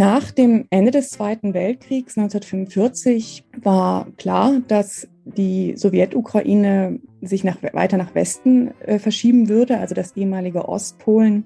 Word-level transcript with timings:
Nach 0.00 0.30
dem 0.30 0.64
Ende 0.70 0.92
des 0.92 1.10
Zweiten 1.10 1.52
Weltkriegs 1.52 2.16
1945 2.16 3.44
war 3.60 4.10
klar, 4.16 4.62
dass 4.66 5.06
die 5.26 5.74
Sowjetukraine 5.76 7.00
sich 7.20 7.44
nach, 7.44 7.62
weiter 7.74 7.98
nach 7.98 8.14
Westen 8.14 8.70
äh, 8.80 8.98
verschieben 8.98 9.50
würde. 9.50 9.76
Also 9.76 9.94
das 9.94 10.16
ehemalige 10.16 10.66
Ostpolen 10.66 11.44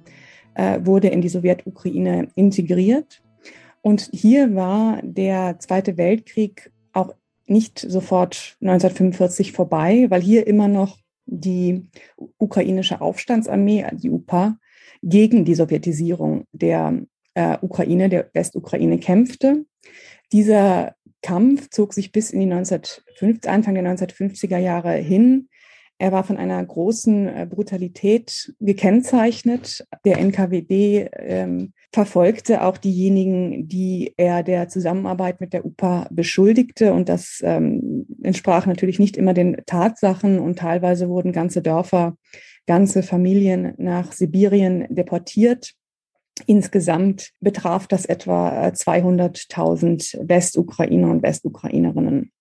äh, 0.54 0.78
wurde 0.84 1.08
in 1.08 1.20
die 1.20 1.30
Sowjetukraine 1.30 2.28
integriert. 2.36 3.24
Und 3.82 4.08
hier 4.12 4.54
war 4.54 5.00
der 5.02 5.58
Zweite 5.58 5.96
Weltkrieg 5.96 6.70
auch 6.92 7.12
nicht 7.48 7.80
sofort 7.80 8.56
1945 8.60 9.50
vorbei, 9.50 10.06
weil 10.10 10.22
hier 10.22 10.46
immer 10.46 10.68
noch 10.68 10.98
die 11.26 11.88
ukrainische 12.38 13.00
Aufstandsarmee, 13.00 13.84
die 13.94 14.10
UPA, 14.10 14.58
gegen 15.02 15.44
die 15.44 15.56
Sowjetisierung 15.56 16.44
der 16.52 17.02
äh, 17.34 17.58
Ukraine, 17.60 18.08
der 18.08 18.30
Westukraine 18.32 18.98
kämpfte. 18.98 19.64
Dieser 20.32 20.94
Kampf 21.22 21.70
zog 21.70 21.94
sich 21.94 22.12
bis 22.12 22.30
in 22.30 22.40
die 22.40 22.52
1950, 22.52 23.50
Anfang 23.50 23.74
der 23.74 23.84
1950er 23.84 24.58
Jahre 24.58 24.92
hin. 24.92 25.48
Er 25.98 26.10
war 26.10 26.24
von 26.24 26.36
einer 26.36 26.62
großen 26.64 27.28
äh, 27.28 27.46
Brutalität 27.48 28.52
gekennzeichnet. 28.60 29.86
Der 30.04 30.18
NKWD 30.18 31.08
ähm, 31.12 31.72
verfolgte 31.92 32.62
auch 32.62 32.76
diejenigen, 32.76 33.68
die 33.68 34.12
er 34.16 34.42
der 34.42 34.68
Zusammenarbeit 34.68 35.40
mit 35.40 35.52
der 35.52 35.64
UPA 35.64 36.08
beschuldigte. 36.10 36.92
Und 36.92 37.08
das 37.08 37.40
ähm, 37.44 38.06
entsprach 38.22 38.66
natürlich 38.66 38.98
nicht 38.98 39.16
immer 39.16 39.34
den 39.34 39.62
Tatsachen. 39.66 40.40
Und 40.40 40.58
teilweise 40.58 41.08
wurden 41.08 41.32
ganze 41.32 41.62
Dörfer, 41.62 42.16
ganze 42.66 43.04
Familien 43.04 43.74
nach 43.78 44.12
Sibirien 44.12 44.86
deportiert. 44.90 45.74
Insgesamt 46.46 47.30
betraf 47.40 47.86
das 47.86 48.06
etwa 48.06 48.68
200.000 48.68 50.18
äh, 50.18 50.28
Westukrainer 50.28 51.10
und 51.10 51.22
Westukrainerinnen. 51.22 52.32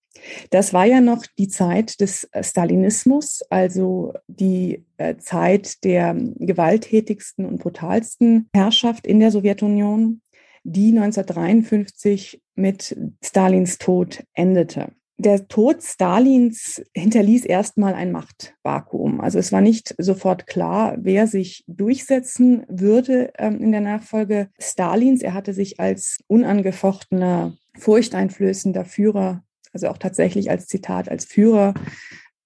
Das 0.50 0.74
war 0.74 0.86
ja 0.86 1.02
noch 1.02 1.26
die 1.38 1.48
Zeit 1.48 2.00
des 2.00 2.24
äh, 2.32 2.44
Stalinismus, 2.44 3.42
also 3.50 4.14
die 4.28 4.86
äh, 4.98 5.18
Zeit 5.18 5.84
der 5.84 6.16
gewalttätigsten 6.16 7.46
und 7.46 7.60
brutalsten 7.60 8.50
Herrschaft 8.54 9.06
in 9.06 9.20
der 9.20 9.32
Sowjetunion, 9.32 10.22
die 10.64 10.90
1953 10.90 12.42
mit 12.56 12.96
Stalins 13.22 13.78
Tod 13.78 14.24
endete 14.34 14.92
der 15.24 15.48
Tod 15.48 15.82
Stalins 15.82 16.82
hinterließ 16.94 17.46
erstmal 17.46 17.94
ein 17.94 18.12
Machtvakuum. 18.12 19.22
Also 19.22 19.40
es 19.40 19.52
war 19.52 19.62
nicht 19.62 19.96
sofort 19.98 20.46
klar, 20.46 20.96
wer 21.00 21.28
sich 21.28 21.64
durchsetzen 21.68 22.66
würde 22.68 23.32
ähm, 23.38 23.60
in 23.60 23.72
der 23.72 23.82
Nachfolge 23.82 24.50
Stalins. 24.60 25.22
Er 25.22 25.34
hatte 25.34 25.54
sich 25.54 25.80
als 25.80 26.20
unangefochtener, 26.28 27.58
furchteinflößender 27.78 28.86
Führer, 28.86 29.44
also 29.72 29.88
auch 29.88 29.98
tatsächlich 29.98 30.52
als 30.52 30.68
Zitat, 30.68 31.10
als 31.10 31.26
Führer 31.26 31.74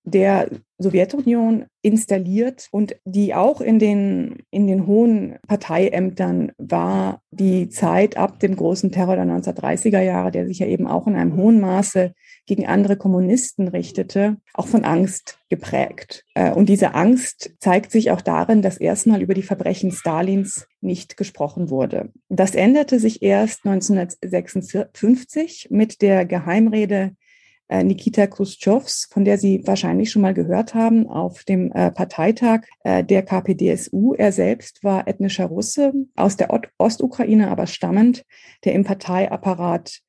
der 0.08 0.50
Sowjetunion 0.78 1.66
installiert 1.82 2.70
und 2.72 2.96
die 3.04 3.36
auch 3.36 3.60
in 3.60 3.78
den, 3.78 4.38
in 4.52 4.66
den 4.66 4.88
hohen 4.88 5.38
Parteiämtern 5.48 6.54
war 6.58 7.22
die 7.40 7.70
Zeit 7.70 8.18
ab 8.18 8.40
dem 8.40 8.56
großen 8.56 8.92
Terror 8.92 9.16
der 9.16 9.26
1930er 9.26 10.02
Jahre, 10.02 10.32
der 10.32 10.48
sich 10.48 10.60
ja 10.60 10.68
eben 10.68 10.88
auch 10.88 11.08
in 11.08 11.16
einem 11.16 11.36
hohen 11.36 11.60
Maße 11.60 12.14
gegen 12.46 12.66
andere 12.66 12.98
Kommunisten 12.98 13.68
richtete, 13.68 14.38
auch 14.54 14.68
von 14.68 14.86
Angst 14.86 15.40
geprägt. 15.50 16.26
Äh, 16.34 16.52
und 16.52 16.70
diese 16.70 16.96
Angst 16.96 17.52
zeigt 17.60 17.92
sich 17.92 18.12
auch 18.12 18.22
darin, 18.22 18.62
dass 18.62 18.78
erstmal 18.78 19.22
über 19.22 19.34
die 19.34 19.44
Verbrechen 19.44 19.92
Stalins 19.92 20.68
nicht 20.82 21.18
gesprochen 21.18 21.70
wurde. 21.70 22.12
Das 22.30 22.56
änderte 22.56 23.00
sich 23.00 23.22
erst 23.22 23.66
1956 23.66 25.68
mit 25.70 26.02
der 26.02 26.26
Geheimrede 26.26 27.16
Nikita 27.70 28.28
Khrushchevs, 28.28 29.08
von 29.12 29.26
der 29.26 29.38
Sie 29.38 29.62
wahrscheinlich 29.66 30.12
schon 30.12 30.22
mal 30.22 30.34
gehört 30.34 30.74
haben, 30.74 31.08
auf 31.08 31.44
dem 31.44 31.72
äh, 31.72 31.92
Parteitag 31.92 32.62
äh, 32.84 33.04
der 33.04 33.24
KPDSU. 33.24 34.14
Er 34.14 34.32
selbst 34.32 34.84
war 34.84 35.08
ethnischer 35.08 35.46
Russe, 35.46 35.94
aus 36.16 36.38
der 36.38 36.50
Ostukraine 36.78 37.50
aber 37.50 37.68
stammend, 37.68 38.24
der 38.64 38.74
im 38.74 38.84
Parteiapparat 38.84 40.00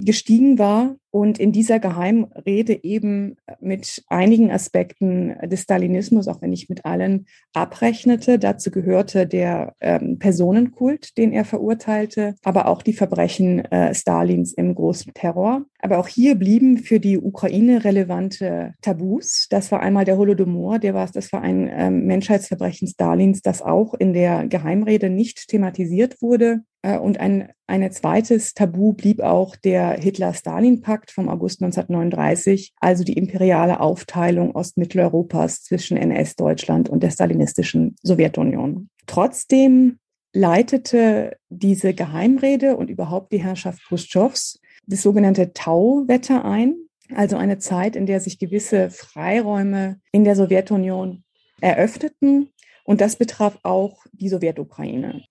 aufgestiegen 0.00 0.58
war 0.58 0.96
und 1.10 1.38
in 1.38 1.52
dieser 1.52 1.78
Geheimrede 1.78 2.82
eben 2.82 3.36
mit 3.60 4.02
einigen 4.08 4.50
Aspekten 4.50 5.36
des 5.44 5.62
Stalinismus, 5.62 6.26
auch 6.26 6.42
wenn 6.42 6.50
nicht 6.50 6.68
mit 6.68 6.84
allen, 6.84 7.26
abrechnete. 7.52 8.40
Dazu 8.40 8.72
gehörte 8.72 9.26
der 9.26 9.74
ähm, 9.80 10.18
Personenkult, 10.18 11.16
den 11.16 11.32
er 11.32 11.44
verurteilte, 11.44 12.34
aber 12.42 12.66
auch 12.66 12.82
die 12.82 12.94
Verbrechen 12.94 13.64
äh, 13.66 13.94
Stalins 13.94 14.52
im 14.52 14.74
großen 14.74 15.14
Terror. 15.14 15.64
Aber 15.78 15.98
auch 15.98 16.08
hier 16.08 16.34
blieben 16.34 16.78
für 16.78 16.98
die 16.98 17.18
Ukraine 17.18 17.84
relevante 17.84 18.74
Tabus. 18.80 19.46
Das 19.50 19.70
war 19.70 19.80
einmal 19.80 20.04
der 20.04 20.16
Holodomor, 20.16 20.80
der 20.80 20.94
war, 20.94 21.08
das 21.12 21.32
war 21.32 21.42
ein 21.42 21.70
ähm, 21.72 22.06
Menschheitsverbrechen 22.06 22.88
Stalins, 22.88 23.40
das 23.40 23.62
auch 23.62 23.94
in 23.94 24.14
der 24.14 24.48
Geheimrede 24.48 25.10
nicht 25.10 25.46
thematisiert 25.46 26.20
wurde. 26.20 26.62
Äh, 26.84 26.98
und 26.98 27.18
ein, 27.18 27.50
ein 27.66 27.90
zweites 27.92 28.54
Tabu 28.54 28.92
blieb 28.92 29.20
auch 29.20 29.56
der 29.56 29.83
Hitler-Stalin-Pakt 29.92 30.94
Pakt 30.94 31.10
vom 31.10 31.28
August 31.28 31.62
1939, 31.62 32.72
also 32.80 33.04
die 33.04 33.14
imperiale 33.14 33.80
Aufteilung 33.80 34.54
Ostmitteleuropas 34.54 35.62
zwischen 35.62 35.96
NS-Deutschland 35.96 36.88
und 36.88 37.02
der 37.02 37.10
stalinistischen 37.10 37.96
Sowjetunion. 38.02 38.88
Trotzdem 39.06 39.98
leitete 40.32 41.36
diese 41.48 41.94
Geheimrede 41.94 42.76
und 42.76 42.90
überhaupt 42.90 43.32
die 43.32 43.42
Herrschaft 43.42 43.82
Khrushchevs 43.86 44.60
das 44.86 45.02
sogenannte 45.02 45.52
Tau-Wetter 45.52 46.44
ein, 46.44 46.76
also 47.14 47.36
eine 47.36 47.58
Zeit, 47.58 47.96
in 47.96 48.06
der 48.06 48.20
sich 48.20 48.38
gewisse 48.38 48.90
Freiräume 48.90 50.00
in 50.12 50.24
der 50.24 50.36
Sowjetunion 50.36 51.24
eröffneten. 51.60 52.50
Und 52.84 53.00
das 53.00 53.16
betraf 53.16 53.58
auch 53.62 54.04
die 54.12 54.28
Sowjetukraine. 54.28 55.24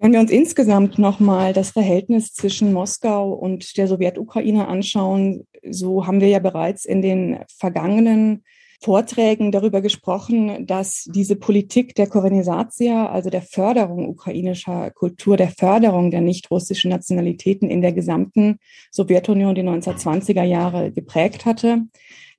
Wenn 0.00 0.12
wir 0.12 0.20
uns 0.20 0.30
insgesamt 0.30 0.98
nochmal 0.98 1.52
das 1.52 1.70
Verhältnis 1.70 2.32
zwischen 2.32 2.72
Moskau 2.72 3.32
und 3.32 3.76
der 3.76 3.88
Sowjetukraine 3.88 4.68
anschauen, 4.68 5.46
so 5.68 6.06
haben 6.06 6.20
wir 6.20 6.28
ja 6.28 6.38
bereits 6.38 6.84
in 6.84 7.02
den 7.02 7.40
vergangenen 7.58 8.44
Vorträgen 8.80 9.50
darüber 9.50 9.80
gesprochen, 9.80 10.64
dass 10.64 11.08
diese 11.12 11.34
Politik 11.34 11.96
der 11.96 12.06
Korenisatia, 12.06 13.10
also 13.10 13.28
der 13.28 13.42
Förderung 13.42 14.08
ukrainischer 14.08 14.92
Kultur, 14.92 15.36
der 15.36 15.50
Förderung 15.50 16.12
der 16.12 16.20
nicht-russischen 16.20 16.90
Nationalitäten 16.90 17.68
in 17.68 17.82
der 17.82 17.92
gesamten 17.92 18.58
Sowjetunion 18.92 19.56
die 19.56 19.62
1920er 19.62 20.44
Jahre 20.44 20.92
geprägt 20.92 21.44
hatte, 21.44 21.86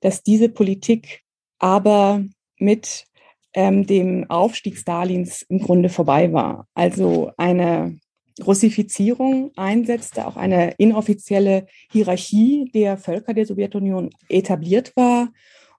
dass 0.00 0.22
diese 0.22 0.48
Politik 0.48 1.24
aber 1.58 2.24
mit 2.58 3.04
ähm, 3.54 3.86
dem 3.86 4.28
Aufstieg 4.30 4.76
Stalins 4.76 5.42
im 5.42 5.60
Grunde 5.60 5.88
vorbei 5.88 6.32
war. 6.32 6.66
Also 6.74 7.32
eine 7.36 7.98
Russifizierung 8.44 9.50
einsetzte, 9.56 10.26
auch 10.26 10.36
eine 10.36 10.72
inoffizielle 10.78 11.66
Hierarchie 11.90 12.70
der 12.72 12.96
Völker 12.96 13.34
der 13.34 13.46
Sowjetunion 13.46 14.10
etabliert 14.28 14.92
war 14.96 15.30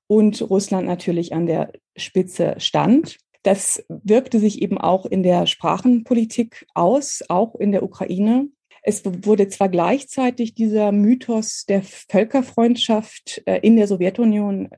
und 0.08 0.42
Russland 0.42 0.88
natürlich 0.88 1.34
an 1.34 1.46
der 1.46 1.72
Spitze 1.96 2.56
stand. 2.58 3.18
Das 3.44 3.84
wirkte 3.88 4.40
sich 4.40 4.62
eben 4.62 4.78
auch 4.78 5.06
in 5.06 5.24
der 5.24 5.48
Sprachenpolitik 5.48 6.68
aus, 6.76 7.24
auch 7.30 7.56
in 7.56 7.72
der 7.72 7.84
Ukraine. 7.84 8.50
Es 8.84 9.04
wurde 9.06 9.48
zwar 9.48 9.70
gleichzeitig 9.70 10.54
dieser 10.54 10.92
Mythos 10.92 11.66
der 11.66 11.84
Völkerfreundschaft 11.84 13.42
äh, 13.46 13.60
in 13.60 13.76
der 13.76 13.88
Sowjetunion 13.88 14.70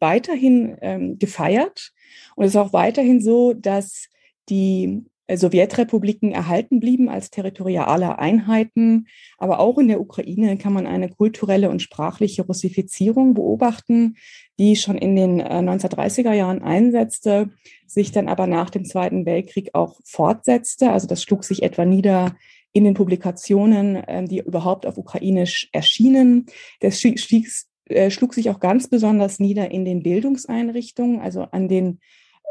weiterhin 0.00 0.76
ähm, 0.80 1.18
gefeiert, 1.18 1.92
und 2.36 2.44
es 2.44 2.52
ist 2.52 2.56
auch 2.56 2.72
weiterhin 2.72 3.20
so, 3.20 3.52
dass 3.52 4.08
die 4.48 5.04
äh, 5.28 5.36
Sowjetrepubliken 5.36 6.32
erhalten 6.32 6.80
blieben 6.80 7.08
als 7.08 7.30
territoriale 7.30 8.18
Einheiten. 8.18 9.06
Aber 9.36 9.60
auch 9.60 9.78
in 9.78 9.88
der 9.88 10.00
Ukraine 10.00 10.56
kann 10.58 10.72
man 10.72 10.86
eine 10.86 11.08
kulturelle 11.08 11.70
und 11.70 11.82
sprachliche 11.82 12.42
Russifizierung 12.42 13.34
beobachten, 13.34 14.16
die 14.58 14.74
schon 14.74 14.98
in 14.98 15.14
den 15.14 15.40
1930er 15.40 16.32
äh, 16.32 16.38
Jahren 16.38 16.62
einsetzte, 16.62 17.50
sich 17.86 18.10
dann 18.10 18.28
aber 18.28 18.46
nach 18.46 18.70
dem 18.70 18.84
Zweiten 18.84 19.26
Weltkrieg 19.26 19.70
auch 19.74 20.00
fortsetzte. 20.04 20.90
Also 20.90 21.06
das 21.06 21.22
schlug 21.22 21.44
sich 21.44 21.62
etwa 21.62 21.84
nieder 21.84 22.34
in 22.72 22.84
den 22.84 22.94
Publikationen, 22.94 24.02
ähm, 24.08 24.28
die 24.28 24.38
überhaupt 24.38 24.86
auf 24.86 24.98
Ukrainisch 24.98 25.68
erschienen. 25.72 26.46
Das 26.80 27.00
äh, 27.88 28.10
schlug 28.10 28.34
sich 28.34 28.50
auch 28.50 28.60
ganz 28.60 28.88
besonders 28.88 29.38
nieder 29.38 29.70
in 29.70 29.84
den 29.84 30.02
Bildungseinrichtungen, 30.02 31.20
also 31.20 31.42
an 31.42 31.68
den, 31.68 32.00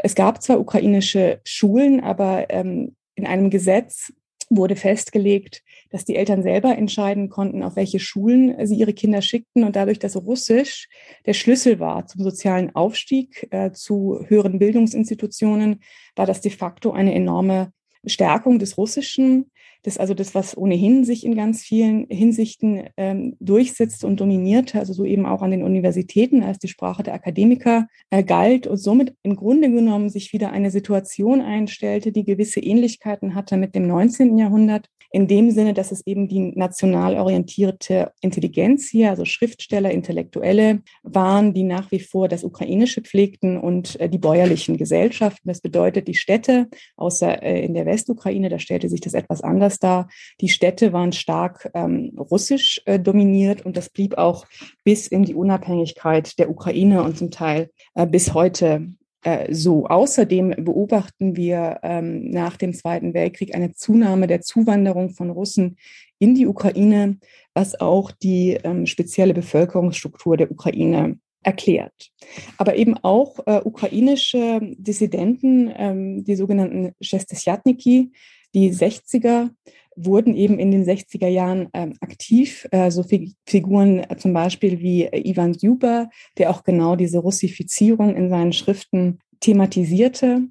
es 0.04 0.16
gab 0.16 0.42
zwar 0.42 0.60
ukrainische 0.60 1.42
Schulen, 1.44 2.02
aber 2.02 2.50
ähm, 2.50 2.96
in 3.16 3.26
einem 3.26 3.50
Gesetz 3.50 4.14
wurde 4.50 4.76
festgelegt, 4.76 5.64
dass 5.90 6.06
die 6.06 6.16
Eltern 6.16 6.42
selber 6.42 6.78
entscheiden 6.78 7.30
konnten, 7.30 7.64
auf 7.64 7.76
welche 7.76 8.00
Schulen 8.00 8.66
sie 8.66 8.76
ihre 8.76 8.94
Kinder 8.94 9.22
schickten 9.22 9.64
und 9.64 9.76
dadurch, 9.76 10.00
dass 10.00 10.16
Russisch 10.16 10.88
der 11.26 11.34
Schlüssel 11.34 11.80
war 11.80 12.06
zum 12.08 12.24
sozialen 12.24 12.76
Aufstieg, 12.76 13.48
äh, 13.52 13.72
zu 13.72 14.24
höheren 14.28 14.60
Bildungsinstitutionen, 14.60 15.82
war 16.16 16.26
das 16.26 16.42
de 16.42 16.52
facto 16.52 16.92
eine 16.92 17.14
enorme 17.14 17.72
Stärkung 18.06 18.60
des 18.60 18.78
Russischen. 18.78 19.52
Das 19.84 19.98
also 19.98 20.14
das, 20.14 20.36
was 20.36 20.58
ohnehin 20.58 21.04
sich 21.04 21.26
in 21.26 21.36
ganz 21.36 21.62
vielen 21.62 22.08
Hinsichten 22.10 22.84
ähm, 22.98 23.36
durchsetzt 23.40 24.04
und 24.04 24.20
dominierte, 24.20 24.80
also 24.80 24.94
so 24.94 25.06
eben 25.06 25.26
auch 25.26 25.42
an 25.42 25.52
den 25.52 25.64
Universitäten 25.64 26.44
als 26.44 26.60
die 26.60 26.68
Sprache 26.68 27.04
der 27.04 27.14
Akademiker 27.14 27.88
äh, 28.10 28.24
galt 28.24 28.68
und 28.68 28.78
somit 28.78 29.16
im 29.24 29.36
Grunde 29.36 29.72
genommen 29.72 30.10
sich 30.10 30.34
wieder 30.34 30.52
eine 30.52 30.72
Situation 30.72 31.42
einstellte, 31.42 32.12
die 32.12 32.26
gewisse 32.26 32.60
Ähnlichkeiten 32.60 33.36
hatte 33.36 33.58
mit 33.58 33.76
dem 33.76 33.88
19. 33.88 34.38
Jahrhundert, 34.38 34.88
in 35.12 35.28
dem 35.28 35.52
Sinne, 35.52 35.74
dass 35.74 35.92
es 35.92 36.06
eben 36.06 36.28
die 36.28 36.52
national 36.56 37.16
orientierte 37.16 38.12
Intelligenz 38.22 38.90
hier, 38.90 39.10
also 39.10 39.26
Schriftsteller, 39.26 39.92
Intellektuelle 39.92 40.82
waren, 41.04 41.54
die 41.54 41.64
nach 41.64 41.92
wie 41.92 42.00
vor 42.00 42.28
das 42.28 42.44
Ukrainische 42.44 43.02
pflegten 43.02 43.58
und 43.58 44.00
äh, 44.00 44.10
die 44.10 44.18
bäuerlichen 44.18 44.78
Gesellschaften. 44.78 45.48
Das 45.48 45.62
bedeutet, 45.62 46.08
die 46.08 46.16
Städte, 46.16 46.68
außer 46.98 47.42
äh, 47.42 47.64
in 47.64 47.74
der 47.74 47.86
Westukraine, 47.86 48.50
da 48.50 48.60
stellte 48.60 48.90
sich 48.90 49.02
das 49.02 49.14
etwas 49.14 49.42
anders 49.42 49.77
dar, 49.80 50.10
die 50.42 50.50
Städte 50.50 50.94
waren 50.94 51.12
stark 51.12 51.70
ähm, 51.74 52.14
russisch 52.18 52.82
äh, 52.86 53.00
dominiert 53.00 53.66
und 53.66 53.78
das 53.78 53.90
blieb 53.90 54.18
auch 54.18 54.46
bis 54.84 55.08
in 55.08 55.24
die 55.24 55.36
Unabhängigkeit 55.36 56.38
der 56.40 56.50
Ukraine 56.50 57.04
und 57.04 57.18
zum 57.18 57.32
Teil 57.32 57.70
äh, 57.96 58.06
bis 58.06 58.34
heute 58.34 58.94
äh, 59.24 59.54
so. 59.54 59.88
Außerdem 59.88 60.56
beobachten 60.60 61.36
wir 61.36 61.80
ähm, 61.84 62.30
nach 62.30 62.58
dem 62.58 62.74
Zweiten 62.74 63.14
Weltkrieg 63.14 63.56
eine 63.56 63.74
Zunahme 63.74 64.28
der 64.28 64.42
Zuwanderung 64.42 65.10
von 65.10 65.30
Russen 65.30 65.78
in 66.20 66.36
die 66.36 66.48
Ukraine, 66.48 67.18
was 67.54 67.80
auch 67.80 68.12
die 68.12 68.58
ähm, 68.64 68.86
spezielle 68.86 69.34
Bevölkerungsstruktur 69.34 70.38
der 70.38 70.52
Ukraine 70.52 71.20
erklärt. 71.44 72.12
Aber 72.58 72.76
eben 72.76 72.98
auch 73.04 73.40
äh, 73.46 73.62
ukrainische 73.64 74.60
Dissidenten, 74.78 75.72
ähm, 75.76 76.24
die 76.24 76.36
sogenannten 76.36 76.94
Shestisjatniki, 77.02 78.12
die 78.54 78.72
60er, 78.72 79.50
wurden 79.98 80.36
eben 80.36 80.60
in 80.60 80.72
den 80.72 80.86
60er 80.86 81.28
Jahren 81.28 81.70
ähm, 81.74 81.94
aktiv. 82.00 82.68
Äh, 82.72 82.92
so 82.92 83.04
Figuren 83.46 84.00
äh, 84.00 84.16
zum 84.18 84.32
Beispiel 84.32 84.80
wie 84.80 85.06
äh, 85.06 85.28
Ivan 85.28 85.54
Juba, 85.54 86.10
der 86.38 86.52
auch 86.52 86.64
genau 86.64 86.96
diese 86.96 87.18
Russifizierung 87.20 88.16
in 88.16 88.30
seinen 88.30 88.54
Schriften 88.54 89.20
thematisierte 89.40 90.44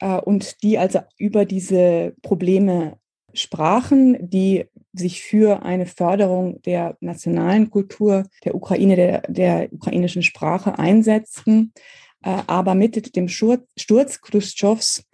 äh, 0.00 0.20
und 0.20 0.62
die 0.62 0.76
also 0.76 1.00
über 1.16 1.44
diese 1.44 2.14
Probleme 2.22 2.98
sprachen, 3.32 4.28
die 4.28 4.66
sich 4.92 5.22
für 5.22 5.62
eine 5.62 5.86
Förderung 5.86 6.60
der 6.62 6.96
nationalen 7.00 7.70
Kultur 7.70 8.24
der 8.44 8.56
Ukraine, 8.56 8.96
der, 8.96 9.20
der 9.28 9.72
ukrainischen 9.72 10.24
Sprache 10.24 10.80
einsetzten. 10.80 11.72
Äh, 12.22 12.42
aber 12.48 12.74
mit 12.74 13.14
dem 13.14 13.28
Sturz 13.28 14.20
Khrushchevs 14.20 15.04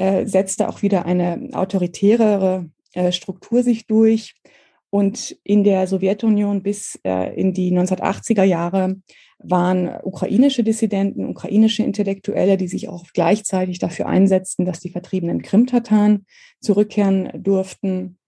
äh, 0.00 0.26
setzte 0.26 0.68
auch 0.68 0.80
wieder 0.80 1.04
eine 1.04 1.50
autoritärere 1.52 2.70
äh, 2.94 3.12
Struktur 3.12 3.62
sich 3.62 3.86
durch. 3.86 4.34
Und 4.88 5.36
in 5.44 5.62
der 5.62 5.86
Sowjetunion 5.86 6.62
bis 6.62 6.98
äh, 7.04 7.38
in 7.38 7.52
die 7.52 7.70
1980er 7.70 8.42
Jahre 8.42 8.96
waren 9.38 9.90
ukrainische 10.02 10.64
Dissidenten, 10.64 11.26
ukrainische 11.26 11.82
Intellektuelle, 11.82 12.56
die 12.56 12.66
sich 12.66 12.88
auch 12.88 13.04
gleichzeitig 13.12 13.78
dafür 13.78 14.06
einsetzten, 14.06 14.64
dass 14.64 14.80
die 14.80 14.90
vertriebenen 14.90 15.42
Krim-Tataren 15.42 16.24
zurückkehren 16.60 17.30
durften, 17.34 18.18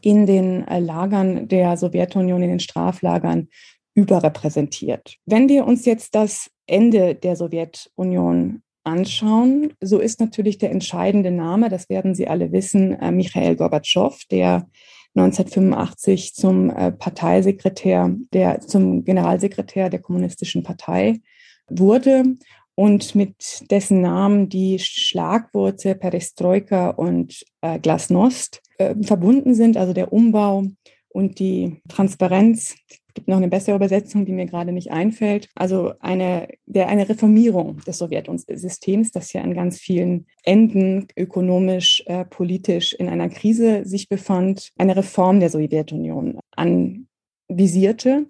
in 0.00 0.24
den 0.24 0.68
äh, 0.68 0.78
Lagern 0.78 1.48
der 1.48 1.76
Sowjetunion, 1.76 2.42
in 2.42 2.50
den 2.50 2.60
Straflagern 2.60 3.48
überrepräsentiert. 3.94 5.16
Wenn 5.26 5.48
wir 5.48 5.66
uns 5.66 5.84
jetzt 5.84 6.14
das 6.14 6.48
Ende 6.66 7.16
der 7.16 7.34
Sowjetunion 7.34 8.62
anschauen, 8.88 9.72
so 9.80 9.98
ist 9.98 10.20
natürlich 10.20 10.58
der 10.58 10.70
entscheidende 10.70 11.30
Name, 11.30 11.68
das 11.68 11.88
werden 11.88 12.14
Sie 12.14 12.26
alle 12.26 12.52
wissen, 12.52 12.92
äh, 12.94 13.10
Michael 13.12 13.56
Gorbatschow, 13.56 14.18
der 14.30 14.66
1985 15.14 16.34
zum 16.34 16.70
äh, 16.70 16.92
Parteisekretär, 16.92 18.14
der 18.32 18.60
zum 18.60 19.04
Generalsekretär 19.04 19.90
der 19.90 20.00
Kommunistischen 20.00 20.62
Partei 20.62 21.20
wurde 21.68 22.36
und 22.74 23.14
mit 23.14 23.70
dessen 23.70 24.00
Namen 24.00 24.48
die 24.48 24.78
Schlagworte 24.78 25.94
Perestroika 25.94 26.90
und 26.90 27.44
äh, 27.60 27.78
Glasnost 27.80 28.62
äh, 28.78 28.94
verbunden 29.02 29.54
sind, 29.54 29.76
also 29.76 29.92
der 29.92 30.12
Umbau 30.12 30.64
und 31.08 31.40
die 31.40 31.82
Transparenz, 31.88 32.76
gibt 33.18 33.26
noch 33.26 33.38
eine 33.38 33.48
bessere 33.48 33.74
Übersetzung, 33.74 34.26
die 34.26 34.32
mir 34.32 34.46
gerade 34.46 34.70
nicht 34.70 34.92
einfällt. 34.92 35.48
Also 35.56 35.94
eine, 35.98 36.46
der, 36.66 36.86
eine 36.86 37.08
Reformierung 37.08 37.80
des 37.84 37.98
Sowjetsystems, 37.98 39.10
das 39.10 39.32
ja 39.32 39.42
an 39.42 39.54
ganz 39.54 39.80
vielen 39.80 40.26
Enden 40.44 41.08
ökonomisch, 41.16 42.04
äh, 42.06 42.24
politisch 42.24 42.92
in 42.92 43.08
einer 43.08 43.28
Krise 43.28 43.84
sich 43.84 44.08
befand, 44.08 44.70
eine 44.78 44.94
Reform 44.94 45.40
der 45.40 45.50
Sowjetunion 45.50 46.38
anvisierte. 46.54 48.28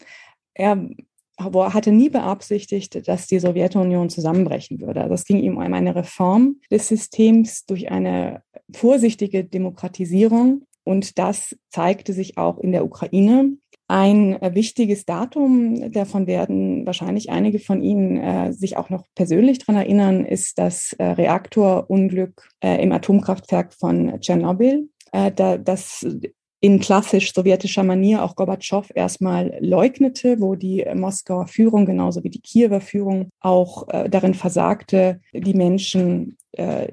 Er 0.55 0.89
hatte 1.39 1.93
nie 1.93 2.09
beabsichtigt, 2.09 3.07
dass 3.07 3.27
die 3.27 3.41
Sowjetunion 3.41 4.09
zusammenbrechen 4.09 4.81
würde. 4.81 5.03
Also 5.03 5.13
es 5.13 5.27
ging 5.27 5.39
ihm 5.39 5.59
um 5.59 5.75
eine 5.75 5.97
Reform 5.97 6.63
des 6.71 6.89
Systems 6.89 7.67
durch 7.67 7.91
eine 7.91 8.43
vorsichtige 8.73 9.45
Demokratisierung. 9.45 10.63
Und 10.83 11.19
das 11.19 11.55
zeigte 11.69 12.15
sich 12.15 12.39
auch 12.39 12.57
in 12.57 12.73
der 12.73 12.87
Ukraine. 12.87 13.59
Ein 13.91 14.41
äh, 14.43 14.55
wichtiges 14.55 15.07
Datum, 15.07 15.91
davon 15.93 16.27
werden 16.27 16.85
wahrscheinlich 16.85 17.31
einige 17.31 17.59
von 17.59 17.83
Ihnen 17.83 18.19
äh, 18.19 18.53
sich 18.53 18.77
auch 18.77 18.91
noch 18.91 19.05
persönlich 19.15 19.59
daran 19.61 19.77
erinnern, 19.77 20.27
ist 20.27 20.59
das 20.59 20.93
äh, 20.99 21.05
Reaktorunglück 21.05 22.49
äh, 22.63 22.83
im 22.83 22.93
Atomkraftwerk 22.93 23.73
von 23.73 24.21
Tschernobyl. 24.21 24.91
Äh, 25.13 25.33
da, 25.33 25.57
das 25.57 26.07
in 26.61 26.81
klassisch 26.81 27.33
sowjetischer 27.33 27.83
Manier 27.83 28.25
auch 28.25 28.37
Gorbatschow 28.37 28.91
erstmal 28.95 29.57
leugnete, 29.61 30.41
wo 30.41 30.55
die 30.55 30.85
Moskauer 30.95 31.47
Führung 31.47 31.87
genauso 31.87 32.23
wie 32.25 32.31
die 32.31 32.43
Kiewer 32.43 32.83
Führung 32.83 33.31
auch 33.41 33.89
äh, 33.89 34.11
darin 34.11 34.35
versagte, 34.35 35.21
die 35.33 35.55
Menschen 35.55 36.37
äh, 36.53 36.89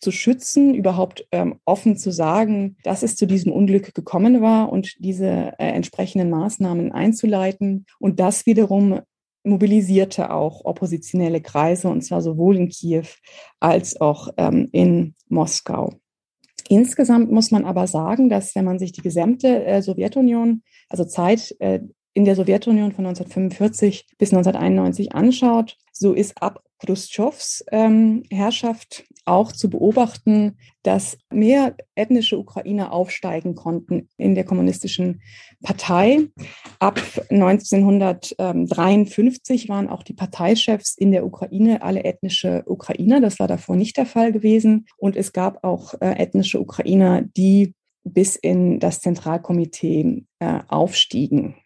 zu 0.00 0.10
schützen, 0.10 0.74
überhaupt 0.74 1.26
ähm, 1.32 1.60
offen 1.64 1.96
zu 1.96 2.10
sagen, 2.10 2.76
dass 2.82 3.02
es 3.02 3.16
zu 3.16 3.26
diesem 3.26 3.52
Unglück 3.52 3.94
gekommen 3.94 4.42
war 4.42 4.72
und 4.72 4.96
diese 4.98 5.52
äh, 5.58 5.68
entsprechenden 5.68 6.30
Maßnahmen 6.30 6.92
einzuleiten. 6.92 7.86
Und 7.98 8.20
das 8.20 8.46
wiederum 8.46 9.00
mobilisierte 9.44 10.30
auch 10.30 10.64
oppositionelle 10.64 11.40
Kreise, 11.40 11.88
und 11.88 12.02
zwar 12.02 12.20
sowohl 12.20 12.56
in 12.56 12.68
Kiew 12.68 13.06
als 13.58 14.00
auch 14.00 14.28
ähm, 14.36 14.68
in 14.72 15.14
Moskau. 15.28 15.94
Insgesamt 16.68 17.32
muss 17.32 17.50
man 17.50 17.64
aber 17.64 17.86
sagen, 17.86 18.28
dass 18.28 18.54
wenn 18.54 18.64
man 18.64 18.78
sich 18.78 18.92
die 18.92 19.00
gesamte 19.00 19.64
äh, 19.64 19.82
Sowjetunion, 19.82 20.62
also 20.88 21.04
Zeit 21.04 21.54
äh, 21.58 21.80
in 22.12 22.24
der 22.24 22.36
Sowjetunion 22.36 22.92
von 22.92 23.06
1945 23.06 24.06
bis 24.18 24.32
1991 24.32 25.12
anschaut, 25.12 25.76
so 26.00 26.14
ist 26.14 26.42
ab 26.42 26.64
Khrushchevs 26.78 27.64
ähm, 27.70 28.22
Herrschaft 28.30 29.04
auch 29.26 29.52
zu 29.52 29.68
beobachten, 29.68 30.56
dass 30.82 31.18
mehr 31.30 31.76
ethnische 31.94 32.38
Ukrainer 32.38 32.90
aufsteigen 32.90 33.54
konnten 33.54 34.08
in 34.16 34.34
der 34.34 34.44
kommunistischen 34.44 35.20
Partei. 35.62 36.20
Ab 36.78 36.98
1953 37.28 39.68
waren 39.68 39.90
auch 39.90 40.02
die 40.02 40.14
Parteichefs 40.14 40.96
in 40.96 41.12
der 41.12 41.26
Ukraine 41.26 41.82
alle 41.82 42.04
ethnische 42.04 42.62
Ukrainer. 42.64 43.20
Das 43.20 43.38
war 43.38 43.46
davor 43.46 43.76
nicht 43.76 43.98
der 43.98 44.06
Fall 44.06 44.32
gewesen. 44.32 44.86
Und 44.96 45.16
es 45.16 45.34
gab 45.34 45.62
auch 45.64 45.92
äh, 46.00 46.14
ethnische 46.16 46.60
Ukrainer, 46.60 47.20
die 47.36 47.74
bis 48.04 48.36
in 48.36 48.80
das 48.80 49.00
Zentralkomitee 49.00 50.24
äh, 50.38 50.60
aufstiegen. 50.66 51.56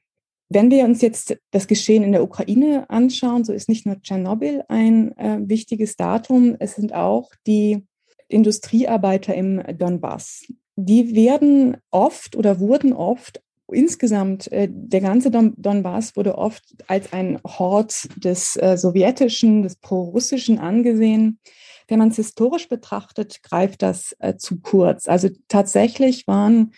Wenn 0.55 0.71
wir 0.71 0.85
uns 0.85 1.03
jetzt 1.03 1.37
das 1.51 1.67
Geschehen 1.67 2.05
in 2.05 2.13
der 2.13 2.23
Ukraine 2.23 2.89
anschauen, 2.89 3.43
so 3.43 3.53
ist 3.53 3.69
nicht 3.69 3.87
nur 3.87 4.01
Tschernobyl 4.01 4.63
ein 4.69 5.11
äh, 5.19 5.41
wichtiges 5.41 5.97
Datum, 5.97 6.55
es 6.61 6.77
sind 6.77 6.95
auch 6.95 7.33
die 7.45 7.85
Industriearbeiter 8.29 9.35
im 9.35 9.61
Donbass. 9.77 10.47
Die 10.77 11.17
werden 11.17 11.79
oft 11.91 12.37
oder 12.37 12.61
wurden 12.61 12.93
oft 12.93 13.43
insgesamt, 13.67 14.51
äh, 14.53 14.69
der 14.71 15.01
ganze 15.01 15.33
Don 15.33 15.55
Donbass 15.57 16.15
wurde 16.15 16.39
oft 16.39 16.63
als 16.87 17.13
ein 17.13 17.41
Hort 17.45 18.09
des 18.15 18.55
äh, 18.55 18.77
sowjetischen, 18.77 19.65
des 19.65 19.75
pro-russischen 19.75 20.61
angesehen. 20.61 21.41
Wenn 21.89 21.99
man 21.99 22.11
es 22.11 22.17
historisch 22.17 22.69
betrachtet, 22.69 23.43
greift 23.43 23.83
das 23.83 24.15
äh, 24.21 24.37
zu 24.37 24.61
kurz. 24.61 25.09
Also 25.09 25.31
tatsächlich 25.49 26.29
waren 26.29 26.75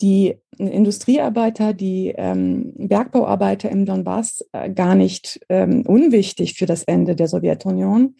die 0.00 0.36
Industriearbeiter, 0.58 1.72
die 1.72 2.14
ähm, 2.16 2.72
Bergbauarbeiter 2.76 3.70
im 3.70 3.86
Donbass 3.86 4.44
äh, 4.52 4.70
gar 4.70 4.94
nicht 4.94 5.40
ähm, 5.48 5.82
unwichtig 5.86 6.54
für 6.54 6.66
das 6.66 6.84
Ende 6.84 7.16
der 7.16 7.28
Sowjetunion, 7.28 8.16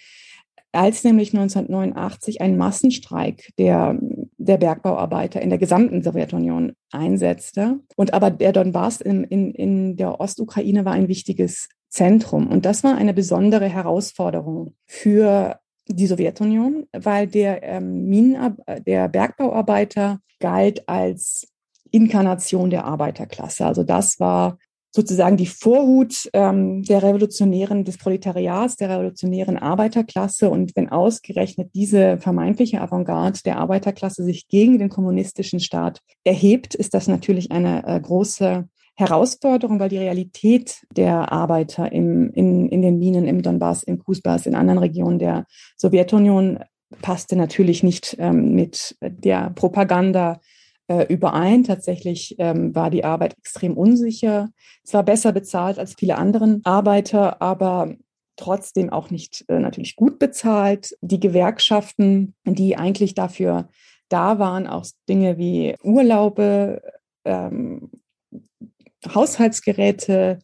als 0.73 1.04
nämlich 1.04 1.33
1989 1.33 2.40
ein 2.40 2.57
Massenstreik 2.57 3.50
der, 3.59 3.99
der 4.37 4.57
Bergbauarbeiter 4.57 5.40
in 5.40 5.50
der 5.50 5.59
gesamten 5.59 6.02
Sowjetunion 6.02 6.73
einsetzte. 6.90 7.81
Und 7.97 8.12
aber 8.12 8.31
der 8.31 8.52
Donbass 8.52 9.00
in, 9.00 9.25
in, 9.25 9.52
in 9.52 9.97
der 9.97 10.21
Ostukraine 10.21 10.85
war 10.85 10.93
ein 10.93 11.09
wichtiges 11.09 11.69
Zentrum. 11.88 12.49
Und 12.49 12.66
das 12.66 12.83
war 12.83 12.97
eine 12.97 13.14
besondere 13.14 13.69
Herausforderung 13.69 14.75
für 14.87 15.61
die 15.87 16.07
Sowjetunion, 16.07 16.87
weil 16.93 17.26
der, 17.28 17.62
ähm, 17.62 18.07
Minen, 18.07 18.57
der 18.87 19.09
Bergbauarbeiter 19.09 20.19
galt 20.40 20.88
als 20.88 21.47
Inkarnation 21.94 22.70
der 22.70 22.84
Arbeiterklasse. 22.84 23.64
Also 23.64 23.84
das 23.84 24.18
war 24.18 24.58
sozusagen 24.90 25.36
die 25.36 25.46
Vorhut 25.46 26.30
ähm, 26.32 26.82
der 26.84 27.02
revolutionären, 27.02 27.84
des 27.84 27.98
Proletariats, 27.98 28.76
der 28.76 28.90
revolutionären 28.90 29.58
Arbeiterklasse. 29.58 30.48
Und 30.50 30.76
wenn 30.76 30.88
ausgerechnet 30.88 31.70
diese 31.74 32.18
vermeintliche 32.18 32.80
Avantgarde 32.80 33.40
der 33.44 33.58
Arbeiterklasse 33.58 34.22
sich 34.22 34.46
gegen 34.46 34.78
den 34.78 34.88
kommunistischen 34.88 35.58
Staat 35.58 36.00
erhebt, 36.22 36.76
ist 36.76 36.94
das 36.94 37.08
natürlich 37.08 37.50
eine 37.50 37.84
äh, 37.86 38.00
große 38.00 38.68
Herausforderung, 38.96 39.80
weil 39.80 39.88
die 39.88 39.98
Realität 39.98 40.82
der 40.96 41.32
Arbeiter 41.32 41.90
im, 41.90 42.30
in, 42.30 42.68
in 42.68 42.80
den 42.80 42.98
Minen, 42.98 43.26
im 43.26 43.42
Donbass, 43.42 43.82
im 43.82 43.98
Kusbas, 43.98 44.46
in 44.46 44.54
anderen 44.54 44.78
Regionen 44.78 45.18
der 45.18 45.46
Sowjetunion 45.76 46.60
passte 47.02 47.34
natürlich 47.34 47.82
nicht 47.82 48.16
ähm, 48.20 48.54
mit 48.54 48.96
der 49.00 49.50
Propaganda 49.50 50.40
äh, 50.88 51.07
überein. 51.12 51.64
Tatsächlich 51.64 52.37
ähm, 52.38 52.75
war 52.75 52.91
die 52.91 53.05
Arbeit 53.05 53.37
extrem 53.38 53.76
unsicher, 53.76 54.50
zwar 54.85 55.03
besser 55.03 55.33
bezahlt 55.33 55.79
als 55.79 55.95
viele 55.95 56.17
anderen 56.17 56.61
Arbeiter, 56.64 57.41
aber 57.41 57.95
trotzdem 58.37 58.91
auch 58.91 59.11
nicht 59.11 59.45
äh, 59.49 59.59
natürlich 59.59 59.97
gut 59.97 60.19
bezahlt. 60.19 60.97
Die 61.00 61.21
Gewerkschaften, 61.21 62.35
die 62.45 62.76
eigentlich 62.76 63.14
dafür 63.14 63.69
da 64.09 64.38
waren, 64.38 64.67
auch 64.67 64.87
Dinge 65.09 65.38
wie 65.38 65.76
Urlaube, 65.83 66.83
ähm, 67.25 67.91
Haushaltsgeräte, 69.14 70.38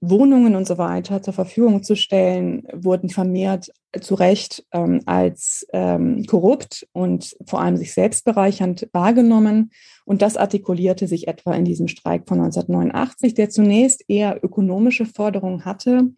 Wohnungen 0.00 0.56
und 0.56 0.66
so 0.66 0.78
weiter 0.78 1.20
zur 1.20 1.34
Verfügung 1.34 1.82
zu 1.82 1.94
stellen, 1.94 2.66
wurden 2.72 3.10
vermehrt 3.10 3.70
zu 4.00 4.14
Recht 4.14 4.64
ähm, 4.72 5.02
als 5.04 5.66
ähm, 5.72 6.24
korrupt 6.26 6.88
und 6.92 7.36
vor 7.46 7.60
allem 7.60 7.76
sich 7.76 7.92
selbstbereichernd 7.92 8.88
wahrgenommen. 8.92 9.72
Und 10.06 10.22
das 10.22 10.36
artikulierte 10.36 11.06
sich 11.06 11.28
etwa 11.28 11.54
in 11.54 11.64
diesem 11.64 11.88
Streik 11.88 12.26
von 12.26 12.40
1989, 12.40 13.34
der 13.34 13.50
zunächst 13.50 14.04
eher 14.08 14.42
ökonomische 14.42 15.04
Forderungen 15.04 15.64
hatte, 15.64 16.10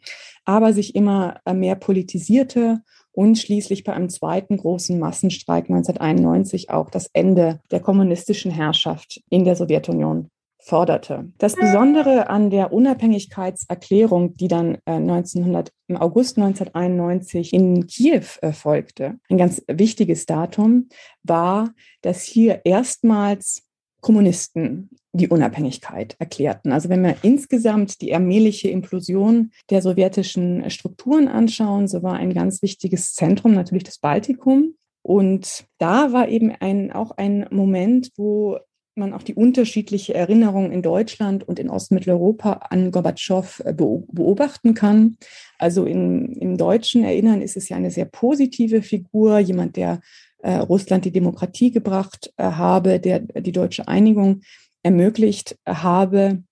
aber 0.44 0.72
sich 0.72 0.94
immer 0.94 1.40
äh, 1.44 1.52
mehr 1.52 1.74
politisierte 1.74 2.82
und 3.10 3.38
schließlich 3.38 3.84
bei 3.84 3.92
einem 3.92 4.08
zweiten 4.08 4.56
großen 4.56 4.98
Massenstreik 4.98 5.64
1991 5.64 6.70
auch 6.70 6.88
das 6.88 7.10
Ende 7.12 7.60
der 7.70 7.80
kommunistischen 7.80 8.50
Herrschaft 8.50 9.22
in 9.28 9.44
der 9.44 9.56
Sowjetunion 9.56 10.30
forderte. 10.62 11.30
Das 11.38 11.56
Besondere 11.56 12.30
an 12.30 12.50
der 12.50 12.72
Unabhängigkeitserklärung, 12.72 14.36
die 14.36 14.48
dann 14.48 14.76
äh, 14.86 14.92
1900, 14.92 15.72
im 15.88 15.96
August 15.96 16.38
1991 16.38 17.52
in 17.52 17.86
Kiew 17.86 18.24
erfolgte, 18.40 19.04
äh, 19.04 19.34
ein 19.34 19.38
ganz 19.38 19.62
wichtiges 19.66 20.24
Datum, 20.24 20.88
war, 21.24 21.74
dass 22.00 22.22
hier 22.22 22.62
erstmals 22.64 23.64
Kommunisten 24.00 24.90
die 25.12 25.28
Unabhängigkeit 25.28 26.16
erklärten. 26.18 26.72
Also 26.72 26.88
wenn 26.88 27.02
wir 27.02 27.16
insgesamt 27.22 28.00
die 28.00 28.14
allmähliche 28.14 28.68
Implosion 28.68 29.50
der 29.70 29.82
sowjetischen 29.82 30.70
Strukturen 30.70 31.28
anschauen, 31.28 31.86
so 31.86 32.02
war 32.02 32.14
ein 32.14 32.34
ganz 32.34 32.62
wichtiges 32.62 33.14
Zentrum 33.14 33.52
natürlich 33.52 33.84
das 33.84 33.98
Baltikum. 33.98 34.74
Und 35.02 35.64
da 35.78 36.12
war 36.12 36.28
eben 36.28 36.52
ein, 36.60 36.92
auch 36.92 37.10
ein 37.12 37.46
Moment, 37.50 38.10
wo 38.16 38.58
man 38.96 39.12
auch 39.12 39.22
die 39.22 39.34
unterschiedliche 39.34 40.14
Erinnerung 40.14 40.70
in 40.70 40.82
Deutschland 40.82 41.46
und 41.46 41.58
in 41.58 41.70
Ostmitteleuropa 41.70 42.52
an 42.70 42.90
Gorbatschow 42.90 43.62
äh, 43.64 43.72
beobachten 43.72 44.74
kann. 44.74 45.16
Also 45.58 45.84
in, 45.84 46.32
im 46.32 46.56
deutschen 46.56 47.04
Erinnern 47.04 47.40
ist 47.40 47.56
es 47.56 47.68
ja 47.68 47.76
eine 47.76 47.90
sehr 47.90 48.04
positive 48.04 48.82
Figur, 48.82 49.38
jemand, 49.38 49.76
der 49.76 50.00
äh, 50.42 50.56
Russland 50.56 51.04
die 51.04 51.12
Demokratie 51.12 51.70
gebracht 51.70 52.32
äh, 52.36 52.44
habe, 52.44 53.00
der 53.00 53.20
die 53.20 53.52
deutsche 53.52 53.88
Einigung 53.88 54.42
ermöglicht 54.82 55.56
habe. 55.66 56.42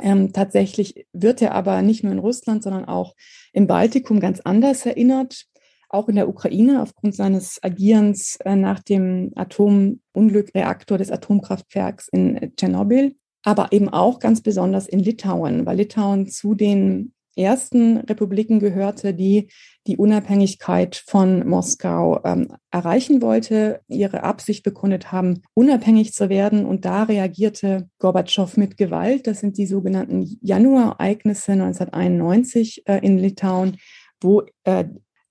Ähm, 0.00 0.32
tatsächlich 0.32 1.06
wird 1.12 1.42
er 1.42 1.54
aber 1.54 1.82
nicht 1.82 2.04
nur 2.04 2.12
in 2.12 2.20
Russland, 2.20 2.62
sondern 2.62 2.84
auch 2.84 3.14
im 3.52 3.66
Baltikum 3.66 4.20
ganz 4.20 4.40
anders 4.40 4.86
erinnert 4.86 5.46
auch 5.88 6.08
in 6.08 6.16
der 6.16 6.28
Ukraine 6.28 6.82
aufgrund 6.82 7.14
seines 7.14 7.58
Agierens 7.62 8.36
äh, 8.44 8.56
nach 8.56 8.80
dem 8.80 9.32
Atomunglückreaktor 9.34 10.98
des 10.98 11.10
Atomkraftwerks 11.10 12.08
in 12.08 12.36
äh, 12.36 12.50
Tschernobyl, 12.54 13.16
aber 13.42 13.72
eben 13.72 13.88
auch 13.88 14.18
ganz 14.18 14.42
besonders 14.42 14.86
in 14.86 15.00
Litauen, 15.00 15.66
weil 15.66 15.78
Litauen 15.78 16.26
zu 16.28 16.54
den 16.54 17.12
ersten 17.38 17.98
Republiken 17.98 18.58
gehörte, 18.58 19.14
die 19.14 19.48
die 19.86 19.96
Unabhängigkeit 19.96 21.02
von 21.06 21.48
Moskau 21.48 22.20
ähm, 22.24 22.48
erreichen 22.70 23.22
wollte, 23.22 23.80
ihre 23.88 24.24
Absicht 24.24 24.64
bekundet 24.64 25.12
haben, 25.12 25.42
unabhängig 25.54 26.12
zu 26.12 26.28
werden. 26.28 26.66
Und 26.66 26.84
da 26.84 27.04
reagierte 27.04 27.88
Gorbatschow 27.98 28.56
mit 28.56 28.76
Gewalt. 28.76 29.26
Das 29.26 29.40
sind 29.40 29.56
die 29.56 29.66
sogenannten 29.66 30.38
Januareignisse 30.42 31.52
1991 31.52 32.82
äh, 32.86 32.98
in 32.98 33.18
Litauen, 33.18 33.78
wo 34.20 34.42
äh, 34.64 34.84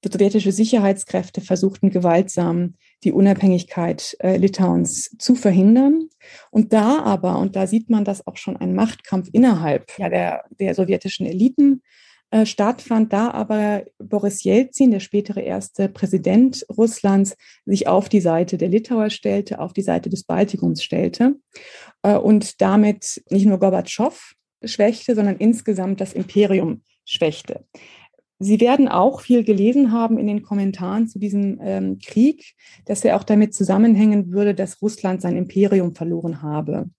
sowjetische 0.04 0.52
Sicherheitskräfte 0.52 1.42
versuchten 1.42 1.90
gewaltsam 1.90 2.76
die 3.04 3.12
Unabhängigkeit 3.12 4.16
äh, 4.20 4.38
Litauens 4.38 5.16
zu 5.18 5.36
verhindern. 5.36 6.10
Und 6.52 6.74
da 6.74 7.02
aber, 7.04 7.40
und 7.40 7.56
da 7.56 7.68
sieht 7.68 7.90
man, 7.90 8.06
dass 8.06 8.26
auch 8.26 8.38
schon 8.38 8.58
ein 8.58 8.76
Machtkampf 8.76 9.30
innerhalb 9.32 9.92
ja, 9.98 10.10
der, 10.10 10.44
der 10.60 10.76
sowjetischen 10.76 11.26
Eliten 11.26 11.82
äh, 12.30 12.46
stattfand, 12.46 13.14
da 13.14 13.32
aber 13.32 13.86
Boris 14.00 14.44
Jelzin, 14.44 14.92
der 14.92 15.00
spätere 15.00 15.42
erste 15.42 15.88
Präsident 15.88 16.66
Russlands, 16.78 17.38
sich 17.66 17.88
auf 17.88 18.10
die 18.10 18.20
Seite 18.20 18.58
der 18.58 18.68
Litauer 18.68 19.10
stellte, 19.10 19.60
auf 19.60 19.72
die 19.72 19.82
Seite 19.82 20.10
des 20.10 20.24
Baltikums 20.24 20.84
stellte 20.84 21.36
äh, 22.02 22.16
und 22.16 22.62
damit 22.62 23.24
nicht 23.30 23.46
nur 23.46 23.60
Gorbatschow 23.60 24.34
schwächte, 24.64 25.16
sondern 25.16 25.38
insgesamt 25.38 26.02
das 26.02 26.12
Imperium 26.12 26.82
schwächte. 27.06 27.66
Sie 28.40 28.60
werden 28.60 28.88
auch 28.88 29.22
viel 29.22 29.44
gelesen 29.44 29.92
haben 29.92 30.18
in 30.18 30.28
den 30.28 30.44
Kommentaren 30.44 31.08
zu 31.08 31.18
diesem 31.18 31.60
ähm, 31.62 31.98
Krieg, 31.98 32.54
dass 32.86 33.04
er 33.04 33.16
auch 33.16 33.24
damit 33.24 33.56
zusammenhängen 33.56 34.32
würde, 34.32 34.54
dass 34.54 34.82
Russland 34.82 35.22
sein 35.22 35.36
Imperium 35.36 35.96
verloren 35.96 36.44
habe. 36.44 36.90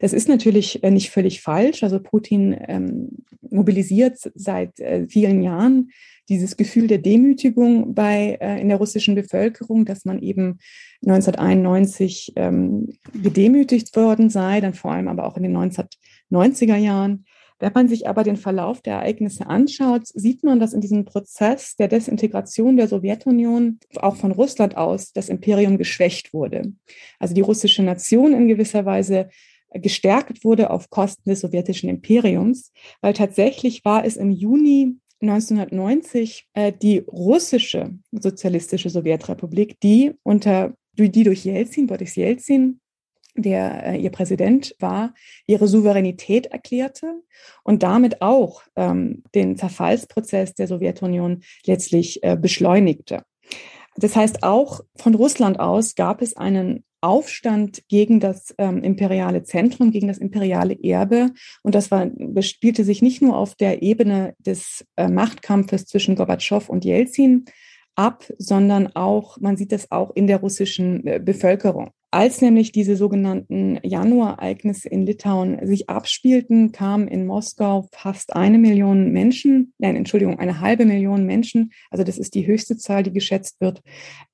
Das 0.00 0.12
ist 0.12 0.28
natürlich 0.28 0.82
äh, 0.82 0.90
nicht 0.90 1.10
völlig 1.10 1.42
falsch. 1.42 1.82
Also 1.82 2.00
Putin 2.00 2.56
ähm, 2.66 3.10
mobilisiert 3.50 4.18
seit 4.34 4.80
äh, 4.80 5.06
vielen 5.06 5.42
Jahren 5.42 5.90
dieses 6.28 6.56
Gefühl 6.56 6.88
der 6.88 6.98
Demütigung 6.98 7.94
bei 7.94 8.38
äh, 8.40 8.60
in 8.60 8.68
der 8.68 8.78
russischen 8.78 9.14
Bevölkerung, 9.14 9.84
dass 9.84 10.04
man 10.04 10.18
eben 10.20 10.58
1991 11.04 12.32
ähm, 12.36 12.88
gedemütigt 13.12 13.94
worden 13.96 14.30
sei, 14.30 14.60
dann 14.60 14.74
vor 14.74 14.92
allem 14.92 15.08
aber 15.08 15.26
auch 15.26 15.36
in 15.36 15.44
den 15.44 15.56
1990er 15.56 16.76
Jahren. 16.76 17.26
Wenn 17.58 17.72
man 17.74 17.88
sich 17.88 18.06
aber 18.06 18.22
den 18.22 18.36
Verlauf 18.36 18.82
der 18.82 18.96
Ereignisse 18.96 19.46
anschaut, 19.46 20.06
sieht 20.06 20.44
man, 20.44 20.60
dass 20.60 20.74
in 20.74 20.80
diesem 20.80 21.04
Prozess 21.04 21.76
der 21.76 21.88
Desintegration 21.88 22.76
der 22.76 22.88
Sowjetunion 22.88 23.78
auch 23.96 24.16
von 24.16 24.32
Russland 24.32 24.76
aus 24.76 25.12
das 25.12 25.28
Imperium 25.28 25.78
geschwächt 25.78 26.34
wurde. 26.34 26.72
Also 27.18 27.34
die 27.34 27.40
russische 27.40 27.82
Nation 27.82 28.34
in 28.34 28.48
gewisser 28.48 28.84
Weise 28.84 29.30
gestärkt 29.72 30.44
wurde 30.44 30.70
auf 30.70 30.90
Kosten 30.90 31.28
des 31.28 31.40
sowjetischen 31.40 31.88
Imperiums, 31.88 32.72
weil 33.00 33.14
tatsächlich 33.14 33.84
war 33.84 34.04
es 34.04 34.16
im 34.16 34.30
Juni 34.30 34.96
1990 35.22 36.48
äh, 36.52 36.72
die 36.72 36.98
russische 36.98 37.98
sozialistische 38.12 38.90
Sowjetrepublik, 38.90 39.80
die 39.80 40.12
unter 40.22 40.74
die 40.98 41.24
durch 41.24 41.44
Jelzin, 41.44 41.86
Boris 41.86 42.16
Jelzin, 42.16 42.80
der 43.42 43.86
äh, 43.86 43.96
ihr 43.98 44.10
Präsident 44.10 44.74
war, 44.78 45.14
ihre 45.46 45.68
Souveränität 45.68 46.46
erklärte 46.46 47.22
und 47.62 47.82
damit 47.82 48.22
auch 48.22 48.62
ähm, 48.76 49.22
den 49.34 49.56
Zerfallsprozess 49.56 50.54
der 50.54 50.68
Sowjetunion 50.68 51.42
letztlich 51.64 52.22
äh, 52.22 52.36
beschleunigte. 52.36 53.22
Das 53.96 54.14
heißt, 54.14 54.42
auch 54.42 54.80
von 54.96 55.14
Russland 55.14 55.58
aus 55.58 55.94
gab 55.94 56.20
es 56.20 56.36
einen 56.36 56.84
Aufstand 57.00 57.82
gegen 57.88 58.20
das 58.20 58.54
ähm, 58.58 58.82
imperiale 58.82 59.42
Zentrum, 59.42 59.90
gegen 59.90 60.08
das 60.08 60.18
imperiale 60.18 60.76
Erbe. 60.82 61.30
Und 61.62 61.74
das 61.74 61.90
war, 61.90 62.10
spielte 62.40 62.84
sich 62.84 63.00
nicht 63.00 63.22
nur 63.22 63.36
auf 63.36 63.54
der 63.54 63.82
Ebene 63.82 64.34
des 64.38 64.84
äh, 64.96 65.08
Machtkampfes 65.08 65.86
zwischen 65.86 66.16
Gorbatschow 66.16 66.68
und 66.68 66.84
Jelzin 66.84 67.44
ab, 67.94 68.24
sondern 68.38 68.88
auch, 68.94 69.38
man 69.40 69.56
sieht 69.56 69.72
das 69.72 69.90
auch 69.90 70.10
in 70.14 70.26
der 70.26 70.38
russischen 70.38 71.06
äh, 71.06 71.20
Bevölkerung. 71.22 71.90
Als 72.16 72.40
nämlich 72.40 72.72
diese 72.72 72.96
sogenannten 72.96 73.78
Januareignisse 73.82 74.88
in 74.88 75.04
Litauen 75.04 75.58
sich 75.66 75.90
abspielten, 75.90 76.72
kamen 76.72 77.08
in 77.08 77.26
Moskau 77.26 77.90
fast 77.92 78.34
eine 78.34 78.56
Million 78.56 79.12
Menschen, 79.12 79.74
nein, 79.76 79.96
Entschuldigung, 79.96 80.38
eine 80.38 80.60
halbe 80.60 80.86
Million 80.86 81.26
Menschen, 81.26 81.72
also 81.90 82.04
das 82.04 82.16
ist 82.16 82.34
die 82.34 82.46
höchste 82.46 82.78
Zahl, 82.78 83.02
die 83.02 83.12
geschätzt 83.12 83.60
wird, 83.60 83.82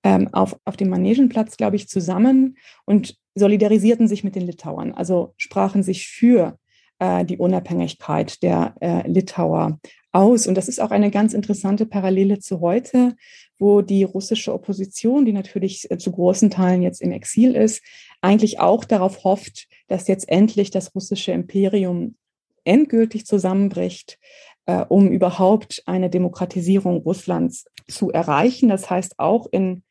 ähm, 0.04 0.28
auf, 0.30 0.56
auf 0.64 0.76
dem 0.76 0.90
Manegenplatz, 0.90 1.56
glaube 1.56 1.74
ich, 1.74 1.88
zusammen 1.88 2.56
und 2.84 3.18
solidarisierten 3.34 4.06
sich 4.06 4.22
mit 4.22 4.36
den 4.36 4.46
Litauern, 4.46 4.92
also 4.92 5.34
sprachen 5.36 5.82
sich 5.82 6.06
für 6.06 6.56
äh, 7.00 7.24
die 7.24 7.38
Unabhängigkeit 7.38 8.44
der 8.44 8.76
äh, 8.80 9.10
Litauer 9.10 9.80
aus. 10.12 10.47
Und 10.47 10.57
das 10.57 10.69
ist 10.69 10.81
auch 10.81 10.90
eine 10.90 11.11
ganz 11.11 11.35
interessante 11.35 11.87
Parallele 11.87 12.38
zu 12.38 12.61
heute, 12.61 13.16
wo 13.59 13.81
die 13.81 14.04
russische 14.04 14.52
Opposition, 14.52 15.25
die 15.25 15.33
natürlich 15.33 15.90
äh, 15.90 15.99
zu 15.99 16.12
großen 16.12 16.50
Teilen 16.50 16.83
jetzt 16.83 17.00
im 17.00 17.12
Exil 17.12 17.57
ist, 17.57 17.83
eigentlich 18.21 18.61
auch 18.61 18.85
darauf 18.85 19.25
hofft, 19.25 19.69
dass 19.88 20.09
jetzt 20.09 20.28
endlich 20.28 20.71
das 20.71 20.95
russische 20.95 21.33
Imperium 21.33 22.16
endgültig 22.64 23.26
zusammenbricht, 23.26 24.19
äh, 24.66 24.85
um 24.88 25.11
überhaupt 25.11 25.83
eine 25.87 26.11
Demokratisierung 26.11 26.99
Russlands 26.99 27.66
zu 27.88 28.11
erreichen. 28.11 28.69
Das 28.69 28.88
heißt, 28.90 29.19
auch 29.19 29.47
in, 29.50 29.83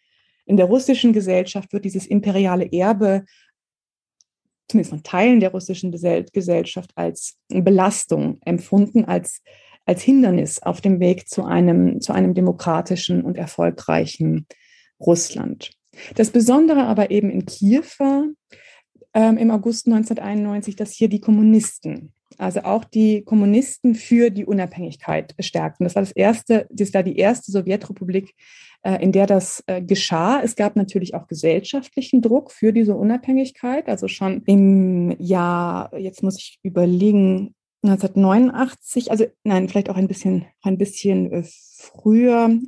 in 0.46 0.58
der 0.58 0.68
russischen 0.68 1.13
Gesellschaft 1.13 1.74
wird 1.74 1.86
dieses 1.86 2.06
imperiale 2.06 2.72
Erbe 2.72 3.25
zumindest 4.72 4.92
von 4.92 5.04
Teilen 5.04 5.40
der 5.42 5.51
russischen 5.51 5.92
Gesellschaft 5.92 6.92
als 6.96 7.38
Belastung 7.50 8.40
empfunden, 8.46 9.04
als 9.04 9.42
als 9.85 10.01
Hindernis 10.01 10.61
auf 10.61 10.81
dem 10.81 11.00
Weg 11.00 11.27
zu 11.27 11.43
einem, 11.43 12.01
zu 12.01 12.13
einem 12.13 12.33
demokratischen 12.33 13.23
und 13.23 13.38
erfolgreichen 13.38 14.45
Russland. 15.00 15.71
Das 16.15 16.29
Besondere 16.29 16.83
aber 16.83 17.11
eben 17.11 17.29
in 17.29 17.45
Kiew 17.45 17.83
war 17.97 18.25
ähm, 19.13 19.38
im 19.38 19.51
August 19.51 19.88
1991, 19.88 20.75
dass 20.75 20.93
hier 20.93 21.09
die 21.09 21.19
Kommunisten, 21.19 22.13
also 22.38 22.61
auch 22.61 22.85
die 22.85 23.23
Kommunisten 23.23 23.95
für 23.95 24.29
die 24.29 24.45
Unabhängigkeit 24.45 25.35
stärkten. 25.39 25.83
Das 25.83 25.95
war 25.95 26.01
das 26.01 26.13
erste, 26.13 26.67
das 26.71 26.93
war 26.93 27.03
die 27.03 27.17
erste 27.17 27.51
Sowjetrepublik, 27.51 28.33
äh, 28.83 29.03
in 29.03 29.11
der 29.11 29.27
das 29.27 29.63
äh, 29.67 29.81
geschah. 29.81 30.41
Es 30.41 30.55
gab 30.55 30.75
natürlich 30.75 31.13
auch 31.13 31.27
gesellschaftlichen 31.27 32.21
Druck 32.21 32.51
für 32.51 32.71
diese 32.71 32.95
Unabhängigkeit. 32.95 33.89
Also 33.89 34.07
schon 34.07 34.43
im 34.45 35.15
Jahr, 35.19 35.95
jetzt 35.97 36.23
muss 36.23 36.38
ich 36.38 36.59
überlegen, 36.63 37.53
1989, 37.83 39.09
also 39.09 39.25
nein, 39.43 39.67
vielleicht 39.67 39.89
auch 39.89 39.95
ein 39.95 40.07
bisschen, 40.07 40.45
ein 40.61 40.77
bisschen 40.77 41.31
äh, 41.31 41.43
früher. 41.43 42.59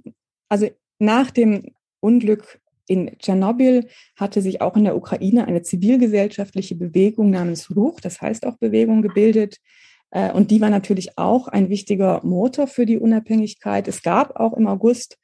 Also 0.49 0.69
nach 0.99 1.29
dem 1.29 1.71
Unglück 1.99 2.59
in 2.87 3.17
Tschernobyl 3.19 3.87
hatte 4.15 4.41
sich 4.41 4.61
auch 4.61 4.75
in 4.75 4.83
der 4.83 4.97
Ukraine 4.97 5.47
eine 5.47 5.61
zivilgesellschaftliche 5.61 6.75
Bewegung 6.75 7.29
namens 7.29 7.75
Ruch, 7.75 8.01
das 8.01 8.21
heißt 8.21 8.45
auch 8.45 8.57
Bewegung, 8.57 9.01
gebildet. 9.01 9.57
Äh, 10.09 10.31
und 10.31 10.49
die 10.49 10.61
war 10.61 10.69
natürlich 10.69 11.17
auch 11.17 11.47
ein 11.47 11.69
wichtiger 11.69 12.21
Motor 12.23 12.67
für 12.67 12.85
die 12.85 12.97
Unabhängigkeit. 12.97 13.87
Es 13.87 14.01
gab 14.01 14.35
auch 14.39 14.53
im 14.53 14.67
August 14.67 15.17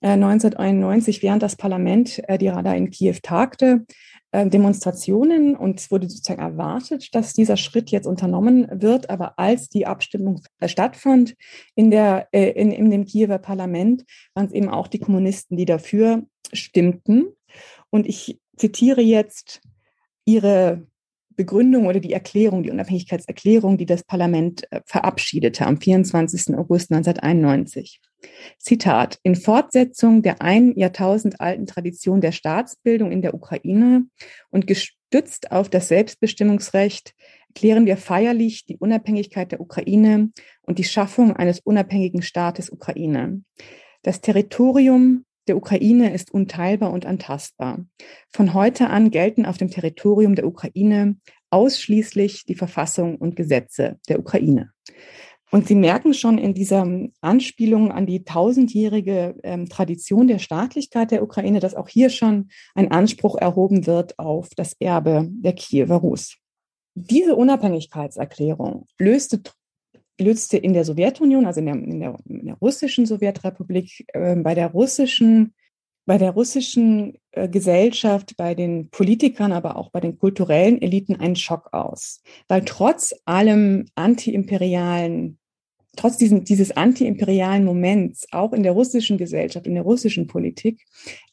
1991, 0.00 1.18
äh, 1.18 1.22
während 1.22 1.42
das 1.42 1.56
Parlament 1.56 2.22
die 2.40 2.48
Rada 2.48 2.74
in 2.74 2.90
Kiew 2.90 3.16
tagte, 3.22 3.86
Demonstrationen 4.34 5.54
und 5.54 5.78
es 5.78 5.90
wurde 5.90 6.08
sozusagen 6.08 6.42
erwartet, 6.42 7.14
dass 7.14 7.34
dieser 7.34 7.56
Schritt 7.56 7.90
jetzt 7.90 8.06
unternommen 8.06 8.68
wird. 8.70 9.08
Aber 9.08 9.38
als 9.38 9.68
die 9.68 9.86
Abstimmung 9.86 10.42
stattfand 10.64 11.36
in, 11.76 11.90
der, 11.90 12.28
äh, 12.32 12.50
in, 12.50 12.72
in 12.72 12.90
dem 12.90 13.04
Kiewer 13.04 13.38
Parlament, 13.38 14.04
waren 14.34 14.46
es 14.46 14.52
eben 14.52 14.68
auch 14.68 14.88
die 14.88 14.98
Kommunisten, 14.98 15.56
die 15.56 15.66
dafür 15.66 16.24
stimmten. 16.52 17.26
Und 17.90 18.08
ich 18.08 18.40
zitiere 18.56 19.02
jetzt 19.02 19.60
ihre 20.24 20.84
Begründung 21.36 21.86
oder 21.86 22.00
die 22.00 22.12
Erklärung, 22.12 22.62
die 22.62 22.70
Unabhängigkeitserklärung, 22.70 23.78
die 23.78 23.86
das 23.86 24.02
Parlament 24.04 24.70
äh, 24.72 24.80
verabschiedete 24.84 25.66
am 25.66 25.80
24. 25.80 26.56
August 26.56 26.92
1991. 26.92 28.00
Zitat, 28.58 29.18
in 29.22 29.36
Fortsetzung 29.36 30.22
der 30.22 30.42
ein 30.42 30.72
Jahrtausend 30.76 31.40
alten 31.40 31.66
Tradition 31.66 32.20
der 32.20 32.32
Staatsbildung 32.32 33.12
in 33.12 33.22
der 33.22 33.34
Ukraine 33.34 34.06
und 34.50 34.66
gestützt 34.66 35.52
auf 35.52 35.68
das 35.68 35.88
Selbstbestimmungsrecht 35.88 37.14
erklären 37.54 37.86
wir 37.86 37.96
feierlich 37.96 38.66
die 38.66 38.76
Unabhängigkeit 38.78 39.52
der 39.52 39.60
Ukraine 39.60 40.30
und 40.62 40.80
die 40.80 40.84
Schaffung 40.84 41.36
eines 41.36 41.60
unabhängigen 41.60 42.20
Staates 42.20 42.68
Ukraine. 42.68 43.42
Das 44.02 44.20
Territorium 44.20 45.24
der 45.46 45.56
Ukraine 45.56 46.12
ist 46.12 46.32
unteilbar 46.32 46.90
und 46.90 47.06
antastbar. 47.06 47.86
Von 48.30 48.54
heute 48.54 48.90
an 48.90 49.12
gelten 49.12 49.46
auf 49.46 49.56
dem 49.56 49.70
Territorium 49.70 50.34
der 50.34 50.46
Ukraine 50.46 51.16
ausschließlich 51.50 52.44
die 52.44 52.56
Verfassung 52.56 53.16
und 53.16 53.36
Gesetze 53.36 54.00
der 54.08 54.18
Ukraine. 54.18 54.72
Und 55.54 55.68
Sie 55.68 55.76
merken 55.76 56.14
schon 56.14 56.36
in 56.36 56.52
dieser 56.52 56.84
Anspielung 57.20 57.92
an 57.92 58.06
die 58.06 58.24
tausendjährige 58.24 59.36
ähm, 59.44 59.68
Tradition 59.68 60.26
der 60.26 60.40
Staatlichkeit 60.40 61.12
der 61.12 61.22
Ukraine, 61.22 61.60
dass 61.60 61.76
auch 61.76 61.88
hier 61.88 62.10
schon 62.10 62.48
ein 62.74 62.90
Anspruch 62.90 63.36
erhoben 63.36 63.86
wird 63.86 64.18
auf 64.18 64.48
das 64.56 64.74
Erbe 64.80 65.28
der 65.30 65.52
Kiewer 65.52 65.94
Rus. 65.94 66.38
Diese 66.96 67.36
Unabhängigkeitserklärung 67.36 68.86
löste, 68.98 69.42
löste 70.20 70.56
in 70.56 70.72
der 70.72 70.84
Sowjetunion, 70.84 71.46
also 71.46 71.60
in 71.60 71.66
der, 71.66 71.74
in 71.76 72.00
der, 72.00 72.16
in 72.28 72.46
der 72.46 72.56
russischen 72.56 73.06
Sowjetrepublik, 73.06 74.06
äh, 74.12 74.34
bei 74.34 74.56
der 74.56 74.72
russischen 74.72 75.54
bei 76.06 76.18
der 76.18 76.32
russischen 76.32 77.16
äh, 77.30 77.48
Gesellschaft, 77.48 78.36
bei 78.36 78.54
den 78.54 78.90
Politikern, 78.90 79.52
aber 79.52 79.76
auch 79.76 79.90
bei 79.90 80.00
den 80.00 80.18
kulturellen 80.18 80.82
Eliten 80.82 81.14
einen 81.14 81.36
Schock 81.36 81.72
aus. 81.72 82.22
Weil 82.48 82.64
trotz 82.64 83.14
allem 83.24 83.86
antiimperialen 83.94 85.38
trotz 85.96 86.16
diesem, 86.16 86.44
dieses 86.44 86.72
antiimperialen 86.76 87.64
Moments, 87.64 88.26
auch 88.32 88.52
in 88.52 88.62
der 88.62 88.72
russischen 88.72 89.18
Gesellschaft, 89.18 89.66
in 89.66 89.74
der 89.74 89.82
russischen 89.82 90.26
Politik, 90.26 90.84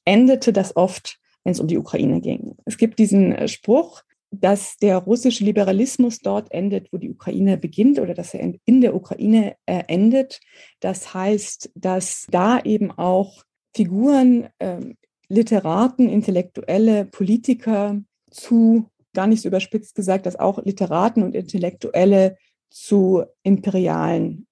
endete 0.05 0.53
das 0.53 0.75
oft, 0.75 1.19
wenn 1.43 1.51
es 1.51 1.59
um 1.59 1.67
die 1.67 1.77
Ukraine 1.77 2.21
ging. 2.21 2.55
Es 2.65 2.77
gibt 2.77 2.99
diesen 2.99 3.33
äh, 3.33 3.47
Spruch, 3.47 4.03
dass 4.31 4.77
der 4.77 4.97
russische 4.97 5.43
Liberalismus 5.43 6.19
dort 6.19 6.51
endet, 6.51 6.91
wo 6.93 6.97
die 6.97 7.09
Ukraine 7.09 7.57
beginnt 7.57 7.99
oder 7.99 8.13
dass 8.13 8.33
er 8.33 8.53
in 8.63 8.81
der 8.81 8.95
Ukraine 8.95 9.55
äh, 9.65 9.83
endet. 9.87 10.39
Das 10.79 11.13
heißt, 11.13 11.71
dass 11.75 12.27
da 12.31 12.61
eben 12.61 12.91
auch 12.91 13.43
Figuren, 13.75 14.49
äh, 14.59 14.79
Literaten, 15.27 16.09
Intellektuelle, 16.09 17.05
Politiker 17.05 18.01
zu, 18.29 18.89
gar 19.13 19.27
nicht 19.27 19.41
so 19.41 19.49
überspitzt 19.49 19.95
gesagt, 19.95 20.25
dass 20.25 20.37
auch 20.37 20.63
Literaten 20.63 21.23
und 21.23 21.35
Intellektuelle 21.35 22.37
zu 22.69 23.23
imperialen 23.43 24.47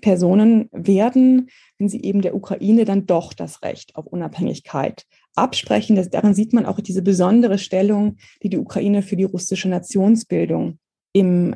Personen 0.00 0.68
werden, 0.72 1.50
wenn 1.78 1.88
sie 1.88 2.02
eben 2.02 2.20
der 2.20 2.34
Ukraine 2.34 2.84
dann 2.84 3.06
doch 3.06 3.32
das 3.32 3.62
Recht 3.62 3.96
auf 3.96 4.06
Unabhängigkeit 4.06 5.06
absprechen. 5.34 5.96
Das, 5.96 6.10
daran 6.10 6.34
sieht 6.34 6.52
man 6.52 6.66
auch 6.66 6.80
diese 6.80 7.02
besondere 7.02 7.58
Stellung, 7.58 8.16
die 8.42 8.48
die 8.48 8.58
Ukraine 8.58 9.02
für 9.02 9.16
die 9.16 9.24
russische 9.24 9.68
Nationsbildung 9.68 10.78
im, 11.12 11.54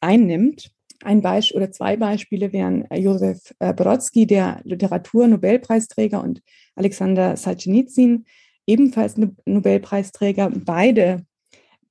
einnimmt. 0.00 0.70
Ein 1.02 1.20
Beispiel 1.20 1.58
oder 1.58 1.70
zwei 1.70 1.96
Beispiele 1.96 2.52
wären 2.52 2.90
äh, 2.90 2.98
Josef 2.98 3.54
äh, 3.58 3.72
Brodsky, 3.74 4.26
der 4.26 4.60
Literatur-Nobelpreisträger, 4.64 6.22
und 6.22 6.42
Alexander 6.74 7.36
Solzhenitsyn, 7.36 8.24
ebenfalls 8.66 9.16
Nobelpreisträger. 9.44 10.50
Beide 10.50 11.24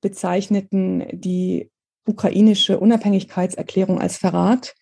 bezeichneten 0.00 1.04
die 1.12 1.70
ukrainische 2.06 2.78
Unabhängigkeitserklärung 2.78 4.00
als 4.00 4.16
Verrat 4.16 4.74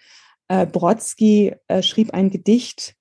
äh, 0.49 0.67
Brodsky 0.67 1.55
äh, 1.69 1.83
schrieb 1.83 2.13
ein 2.13 2.31
Gedicht, 2.31 2.95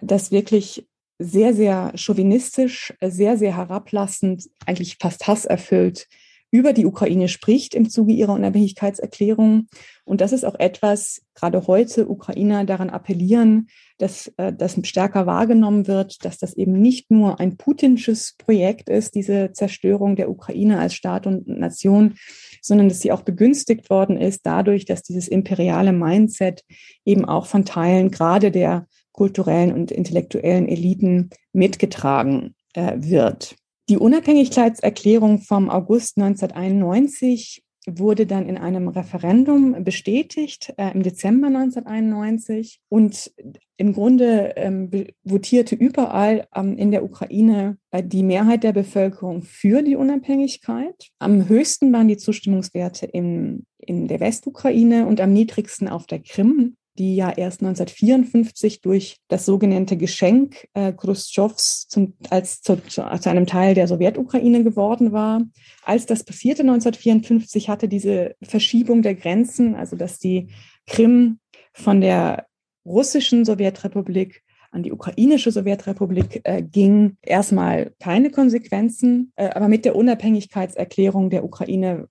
das 0.00 0.30
wirklich 0.30 0.88
sehr, 1.18 1.52
sehr 1.54 1.92
chauvinistisch, 1.96 2.94
sehr, 3.02 3.36
sehr 3.36 3.56
herablassend, 3.56 4.48
eigentlich 4.64 4.96
fast 4.98 5.26
hasserfüllt 5.26 6.08
über 6.50 6.72
die 6.72 6.86
Ukraine 6.86 7.28
spricht 7.28 7.74
im 7.74 7.88
Zuge 7.88 8.12
ihrer 8.12 8.34
Unabhängigkeitserklärung. 8.34 9.68
Und 10.04 10.20
das 10.20 10.32
ist 10.32 10.44
auch 10.44 10.58
etwas, 10.58 11.22
gerade 11.34 11.66
heute 11.66 12.08
Ukrainer 12.08 12.64
daran 12.64 12.90
appellieren, 12.90 13.68
dass 13.98 14.32
äh, 14.36 14.52
das 14.52 14.76
stärker 14.82 15.26
wahrgenommen 15.26 15.86
wird, 15.86 16.24
dass 16.24 16.38
das 16.38 16.54
eben 16.54 16.72
nicht 16.72 17.10
nur 17.10 17.38
ein 17.38 17.56
putinsches 17.56 18.34
Projekt 18.36 18.88
ist, 18.88 19.14
diese 19.14 19.52
Zerstörung 19.52 20.16
der 20.16 20.30
Ukraine 20.30 20.78
als 20.80 20.94
Staat 20.94 21.26
und 21.26 21.46
Nation, 21.46 22.16
sondern 22.60 22.88
dass 22.88 23.00
sie 23.00 23.12
auch 23.12 23.22
begünstigt 23.22 23.88
worden 23.88 24.16
ist 24.16 24.40
dadurch, 24.44 24.84
dass 24.84 25.02
dieses 25.02 25.28
imperiale 25.28 25.92
Mindset 25.92 26.64
eben 27.04 27.24
auch 27.24 27.46
von 27.46 27.64
Teilen 27.64 28.10
gerade 28.10 28.50
der 28.50 28.86
kulturellen 29.12 29.72
und 29.72 29.92
intellektuellen 29.92 30.68
Eliten 30.68 31.30
mitgetragen 31.52 32.54
äh, 32.74 32.94
wird. 32.96 33.56
Die 33.90 33.98
Unabhängigkeitserklärung 33.98 35.40
vom 35.40 35.68
August 35.68 36.16
1991 36.16 37.64
wurde 37.86 38.24
dann 38.24 38.48
in 38.48 38.56
einem 38.56 38.86
Referendum 38.86 39.82
bestätigt 39.82 40.72
äh, 40.76 40.92
im 40.92 41.02
Dezember 41.02 41.48
1991 41.48 42.78
und 42.88 43.32
im 43.78 43.92
Grunde 43.92 44.52
ähm, 44.54 44.90
votierte 45.24 45.74
überall 45.74 46.46
ähm, 46.54 46.78
in 46.78 46.92
der 46.92 47.02
Ukraine 47.02 47.78
äh, 47.90 48.04
die 48.04 48.22
Mehrheit 48.22 48.62
der 48.62 48.74
Bevölkerung 48.74 49.42
für 49.42 49.82
die 49.82 49.96
Unabhängigkeit. 49.96 51.08
Am 51.18 51.48
höchsten 51.48 51.92
waren 51.92 52.06
die 52.06 52.16
Zustimmungswerte 52.16 53.06
in, 53.06 53.66
in 53.78 54.06
der 54.06 54.20
Westukraine 54.20 55.04
und 55.04 55.20
am 55.20 55.32
niedrigsten 55.32 55.88
auf 55.88 56.06
der 56.06 56.20
Krim 56.20 56.76
die 56.98 57.16
ja 57.16 57.30
erst 57.30 57.62
1954 57.62 58.80
durch 58.80 59.16
das 59.28 59.46
sogenannte 59.46 59.96
Geschenk 59.96 60.68
äh, 60.74 60.92
Khrushchevs 60.92 61.88
zum, 61.88 62.14
als 62.30 62.62
zu, 62.62 62.76
zu, 62.86 63.02
zu 63.20 63.30
einem 63.30 63.46
Teil 63.46 63.74
der 63.74 63.88
Sowjetukraine 63.88 64.64
geworden 64.64 65.12
war. 65.12 65.42
Als 65.84 66.06
das 66.06 66.24
passierte 66.24 66.62
1954, 66.62 67.68
hatte 67.68 67.88
diese 67.88 68.34
Verschiebung 68.42 69.02
der 69.02 69.14
Grenzen, 69.14 69.74
also 69.74 69.96
dass 69.96 70.18
die 70.18 70.48
Krim 70.86 71.38
von 71.72 72.00
der 72.00 72.46
russischen 72.84 73.44
Sowjetrepublik 73.44 74.42
an 74.72 74.82
die 74.82 74.92
ukrainische 74.92 75.50
Sowjetrepublik 75.50 76.42
äh, 76.44 76.62
ging, 76.62 77.16
erstmal 77.22 77.92
keine 77.98 78.30
Konsequenzen. 78.30 79.32
Äh, 79.36 79.50
aber 79.50 79.68
mit 79.68 79.84
der 79.84 79.96
Unabhängigkeitserklärung 79.96 81.30
der 81.30 81.44
Ukraine 81.44 82.08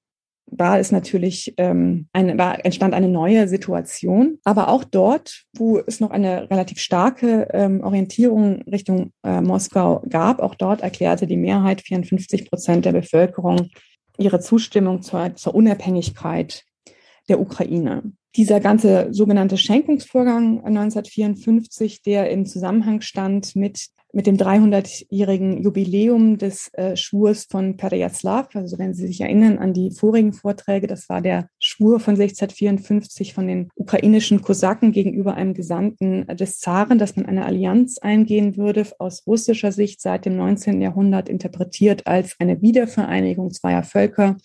war 0.51 0.79
es 0.79 0.91
natürlich 0.91 1.53
ähm, 1.57 2.07
eine, 2.13 2.37
war, 2.37 2.63
entstand 2.65 2.93
eine 2.93 3.07
neue 3.07 3.47
Situation. 3.47 4.39
Aber 4.43 4.69
auch 4.69 4.83
dort, 4.83 5.43
wo 5.55 5.79
es 5.79 5.99
noch 5.99 6.11
eine 6.11 6.49
relativ 6.49 6.79
starke 6.79 7.47
ähm, 7.53 7.81
Orientierung 7.83 8.61
Richtung 8.63 9.11
äh, 9.23 9.41
Moskau 9.41 10.03
gab, 10.09 10.39
auch 10.39 10.55
dort 10.55 10.81
erklärte 10.81 11.27
die 11.27 11.37
Mehrheit, 11.37 11.81
54 11.81 12.49
Prozent 12.49 12.85
der 12.85 12.93
Bevölkerung, 12.93 13.69
ihre 14.17 14.39
Zustimmung 14.39 15.01
zur, 15.01 15.35
zur 15.35 15.55
Unabhängigkeit 15.55 16.63
der 17.29 17.39
Ukraine. 17.39 18.11
Dieser 18.35 18.59
ganze 18.59 19.07
sogenannte 19.11 19.57
Schenkungsvorgang 19.57 20.63
1954, 20.63 22.03
der 22.03 22.29
im 22.29 22.45
Zusammenhang 22.45 23.01
stand 23.01 23.55
mit, 23.55 23.87
mit 24.13 24.27
dem 24.27 24.37
300-jährigen 24.37 25.63
Jubiläum 25.63 26.37
des 26.37 26.71
äh, 26.73 26.95
Schwurs 26.95 27.47
von 27.49 27.75
Perejaslav, 27.75 28.55
also 28.55 28.77
wenn 28.77 28.93
Sie 28.93 29.07
sich 29.07 29.21
erinnern 29.21 29.57
an 29.57 29.73
die 29.73 29.89
vorigen 29.89 30.33
Vorträge, 30.33 30.85
das 30.85 31.09
war 31.09 31.21
der 31.21 31.49
Schwur 31.59 31.99
von 31.99 32.13
1654 32.13 33.33
von 33.33 33.47
den 33.47 33.69
ukrainischen 33.73 34.43
Kosaken 34.43 34.91
gegenüber 34.91 35.33
einem 35.33 35.55
Gesandten 35.55 36.27
des 36.27 36.59
Zaren, 36.59 36.99
dass 36.99 37.15
man 37.15 37.25
eine 37.25 37.45
Allianz 37.45 37.97
eingehen 37.97 38.57
würde, 38.57 38.85
aus 38.99 39.25
russischer 39.25 39.71
Sicht 39.71 40.01
seit 40.01 40.25
dem 40.25 40.37
19. 40.37 40.81
Jahrhundert 40.81 41.29
interpretiert 41.29 42.05
als 42.05 42.35
eine 42.37 42.61
Wiedervereinigung 42.61 43.49
zweier 43.49 43.81
Völker 43.81 44.37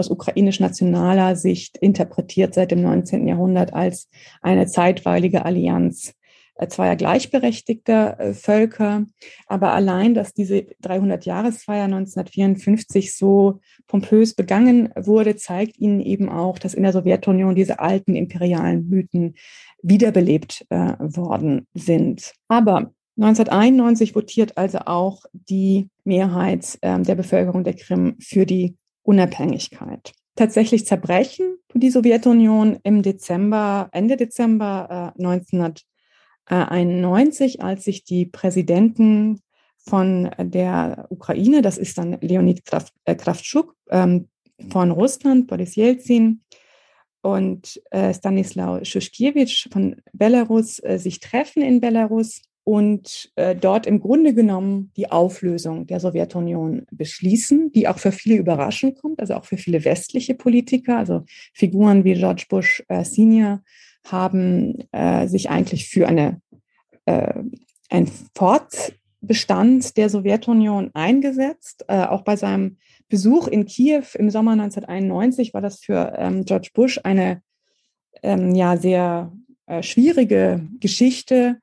aus 0.00 0.10
ukrainisch-nationaler 0.10 1.36
Sicht 1.36 1.78
interpretiert 1.78 2.54
seit 2.54 2.72
dem 2.72 2.82
19. 2.82 3.28
Jahrhundert 3.28 3.72
als 3.72 4.08
eine 4.42 4.66
zeitweilige 4.66 5.44
Allianz 5.44 6.14
äh, 6.56 6.68
zweier 6.68 6.96
gleichberechtigter 6.96 8.18
äh, 8.18 8.34
Völker. 8.34 9.06
Aber 9.46 9.72
allein, 9.72 10.14
dass 10.14 10.34
diese 10.34 10.66
300-Jahresfeier 10.82 11.84
1954 11.84 13.14
so 13.14 13.60
pompös 13.86 14.34
begangen 14.34 14.90
wurde, 14.96 15.36
zeigt 15.36 15.78
ihnen 15.78 16.00
eben 16.00 16.28
auch, 16.28 16.58
dass 16.58 16.74
in 16.74 16.82
der 16.82 16.92
Sowjetunion 16.92 17.54
diese 17.54 17.78
alten 17.78 18.14
imperialen 18.14 18.88
Mythen 18.88 19.36
wiederbelebt 19.82 20.66
äh, 20.70 20.94
worden 20.98 21.66
sind. 21.74 22.32
Aber 22.48 22.92
1991 23.16 24.14
votiert 24.14 24.56
also 24.56 24.78
auch 24.86 25.24
die 25.32 25.88
Mehrheit 26.04 26.78
äh, 26.80 27.00
der 27.00 27.14
Bevölkerung 27.14 27.64
der 27.64 27.74
Krim 27.74 28.16
für 28.18 28.46
die 28.46 28.76
Unabhängigkeit. 29.02 30.12
Tatsächlich 30.36 30.86
zerbrechen 30.86 31.56
die 31.74 31.90
Sowjetunion 31.90 32.78
im 32.82 33.02
Dezember, 33.02 33.88
Ende 33.92 34.16
Dezember 34.16 35.12
äh, 35.16 35.22
1991, 35.22 37.62
als 37.62 37.84
sich 37.84 38.04
die 38.04 38.26
Präsidenten 38.26 39.40
von 39.78 40.30
der 40.38 41.06
Ukraine, 41.10 41.62
das 41.62 41.78
ist 41.78 41.98
dann 41.98 42.18
Leonid 42.20 42.64
Kraft, 42.64 42.94
äh, 43.04 43.14
Kraftschuk 43.14 43.74
ähm, 43.90 44.28
von 44.70 44.90
Russland, 44.90 45.46
Boris 45.46 45.74
Jelzin 45.74 46.42
und 47.22 47.80
äh, 47.90 48.14
Stanislaw 48.14 48.84
Schuschkiewicz 48.84 49.68
von 49.72 49.96
Belarus 50.12 50.82
äh, 50.82 50.98
sich 50.98 51.20
treffen 51.20 51.62
in 51.62 51.80
Belarus 51.80 52.42
und 52.70 53.32
äh, 53.34 53.56
dort 53.56 53.84
im 53.84 53.98
Grunde 53.98 54.32
genommen 54.32 54.92
die 54.96 55.10
Auflösung 55.10 55.88
der 55.88 55.98
Sowjetunion 55.98 56.86
beschließen, 56.92 57.72
die 57.72 57.88
auch 57.88 57.98
für 57.98 58.12
viele 58.12 58.36
überraschend 58.36 58.96
kommt, 58.96 59.18
also 59.18 59.34
auch 59.34 59.44
für 59.44 59.56
viele 59.56 59.84
westliche 59.84 60.36
Politiker, 60.36 60.96
also 60.96 61.24
Figuren 61.52 62.04
wie 62.04 62.14
George 62.14 62.44
Bush 62.48 62.84
äh, 62.86 63.02
Senior 63.02 63.60
haben 64.06 64.84
äh, 64.92 65.26
sich 65.26 65.50
eigentlich 65.50 65.88
für 65.88 66.06
eine, 66.06 66.40
äh, 67.06 67.42
ein 67.88 68.08
Fortbestand 68.36 69.96
der 69.96 70.08
Sowjetunion 70.08 70.90
eingesetzt. 70.94 71.86
Äh, 71.88 72.04
auch 72.04 72.22
bei 72.22 72.36
seinem 72.36 72.76
Besuch 73.08 73.48
in 73.48 73.66
Kiew 73.66 74.04
im 74.14 74.30
Sommer 74.30 74.52
1991 74.52 75.54
war 75.54 75.60
das 75.60 75.80
für 75.80 76.14
ähm, 76.16 76.44
George 76.44 76.70
Bush 76.72 77.00
eine 77.02 77.42
ähm, 78.22 78.54
ja 78.54 78.76
sehr 78.76 79.32
äh, 79.66 79.82
schwierige 79.82 80.68
Geschichte, 80.78 81.58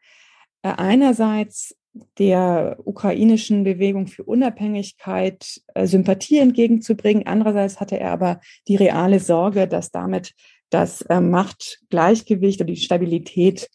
einerseits 0.75 1.75
der 2.19 2.77
ukrainischen 2.83 3.63
Bewegung 3.63 4.07
für 4.07 4.23
Unabhängigkeit 4.23 5.61
äh, 5.73 5.87
Sympathie 5.87 6.37
entgegenzubringen. 6.39 7.25
Andererseits 7.25 7.79
hatte 7.79 7.99
er 7.99 8.11
aber 8.11 8.39
die 8.67 8.75
reale 8.75 9.19
Sorge, 9.19 9.67
dass 9.67 9.91
damit 9.91 10.33
das 10.69 11.01
äh, 11.03 11.21
Machtgleichgewicht 11.21 12.61
oder 12.61 12.71
die 12.73 12.77
Stabilität 12.77 13.69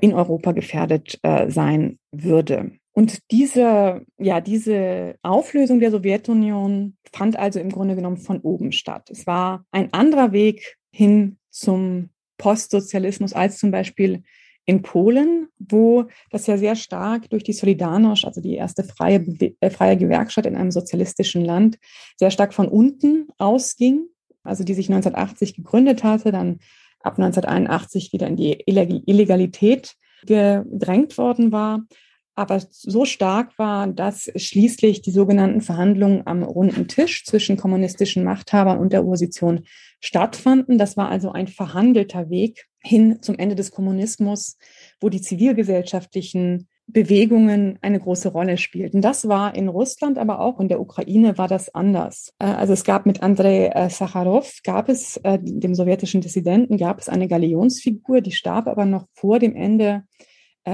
in 0.00 0.12
Europa 0.12 0.50
gefährdet 0.50 1.20
sein 1.22 2.00
würde. 2.10 2.72
Und 2.98 3.30
diese, 3.30 4.04
ja, 4.18 4.40
diese 4.40 5.14
Auflösung 5.22 5.78
der 5.78 5.92
Sowjetunion 5.92 6.96
fand 7.12 7.38
also 7.38 7.60
im 7.60 7.70
Grunde 7.70 7.94
genommen 7.94 8.16
von 8.16 8.40
oben 8.40 8.72
statt. 8.72 9.08
Es 9.08 9.24
war 9.24 9.64
ein 9.70 9.92
anderer 9.92 10.32
Weg 10.32 10.78
hin 10.90 11.38
zum 11.48 12.10
Postsozialismus 12.38 13.34
als 13.34 13.58
zum 13.58 13.70
Beispiel 13.70 14.24
in 14.68 14.82
Polen, 14.82 15.48
wo 15.58 16.08
das 16.30 16.46
ja 16.46 16.58
sehr 16.58 16.76
stark 16.76 17.30
durch 17.30 17.42
die 17.42 17.54
Solidarność, 17.54 18.26
also 18.26 18.42
die 18.42 18.54
erste 18.54 18.84
freie, 18.84 19.24
äh, 19.60 19.70
freie 19.70 19.96
Gewerkschaft 19.96 20.46
in 20.46 20.56
einem 20.56 20.70
sozialistischen 20.70 21.42
Land, 21.42 21.78
sehr 22.18 22.30
stark 22.30 22.52
von 22.52 22.68
unten 22.68 23.28
ausging, 23.38 24.08
also 24.42 24.64
die 24.64 24.74
sich 24.74 24.90
1980 24.90 25.54
gegründet 25.54 26.04
hatte, 26.04 26.32
dann 26.32 26.58
ab 27.00 27.18
1981 27.18 28.12
wieder 28.12 28.26
in 28.26 28.36
die 28.36 28.62
Illegalität 28.66 29.94
gedrängt 30.26 31.16
worden 31.16 31.50
war 31.50 31.86
aber 32.38 32.62
so 32.70 33.04
stark 33.04 33.58
war, 33.58 33.88
dass 33.88 34.30
schließlich 34.36 35.02
die 35.02 35.10
sogenannten 35.10 35.60
Verhandlungen 35.60 36.22
am 36.24 36.42
runden 36.42 36.86
Tisch 36.86 37.24
zwischen 37.24 37.56
kommunistischen 37.56 38.22
Machthabern 38.24 38.78
und 38.78 38.92
der 38.92 39.02
Opposition 39.02 39.64
stattfanden. 40.00 40.78
Das 40.78 40.96
war 40.96 41.08
also 41.08 41.32
ein 41.32 41.48
verhandelter 41.48 42.30
Weg 42.30 42.66
hin 42.80 43.18
zum 43.22 43.38
Ende 43.38 43.56
des 43.56 43.72
Kommunismus, 43.72 44.56
wo 45.00 45.08
die 45.08 45.20
zivilgesellschaftlichen 45.20 46.68
Bewegungen 46.86 47.78
eine 47.82 48.00
große 48.00 48.30
Rolle 48.30 48.56
spielten. 48.56 49.02
Das 49.02 49.28
war 49.28 49.54
in 49.54 49.68
Russland, 49.68 50.16
aber 50.16 50.40
auch 50.40 50.58
in 50.58 50.68
der 50.68 50.80
Ukraine 50.80 51.36
war 51.36 51.46
das 51.46 51.74
anders. 51.74 52.32
Äh, 52.38 52.46
also 52.46 52.72
es 52.72 52.84
gab 52.84 53.04
mit 53.04 53.22
Andrei 53.22 53.66
äh, 53.66 53.90
Sacharow, 53.90 54.50
gab 54.64 54.88
es, 54.88 55.18
äh, 55.18 55.38
dem 55.42 55.74
sowjetischen 55.74 56.22
Dissidenten, 56.22 56.78
gab 56.78 56.98
es 56.98 57.10
eine 57.10 57.28
Galionsfigur, 57.28 58.22
die 58.22 58.32
starb 58.32 58.68
aber 58.68 58.86
noch 58.86 59.06
vor 59.12 59.38
dem 59.38 59.54
Ende 59.54 60.04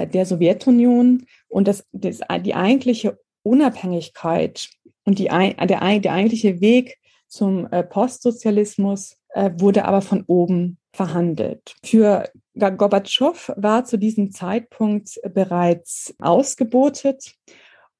der 0.06 0.26
Sowjetunion 0.26 1.26
und 1.48 1.68
das, 1.68 1.86
das, 1.92 2.20
die 2.42 2.54
eigentliche 2.54 3.18
Unabhängigkeit 3.42 4.68
und 5.04 5.18
die, 5.18 5.24
der, 5.24 5.66
der 6.00 6.12
eigentliche 6.12 6.60
Weg 6.60 6.98
zum 7.28 7.66
äh, 7.70 7.82
Postsozialismus 7.82 9.16
äh, 9.30 9.50
wurde 9.58 9.84
aber 9.84 10.02
von 10.02 10.24
oben 10.26 10.78
verhandelt. 10.92 11.74
Für 11.84 12.30
Gorbatschow 12.54 13.52
war 13.56 13.84
zu 13.84 13.98
diesem 13.98 14.30
Zeitpunkt 14.30 15.20
bereits 15.34 16.14
ausgebotet 16.18 17.34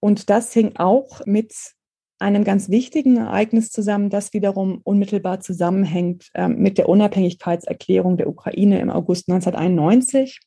und 0.01 0.31
das 0.31 0.53
hing 0.53 0.77
auch 0.77 1.27
mit 1.27 1.55
einem 2.21 2.45
ganz 2.45 2.69
wichtigen 2.69 3.17
Ereignis 3.17 3.71
zusammen, 3.71 4.09
das 4.09 4.33
wiederum 4.33 4.81
unmittelbar 4.85 5.41
zusammenhängt 5.41 6.31
äh, 6.35 6.49
mit 6.49 6.79
der 6.79 6.89
Unabhängigkeitserklärung 6.89 8.17
der 8.17 8.29
Ukraine 8.29 8.81
im 8.81 8.91
August 8.91 9.29
1991. 9.29 10.41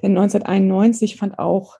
Denn 0.00 0.16
1991 0.16 1.16
fand 1.16 1.38
auch 1.38 1.78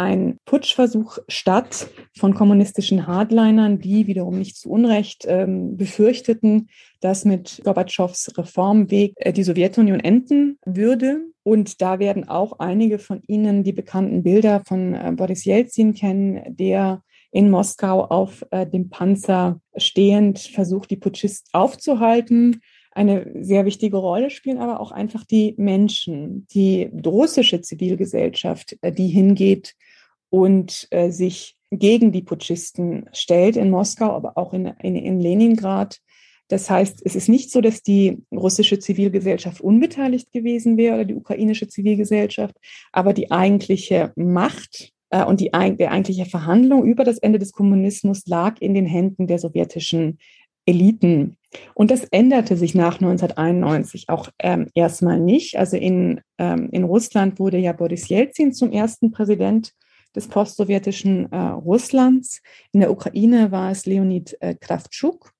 ein 0.00 0.38
Putschversuch 0.46 1.18
statt 1.28 1.88
von 2.16 2.32
kommunistischen 2.32 3.06
Hardlinern, 3.06 3.80
die 3.80 4.06
wiederum 4.06 4.38
nicht 4.38 4.56
zu 4.56 4.70
Unrecht 4.70 5.26
ähm, 5.28 5.76
befürchteten, 5.76 6.70
dass 7.00 7.26
mit 7.26 7.60
Gorbatschows 7.64 8.30
Reformweg 8.38 9.12
äh, 9.16 9.34
die 9.34 9.42
Sowjetunion 9.42 10.00
enden 10.00 10.58
würde. 10.64 11.26
Und 11.42 11.82
da 11.82 11.98
werden 11.98 12.26
auch 12.26 12.60
einige 12.60 12.98
von 12.98 13.20
Ihnen 13.26 13.62
die 13.62 13.74
bekannten 13.74 14.22
Bilder 14.22 14.62
von 14.66 14.94
äh, 14.94 15.12
Boris 15.14 15.44
Jelzin 15.44 15.92
kennen, 15.92 16.56
der 16.56 17.02
in 17.30 17.50
Moskau 17.50 18.06
auf 18.06 18.42
äh, 18.52 18.66
dem 18.66 18.88
Panzer 18.88 19.60
stehend 19.76 20.38
versucht, 20.38 20.90
die 20.90 20.96
Putschisten 20.96 21.50
aufzuhalten 21.52 22.62
eine 22.92 23.30
sehr 23.40 23.64
wichtige 23.66 23.96
Rolle 23.96 24.30
spielen 24.30 24.58
aber 24.58 24.80
auch 24.80 24.90
einfach 24.90 25.24
die 25.24 25.54
Menschen, 25.56 26.46
die 26.52 26.90
russische 27.06 27.60
Zivilgesellschaft, 27.60 28.76
äh, 28.82 28.92
die 28.92 29.08
hingeht 29.08 29.74
und 30.28 30.88
äh, 30.90 31.10
sich 31.10 31.56
gegen 31.70 32.12
die 32.12 32.22
Putschisten 32.22 33.08
stellt 33.12 33.56
in 33.56 33.70
Moskau, 33.70 34.10
aber 34.10 34.36
auch 34.36 34.52
in, 34.52 34.66
in, 34.66 34.96
in 34.96 35.20
Leningrad. 35.20 36.00
Das 36.48 36.68
heißt, 36.68 37.02
es 37.04 37.14
ist 37.14 37.28
nicht 37.28 37.52
so, 37.52 37.60
dass 37.60 37.82
die 37.82 38.18
russische 38.32 38.80
Zivilgesellschaft 38.80 39.60
unbeteiligt 39.60 40.32
gewesen 40.32 40.76
wäre 40.76 40.96
oder 40.96 41.04
die 41.04 41.14
ukrainische 41.14 41.68
Zivilgesellschaft, 41.68 42.56
aber 42.90 43.12
die 43.12 43.30
eigentliche 43.30 44.12
Macht 44.16 44.92
äh, 45.10 45.24
und 45.24 45.40
die, 45.40 45.50
die 45.78 45.88
eigentliche 45.88 46.26
Verhandlung 46.26 46.84
über 46.84 47.04
das 47.04 47.18
Ende 47.18 47.38
des 47.38 47.52
Kommunismus 47.52 48.26
lag 48.26 48.60
in 48.60 48.74
den 48.74 48.86
Händen 48.86 49.28
der 49.28 49.38
sowjetischen 49.38 50.18
Eliten. 50.66 51.36
Und 51.74 51.90
das 51.90 52.04
änderte 52.04 52.56
sich 52.56 52.74
nach 52.74 53.00
1991 53.00 54.08
auch 54.08 54.28
ähm, 54.38 54.68
erstmal 54.74 55.18
nicht. 55.18 55.58
Also 55.58 55.76
in, 55.76 56.20
ähm, 56.38 56.68
in 56.70 56.84
Russland 56.84 57.38
wurde 57.38 57.58
ja 57.58 57.72
Boris 57.72 58.08
Jelzin 58.08 58.52
zum 58.52 58.70
ersten 58.70 59.10
Präsident 59.10 59.72
des 60.14 60.28
postsowjetischen 60.28 61.30
äh, 61.32 61.36
Russlands. 61.36 62.40
In 62.72 62.80
der 62.80 62.90
Ukraine 62.90 63.50
war 63.50 63.70
es 63.70 63.86
Leonid 63.86 64.36
äh, 64.40 64.54
Kravtschuk, 64.54 65.32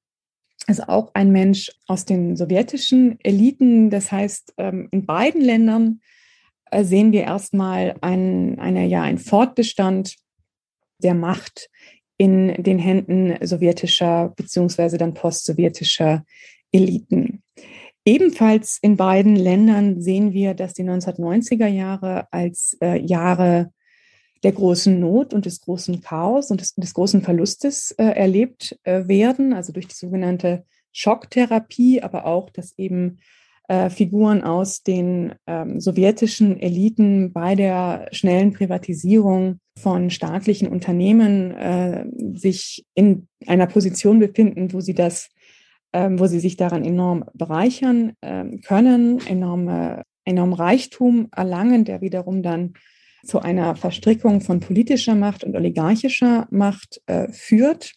also 0.67 0.85
auch 0.85 1.11
ein 1.15 1.31
Mensch 1.31 1.71
aus 1.87 2.05
den 2.05 2.37
sowjetischen 2.37 3.19
Eliten. 3.23 3.91
Das 3.91 4.11
heißt, 4.11 4.55
ähm, 4.59 4.89
in 4.91 5.07
beiden 5.07 5.41
Ländern 5.41 6.01
äh, 6.71 6.85
sehen 6.85 7.13
wir 7.13 7.23
erstmal 7.23 7.97
ein, 8.01 8.59
eine, 8.59 8.87
ja, 8.87 9.03
ein 9.03 9.19
Fortbestand 9.19 10.17
der 10.99 11.15
Macht 11.15 11.69
in 12.21 12.63
den 12.63 12.79
Händen 12.79 13.35
sowjetischer 13.41 14.35
beziehungsweise 14.37 14.99
dann 14.99 15.15
postsowjetischer 15.15 16.27
Eliten. 16.71 17.43
Ebenfalls 18.05 18.79
in 18.83 18.99
beiden 18.99 19.37
Ländern 19.37 20.03
sehen 20.03 20.35
wir, 20.35 20.53
dass 20.53 20.75
die 20.75 20.85
1990er 20.85 21.67
Jahre 21.67 22.31
als 22.31 22.77
äh, 22.83 23.01
Jahre 23.01 23.73
der 24.43 24.53
großen 24.53 25.01
Not 25.01 25.33
und 25.33 25.47
des 25.47 25.63
großen 25.63 26.03
Chaos 26.03 26.51
und 26.51 26.61
des, 26.61 26.75
des 26.75 26.93
großen 26.93 27.23
Verlustes 27.23 27.93
äh, 27.93 28.05
erlebt 28.05 28.79
äh, 28.83 29.09
werden, 29.09 29.55
also 29.55 29.73
durch 29.73 29.87
die 29.87 29.97
sogenannte 29.97 30.67
Schocktherapie, 30.93 32.03
aber 32.03 32.27
auch, 32.27 32.51
dass 32.51 32.77
eben 32.77 33.21
äh, 33.71 33.89
Figuren 33.89 34.43
aus 34.43 34.83
den 34.83 35.33
ähm, 35.47 35.79
sowjetischen 35.79 36.61
Eliten 36.61 37.33
bei 37.33 37.55
der 37.55 38.09
schnellen 38.11 38.53
Privatisierung 38.53 39.61
von 39.79 40.11
staatlichen 40.11 40.67
Unternehmen 40.67 41.53
äh, 41.53 42.05
sich 42.35 42.85
in 42.95 43.29
einer 43.47 43.69
Position 43.69 44.19
befinden, 44.19 44.73
wo 44.73 44.81
sie 44.81 44.95
das, 44.95 45.29
ähm, 45.93 46.19
wo 46.19 46.27
sie 46.27 46.41
sich 46.41 46.57
daran 46.57 46.85
enorm 46.85 47.25
bereichern 47.33 48.15
ähm, 48.23 48.61
können, 48.61 49.25
enorme, 49.29 50.03
enorm 50.25 50.53
Reichtum 50.53 51.29
erlangen, 51.31 51.85
der 51.85 52.01
wiederum 52.01 52.43
dann 52.43 52.73
zu 53.25 53.39
einer 53.39 53.77
Verstrickung 53.77 54.41
von 54.41 54.59
politischer 54.59 55.15
Macht 55.15 55.45
und 55.45 55.55
oligarchischer 55.55 56.49
Macht 56.51 57.01
äh, 57.07 57.29
führt. 57.31 57.93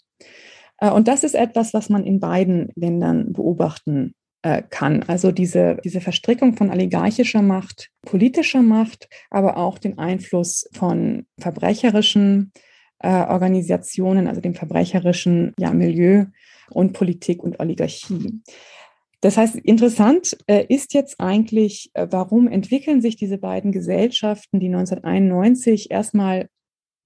Äh, 0.77 0.91
und 0.91 1.07
das 1.07 1.23
ist 1.23 1.33
etwas, 1.33 1.73
was 1.73 1.89
man 1.89 2.03
in 2.03 2.19
beiden 2.19 2.69
Ländern 2.75 3.33
beobachten 3.33 4.11
äh, 4.11 4.22
kann. 4.69 5.03
Also 5.03 5.31
diese, 5.31 5.77
diese 5.83 6.01
Verstrickung 6.01 6.57
von 6.57 6.69
oligarchischer 6.69 7.41
Macht, 7.41 7.89
politischer 8.01 8.61
Macht, 8.61 9.07
aber 9.29 9.55
auch 9.55 9.77
den 9.79 9.97
Einfluss 9.97 10.67
von 10.73 11.25
verbrecherischen 11.39 12.51
äh, 12.99 13.09
Organisationen, 13.09 14.27
also 14.27 14.41
dem 14.41 14.55
verbrecherischen 14.55 15.53
ja, 15.59 15.71
Milieu 15.71 16.25
und 16.71 16.93
Politik 16.93 17.43
und 17.43 17.59
Oligarchie. 17.59 18.41
Das 19.21 19.37
heißt, 19.37 19.55
interessant 19.55 20.35
äh, 20.47 20.65
ist 20.67 20.93
jetzt 20.93 21.19
eigentlich, 21.19 21.91
äh, 21.93 22.07
warum 22.09 22.47
entwickeln 22.47 23.01
sich 23.01 23.15
diese 23.15 23.37
beiden 23.37 23.71
Gesellschaften, 23.71 24.59
die 24.59 24.67
1991 24.67 25.91
erstmal 25.91 26.49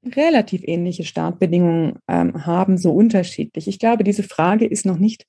relativ 0.03 0.61
ähnliche 0.63 1.03
Startbedingungen 1.03 1.99
ähm, 2.07 2.45
haben, 2.45 2.77
so 2.77 2.91
unterschiedlich? 2.91 3.67
Ich 3.67 3.77
glaube, 3.77 4.03
diese 4.03 4.23
Frage 4.23 4.65
ist 4.65 4.85
noch 4.85 4.97
nicht 4.97 5.27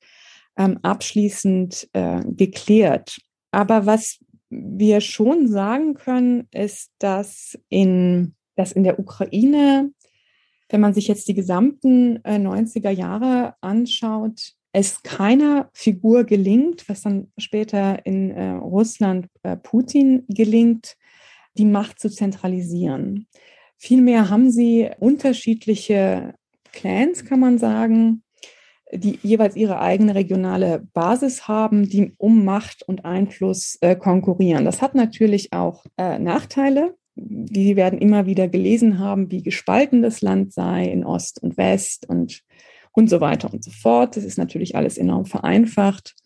ähm, 0.58 0.78
abschließend 0.82 1.88
äh, 1.94 2.20
geklärt. 2.26 3.18
Aber 3.50 3.86
was 3.86 4.18
wir 4.50 5.00
schon 5.00 5.48
sagen 5.48 5.94
können, 5.94 6.48
ist, 6.52 6.90
dass 6.98 7.58
in, 7.68 8.34
dass 8.56 8.72
in 8.72 8.84
der 8.84 8.98
Ukraine, 8.98 9.90
wenn 10.68 10.80
man 10.80 10.94
sich 10.94 11.08
jetzt 11.08 11.28
die 11.28 11.34
gesamten 11.34 12.22
äh, 12.24 12.36
90er 12.36 12.90
Jahre 12.90 13.54
anschaut, 13.60 14.52
es 14.72 15.02
keiner 15.02 15.70
Figur 15.72 16.24
gelingt, 16.24 16.88
was 16.88 17.02
dann 17.02 17.32
später 17.38 18.04
in 18.04 18.30
äh, 18.30 18.50
Russland 18.50 19.26
äh, 19.42 19.56
Putin 19.56 20.24
gelingt, 20.28 20.96
die 21.54 21.64
Macht 21.64 21.98
zu 21.98 22.10
zentralisieren. 22.10 23.26
Vielmehr 23.78 24.28
haben 24.28 24.50
sie 24.50 24.90
unterschiedliche 24.98 26.34
Clans, 26.72 27.24
kann 27.24 27.40
man 27.40 27.58
sagen, 27.58 28.22
die 28.92 29.18
jeweils 29.22 29.56
ihre 29.56 29.80
eigene 29.80 30.14
regionale 30.14 30.86
Basis 30.94 31.46
haben, 31.46 31.88
die 31.88 32.14
um 32.16 32.44
Macht 32.44 32.82
und 32.82 33.04
Einfluss 33.04 33.76
äh, 33.80 33.96
konkurrieren. 33.96 34.64
Das 34.64 34.80
hat 34.80 34.94
natürlich 34.94 35.52
auch 35.52 35.84
äh, 35.96 36.18
Nachteile. 36.18 36.94
Die 37.16 37.76
werden 37.76 37.98
immer 37.98 38.26
wieder 38.26 38.48
gelesen 38.48 38.98
haben, 38.98 39.30
wie 39.30 39.42
gespalten 39.42 40.02
das 40.02 40.22
Land 40.22 40.52
sei 40.52 40.84
in 40.84 41.04
Ost 41.04 41.42
und 41.42 41.56
West 41.56 42.08
und 42.08 42.42
und 42.98 43.08
so 43.08 43.20
weiter 43.20 43.52
und 43.52 43.62
so 43.62 43.70
fort. 43.70 44.16
Das 44.16 44.24
ist 44.24 44.38
natürlich 44.38 44.74
alles 44.74 44.98
enorm 44.98 45.24
vereinfacht. 45.24 46.16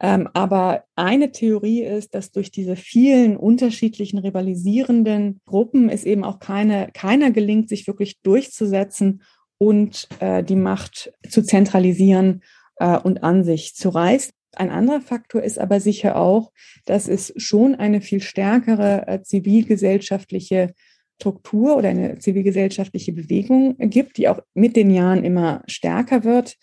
Ähm, 0.00 0.28
aber 0.32 0.84
eine 0.94 1.30
Theorie 1.30 1.82
ist, 1.82 2.14
dass 2.14 2.32
durch 2.32 2.50
diese 2.50 2.74
vielen 2.74 3.36
unterschiedlichen 3.36 4.18
rivalisierenden 4.18 5.40
Gruppen 5.46 5.88
es 5.88 6.04
eben 6.04 6.24
auch 6.24 6.38
keine, 6.38 6.88
keiner 6.94 7.30
gelingt, 7.30 7.68
sich 7.68 7.86
wirklich 7.86 8.20
durchzusetzen 8.22 9.22
und 9.58 10.08
äh, 10.20 10.42
die 10.42 10.56
Macht 10.56 11.12
zu 11.28 11.42
zentralisieren 11.42 12.42
äh, 12.76 12.98
und 12.98 13.22
an 13.22 13.44
sich 13.44 13.74
zu 13.74 13.88
reißen. 13.88 14.32
Ein 14.54 14.70
anderer 14.70 15.00
Faktor 15.00 15.42
ist 15.42 15.58
aber 15.58 15.80
sicher 15.80 16.16
auch, 16.16 16.52
dass 16.86 17.08
es 17.08 17.32
schon 17.36 17.74
eine 17.74 18.00
viel 18.00 18.22
stärkere 18.22 19.06
äh, 19.06 19.22
zivilgesellschaftliche 19.22 20.72
Struktur 21.18 21.76
oder 21.76 21.90
eine 21.90 22.18
zivilgesellschaftliche 22.18 23.12
Bewegung 23.12 23.76
gibt, 23.78 24.18
die 24.18 24.28
auch 24.28 24.40
mit 24.54 24.76
den 24.76 24.90
Jahren 24.90 25.24
immer 25.24 25.62
stärker 25.66 26.24
wird. 26.24 26.56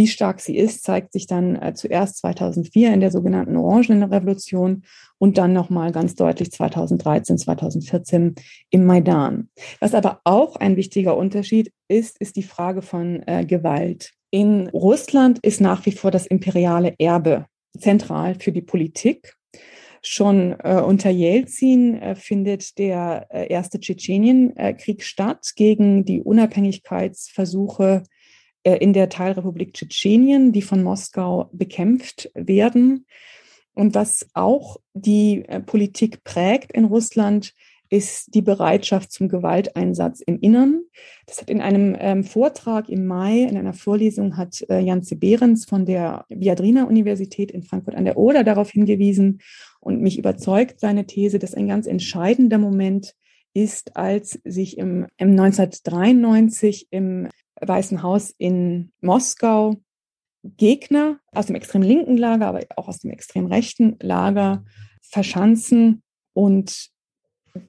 Wie 0.00 0.06
stark 0.06 0.40
sie 0.40 0.56
ist, 0.56 0.82
zeigt 0.82 1.12
sich 1.12 1.26
dann 1.26 1.56
äh, 1.56 1.74
zuerst 1.74 2.16
2004 2.20 2.94
in 2.94 3.00
der 3.00 3.10
sogenannten 3.10 3.58
Orangenen 3.58 4.02
Revolution 4.02 4.84
und 5.18 5.36
dann 5.36 5.52
nochmal 5.52 5.92
ganz 5.92 6.14
deutlich 6.14 6.50
2013, 6.52 7.36
2014 7.36 8.34
im 8.70 8.86
Maidan. 8.86 9.50
Was 9.78 9.92
aber 9.92 10.22
auch 10.24 10.56
ein 10.56 10.76
wichtiger 10.76 11.18
Unterschied 11.18 11.70
ist, 11.86 12.18
ist 12.18 12.36
die 12.36 12.42
Frage 12.42 12.80
von 12.80 13.22
äh, 13.26 13.44
Gewalt. 13.44 14.12
In 14.30 14.68
Russland 14.70 15.38
ist 15.42 15.60
nach 15.60 15.84
wie 15.84 15.92
vor 15.92 16.10
das 16.10 16.26
imperiale 16.26 16.94
Erbe 16.98 17.44
zentral 17.78 18.36
für 18.36 18.52
die 18.52 18.62
Politik 18.62 19.36
Schon 20.02 20.56
äh, 20.60 20.80
unter 20.80 21.10
Jelzin 21.10 22.00
äh, 22.00 22.14
findet 22.14 22.78
der 22.78 23.26
äh, 23.28 23.48
erste 23.48 23.78
Tschetschenienkrieg 23.78 25.02
statt 25.02 25.52
gegen 25.56 26.06
die 26.06 26.22
Unabhängigkeitsversuche 26.22 28.02
äh, 28.02 28.19
in 28.62 28.92
der 28.92 29.08
Teilrepublik 29.08 29.74
Tschetschenien, 29.74 30.52
die 30.52 30.62
von 30.62 30.82
Moskau 30.82 31.48
bekämpft 31.52 32.30
werden. 32.34 33.06
Und 33.74 33.94
was 33.94 34.28
auch 34.34 34.78
die 34.92 35.44
äh, 35.48 35.60
Politik 35.60 36.24
prägt 36.24 36.72
in 36.72 36.84
Russland, 36.84 37.54
ist 37.90 38.34
die 38.34 38.42
Bereitschaft 38.42 39.10
zum 39.10 39.28
Gewalteinsatz 39.28 40.20
im 40.20 40.38
Innern. 40.38 40.82
Das 41.26 41.40
hat 41.40 41.50
in 41.50 41.60
einem 41.60 41.96
ähm, 41.98 42.22
Vortrag 42.22 42.88
im 42.88 43.06
Mai, 43.06 43.40
in 43.40 43.56
einer 43.56 43.72
Vorlesung, 43.72 44.36
hat 44.36 44.64
äh, 44.70 44.78
Janze 44.78 45.16
Behrens 45.16 45.64
von 45.64 45.86
der 45.86 46.24
Viadrina 46.28 46.84
Universität 46.84 47.50
in 47.50 47.64
Frankfurt 47.64 47.96
an 47.96 48.04
der 48.04 48.16
Oder 48.16 48.44
darauf 48.44 48.70
hingewiesen 48.70 49.40
und 49.80 50.00
mich 50.00 50.18
überzeugt 50.18 50.78
seine 50.78 51.06
These, 51.06 51.40
dass 51.40 51.54
ein 51.54 51.66
ganz 51.66 51.88
entscheidender 51.88 52.58
Moment 52.58 53.14
ist, 53.54 53.96
als 53.96 54.38
sich 54.44 54.78
im, 54.78 55.06
im 55.16 55.30
1993 55.30 56.86
im 56.90 57.28
Weißen 57.60 58.02
Haus 58.02 58.34
in 58.36 58.92
Moskau 59.00 59.76
Gegner 60.42 61.20
aus 61.32 61.46
dem 61.46 61.56
extrem 61.56 61.82
linken 61.82 62.16
Lager, 62.16 62.46
aber 62.46 62.60
auch 62.76 62.88
aus 62.88 63.00
dem 63.00 63.10
extrem 63.10 63.46
rechten 63.46 63.96
Lager 64.00 64.64
verschanzen 65.02 66.02
und 66.32 66.90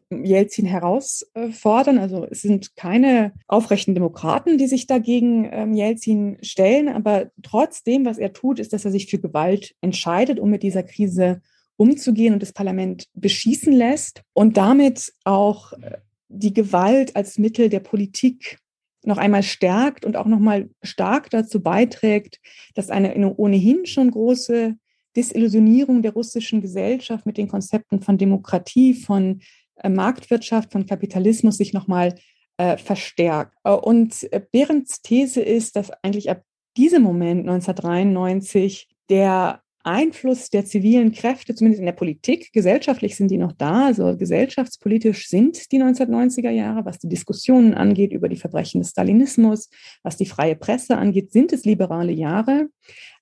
Jelzin 0.09 0.65
herausfordern. 0.65 1.97
Also 1.97 2.25
es 2.29 2.41
sind 2.41 2.75
keine 2.75 3.33
aufrechten 3.47 3.95
Demokraten, 3.95 4.57
die 4.57 4.67
sich 4.67 4.87
dagegen 4.87 5.49
ähm, 5.51 5.73
Jelzin 5.73 6.37
stellen, 6.41 6.87
aber 6.87 7.31
trotzdem, 7.41 8.05
was 8.05 8.17
er 8.17 8.33
tut, 8.33 8.59
ist, 8.59 8.73
dass 8.73 8.85
er 8.85 8.91
sich 8.91 9.07
für 9.07 9.19
Gewalt 9.19 9.75
entscheidet, 9.81 10.39
um 10.39 10.49
mit 10.49 10.63
dieser 10.63 10.83
Krise 10.83 11.41
umzugehen 11.77 12.33
und 12.33 12.43
das 12.43 12.53
Parlament 12.53 13.07
beschießen 13.15 13.73
lässt 13.73 14.21
und 14.33 14.57
damit 14.57 15.13
auch 15.23 15.73
äh, 15.73 15.97
die 16.27 16.53
Gewalt 16.53 17.15
als 17.15 17.37
Mittel 17.37 17.69
der 17.69 17.79
Politik 17.79 18.59
noch 19.03 19.17
einmal 19.17 19.43
stärkt 19.43 20.05
und 20.05 20.15
auch 20.15 20.27
noch 20.27 20.39
mal 20.39 20.69
stark 20.83 21.29
dazu 21.29 21.61
beiträgt, 21.61 22.39
dass 22.75 22.89
eine 22.89 23.35
ohnehin 23.35 23.85
schon 23.85 24.11
große 24.11 24.75
Desillusionierung 25.15 26.01
der 26.01 26.13
russischen 26.13 26.61
Gesellschaft 26.61 27.25
mit 27.25 27.37
den 27.37 27.47
Konzepten 27.47 28.01
von 28.01 28.17
Demokratie, 28.17 28.93
von 28.93 29.41
äh, 29.75 29.89
Marktwirtschaft, 29.89 30.71
von 30.71 30.85
Kapitalismus 30.85 31.57
sich 31.57 31.73
nochmal 31.73 32.15
äh, 32.57 32.77
verstärkt. 32.77 33.55
Äh, 33.63 33.71
und 33.71 34.31
äh, 34.31 34.41
Behrens 34.51 35.01
These 35.01 35.41
ist, 35.41 35.75
dass 35.75 35.91
eigentlich 36.03 36.29
ab 36.29 36.43
diesem 36.77 37.03
Moment 37.03 37.41
1993 37.41 38.87
der 39.09 39.61
Einfluss 39.83 40.49
der 40.49 40.65
zivilen 40.65 41.11
Kräfte, 41.11 41.55
zumindest 41.55 41.79
in 41.79 41.85
der 41.85 41.93
Politik, 41.93 42.51
gesellschaftlich 42.53 43.15
sind 43.15 43.31
die 43.31 43.37
noch 43.37 43.51
da, 43.51 43.85
also 43.85 44.15
gesellschaftspolitisch 44.15 45.27
sind 45.27 45.71
die 45.71 45.81
1990er 45.81 46.49
Jahre, 46.49 46.85
was 46.85 46.99
die 46.99 47.09
Diskussionen 47.09 47.73
angeht 47.73 48.13
über 48.13 48.29
die 48.29 48.35
Verbrechen 48.35 48.81
des 48.81 48.91
Stalinismus, 48.91 49.69
was 50.03 50.17
die 50.17 50.25
freie 50.25 50.55
Presse 50.55 50.97
angeht, 50.97 51.31
sind 51.31 51.53
es 51.53 51.65
liberale 51.65 52.11
Jahre. 52.11 52.67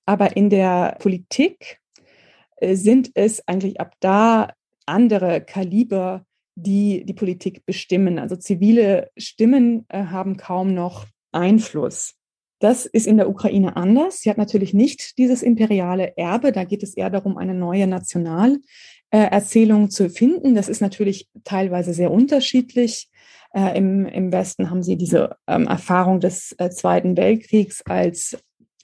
Aber 0.06 0.36
in 0.36 0.50
der 0.50 0.96
Politik 0.98 1.78
äh, 2.56 2.74
sind 2.74 3.10
es 3.14 3.46
eigentlich 3.46 3.80
ab 3.80 3.94
da 4.00 4.52
andere 4.86 5.40
Kaliber, 5.40 6.24
die 6.56 7.04
die 7.04 7.14
Politik 7.14 7.64
bestimmen. 7.64 8.18
Also 8.18 8.36
zivile 8.36 9.10
Stimmen 9.16 9.86
äh, 9.88 10.04
haben 10.04 10.36
kaum 10.36 10.74
noch 10.74 11.06
Einfluss. 11.32 12.14
Das 12.60 12.86
ist 12.86 13.06
in 13.06 13.16
der 13.16 13.28
Ukraine 13.28 13.76
anders. 13.76 14.20
Sie 14.20 14.30
hat 14.30 14.38
natürlich 14.38 14.74
nicht 14.74 15.18
dieses 15.18 15.42
imperiale 15.42 16.16
Erbe. 16.16 16.52
Da 16.52 16.64
geht 16.64 16.82
es 16.82 16.94
eher 16.94 17.08
darum, 17.08 17.38
eine 17.38 17.54
neue 17.54 17.86
Nationalerzählung 17.86 19.90
zu 19.90 20.10
finden. 20.10 20.54
Das 20.54 20.68
ist 20.68 20.82
natürlich 20.82 21.28
teilweise 21.42 21.94
sehr 21.94 22.12
unterschiedlich. 22.12 23.08
Äh, 23.54 23.78
im, 23.78 24.04
Im 24.04 24.30
Westen 24.30 24.70
haben 24.70 24.82
sie 24.82 24.96
diese 24.96 25.36
ähm, 25.48 25.66
Erfahrung 25.66 26.20
des 26.20 26.54
äh, 26.58 26.68
Zweiten 26.68 27.16
Weltkriegs 27.16 27.82
als 27.86 28.36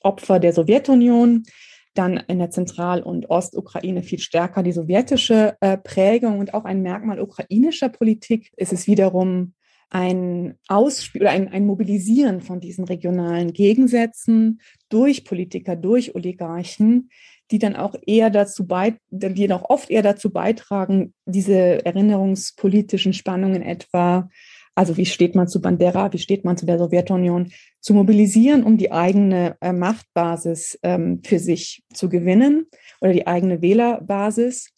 Opfer 0.03 0.41
der 0.41 0.55
Sowjetunion 0.55 1.45
dann 1.93 2.17
in 2.29 2.39
der 2.39 2.51
Zentral- 2.51 3.03
und 3.03 3.31
Ostukraine 3.31 4.03
viel 4.03 4.19
stärker 4.19 4.63
die 4.63 4.73
sowjetische 4.73 5.57
äh, 5.61 5.77
Prägung 5.77 6.39
und 6.39 6.55
auch 6.55 6.65
ein 6.65 6.83
Merkmal 6.83 7.21
ukrainischer 7.21 7.89
Politik 7.89 8.53
ist 8.57 8.73
es 8.73 8.87
wiederum 8.87 9.55
ein 9.91 10.59
Ausspiel 10.69 11.23
oder 11.23 11.31
ein, 11.31 11.49
ein 11.49 11.67
Mobilisieren 11.67 12.41
von 12.41 12.61
diesen 12.61 12.85
regionalen 12.85 13.53
Gegensätzen 13.53 14.61
durch 14.89 15.25
Politiker, 15.25 15.77
durch 15.77 16.15
Oligarchen, 16.15 17.11
die 17.51 17.59
dann 17.59 17.77
auch 17.77 17.95
eher 18.07 18.31
dazu 18.31 18.67
bei, 18.67 18.99
die 19.11 19.49
noch 19.49 19.71
oft 19.71 19.91
eher 19.91 20.03
dazu 20.03 20.31
beitragen, 20.31 21.15
diese 21.25 21.85
erinnerungspolitischen 21.85 23.13
Spannungen 23.13 23.63
etwa, 23.63 24.29
also 24.75 24.97
wie 24.97 25.07
steht 25.07 25.35
man 25.35 25.49
zu 25.49 25.61
Bandera, 25.61 26.13
wie 26.13 26.19
steht 26.19 26.45
man 26.45 26.57
zu 26.57 26.67
der 26.67 26.79
Sowjetunion, 26.79 27.53
zu 27.81 27.95
mobilisieren, 27.95 28.65
um 28.65 28.77
die 28.77 28.91
eigene 28.91 29.57
äh, 29.61 29.73
Machtbasis 29.73 30.79
ähm, 30.83 31.23
für 31.25 31.39
sich 31.39 31.85
zu 31.95 32.09
gewinnen 32.09 32.67
oder 33.01 33.13
die 33.13 33.27
eigene 33.27 33.63
Wählerbasis. 33.63 34.75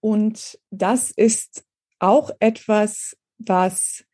Und 0.00 0.58
das 0.70 1.10
ist 1.10 1.64
auch 1.98 2.30
etwas, 2.38 3.16
was 3.38 4.04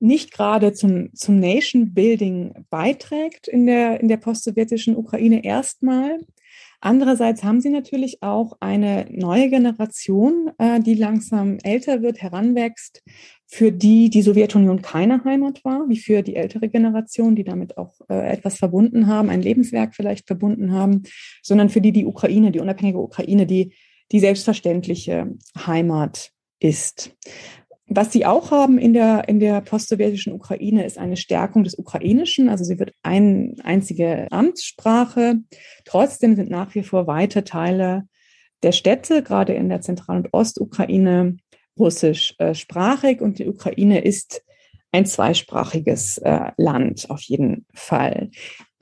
nicht 0.00 0.32
gerade 0.32 0.72
zum, 0.72 1.12
zum 1.14 1.40
Nation 1.40 1.92
Building 1.94 2.66
beiträgt 2.70 3.48
in 3.48 3.66
der, 3.66 4.00
in 4.00 4.08
der 4.08 4.16
postsowjetischen 4.16 4.96
Ukraine 4.96 5.44
erstmal. 5.44 6.20
Andererseits 6.80 7.42
haben 7.42 7.60
sie 7.60 7.70
natürlich 7.70 8.22
auch 8.22 8.56
eine 8.60 9.06
neue 9.10 9.50
Generation, 9.50 10.52
äh, 10.58 10.78
die 10.80 10.94
langsam 10.94 11.58
älter 11.64 12.02
wird, 12.02 12.22
heranwächst, 12.22 13.02
für 13.46 13.72
die 13.72 14.10
die 14.10 14.22
Sowjetunion 14.22 14.82
keine 14.82 15.24
Heimat 15.24 15.64
war, 15.64 15.88
wie 15.88 15.98
für 15.98 16.22
die 16.22 16.36
ältere 16.36 16.68
Generation, 16.68 17.34
die 17.34 17.42
damit 17.42 17.78
auch 17.78 17.94
äh, 18.08 18.30
etwas 18.30 18.58
verbunden 18.58 19.08
haben, 19.08 19.28
ein 19.28 19.42
Lebenswerk 19.42 19.96
vielleicht 19.96 20.28
verbunden 20.28 20.72
haben, 20.72 21.02
sondern 21.42 21.68
für 21.68 21.80
die 21.80 21.92
die 21.92 22.06
Ukraine, 22.06 22.52
die 22.52 22.60
unabhängige 22.60 22.98
Ukraine, 22.98 23.46
die 23.46 23.72
die 24.12 24.20
selbstverständliche 24.20 25.34
Heimat 25.66 26.30
ist. 26.60 27.16
Was 27.90 28.12
sie 28.12 28.26
auch 28.26 28.50
haben 28.50 28.78
in 28.78 28.92
der, 28.92 29.28
in 29.28 29.40
der 29.40 29.62
postsowjetischen 29.62 30.34
Ukraine 30.34 30.84
ist 30.84 30.98
eine 30.98 31.16
Stärkung 31.16 31.64
des 31.64 31.78
Ukrainischen. 31.78 32.50
Also 32.50 32.62
sie 32.64 32.78
wird 32.78 32.92
eine 33.02 33.54
einzige 33.64 34.26
Amtssprache. 34.30 35.40
Trotzdem 35.86 36.36
sind 36.36 36.50
nach 36.50 36.74
wie 36.74 36.82
vor 36.82 37.06
weite 37.06 37.44
Teile 37.44 38.06
der 38.62 38.72
Städte, 38.72 39.22
gerade 39.22 39.54
in 39.54 39.70
der 39.70 39.80
Zentral- 39.80 40.18
und 40.18 40.28
Ostukraine, 40.32 41.38
russischsprachig. 41.78 43.22
Und 43.22 43.38
die 43.38 43.48
Ukraine 43.48 44.04
ist 44.04 44.42
ein 44.92 45.06
zweisprachiges 45.06 46.18
äh, 46.18 46.50
Land 46.58 47.08
auf 47.08 47.22
jeden 47.22 47.66
Fall. 47.72 48.30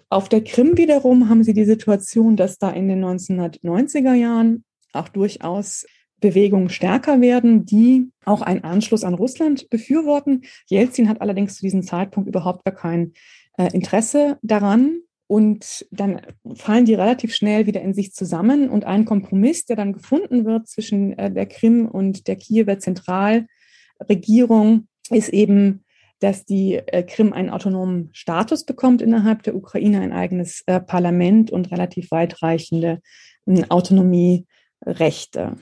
Auf 0.08 0.28
der 0.28 0.42
Krim 0.42 0.76
wiederum 0.76 1.28
haben 1.28 1.44
sie 1.44 1.52
die 1.52 1.64
Situation, 1.64 2.36
dass 2.36 2.58
da 2.58 2.70
in 2.70 2.88
den 2.88 3.04
1990er 3.04 4.14
Jahren 4.14 4.64
auch 4.92 5.08
durchaus 5.08 5.84
Bewegungen 6.20 6.70
stärker 6.70 7.20
werden, 7.20 7.66
die 7.66 8.10
auch 8.24 8.42
einen 8.42 8.64
Anschluss 8.64 9.04
an 9.04 9.14
Russland 9.14 9.68
befürworten. 9.68 10.42
Jelzin 10.66 11.08
hat 11.08 11.20
allerdings 11.20 11.56
zu 11.56 11.62
diesem 11.62 11.82
Zeitpunkt 11.82 12.28
überhaupt 12.28 12.64
gar 12.64 12.74
kein 12.74 13.12
äh, 13.58 13.68
Interesse 13.72 14.38
daran. 14.42 15.00
Und 15.28 15.86
dann 15.90 16.20
fallen 16.54 16.84
die 16.84 16.94
relativ 16.94 17.34
schnell 17.34 17.66
wieder 17.66 17.82
in 17.82 17.94
sich 17.94 18.12
zusammen. 18.12 18.70
Und 18.70 18.84
ein 18.84 19.04
Kompromiss, 19.04 19.66
der 19.66 19.74
dann 19.76 19.92
gefunden 19.92 20.44
wird 20.44 20.68
zwischen 20.68 21.18
äh, 21.18 21.32
der 21.32 21.46
Krim 21.46 21.86
und 21.86 22.28
der 22.28 22.36
Kiewer 22.36 22.78
Zentralregierung, 22.78 24.86
ist 25.10 25.30
eben, 25.30 25.84
dass 26.20 26.44
die 26.44 26.74
äh, 26.74 27.02
Krim 27.02 27.32
einen 27.32 27.50
autonomen 27.50 28.10
Status 28.12 28.64
bekommt 28.64 29.02
innerhalb 29.02 29.42
der 29.42 29.56
Ukraine, 29.56 30.00
ein 30.00 30.12
eigenes 30.12 30.64
Parlament 30.86 31.50
und 31.50 31.72
relativ 31.72 32.10
weitreichende 32.10 33.00
äh, 33.46 33.64
Autonomierechte. 33.68 35.56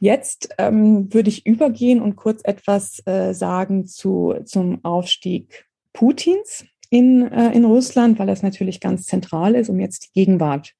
Jetzt 0.00 0.48
ähm, 0.56 1.12
würde 1.12 1.28
ich 1.28 1.46
übergehen 1.46 2.00
und 2.00 2.16
kurz 2.16 2.40
etwas 2.42 3.06
äh, 3.06 3.34
sagen 3.34 3.86
zu, 3.86 4.34
zum 4.46 4.82
Aufstieg 4.82 5.66
Putins 5.92 6.64
in, 6.88 7.30
äh, 7.30 7.52
in 7.52 7.66
Russland, 7.66 8.18
weil 8.18 8.26
das 8.26 8.42
natürlich 8.42 8.80
ganz 8.80 9.04
zentral 9.04 9.54
ist, 9.54 9.68
um 9.68 9.78
jetzt 9.78 10.06
die 10.06 10.12
Gegenwart 10.14 10.72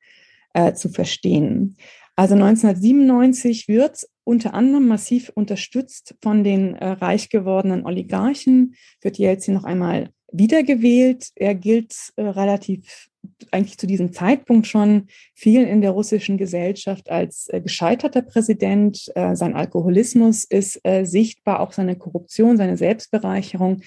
äh, 0.54 0.72
zu 0.72 0.88
verstehen. 0.88 1.76
Also 2.16 2.34
1997 2.34 3.68
wird 3.68 4.06
unter 4.24 4.54
anderem 4.54 4.88
massiv 4.88 5.30
unterstützt 5.34 6.14
von 6.22 6.42
den 6.42 6.74
äh, 6.74 6.88
reich 6.92 7.28
gewordenen 7.28 7.84
Oligarchen, 7.84 8.74
wird 9.02 9.18
Jelzin 9.18 9.54
noch 9.54 9.64
einmal 9.64 10.10
wiedergewählt. 10.32 11.28
Er 11.34 11.54
gilt 11.54 11.94
äh, 12.16 12.22
relativ 12.22 13.09
eigentlich 13.50 13.78
zu 13.78 13.86
diesem 13.86 14.12
Zeitpunkt 14.12 14.66
schon 14.66 15.08
vielen 15.34 15.66
in 15.66 15.80
der 15.80 15.90
russischen 15.90 16.38
Gesellschaft 16.38 17.10
als 17.10 17.48
äh, 17.48 17.60
gescheiterter 17.60 18.22
Präsident. 18.22 19.10
Äh, 19.14 19.36
sein 19.36 19.54
Alkoholismus 19.54 20.44
ist 20.44 20.80
äh, 20.84 21.04
sichtbar, 21.04 21.60
auch 21.60 21.72
seine 21.72 21.96
Korruption, 21.96 22.56
seine 22.56 22.76
Selbstbereicherung 22.76 23.82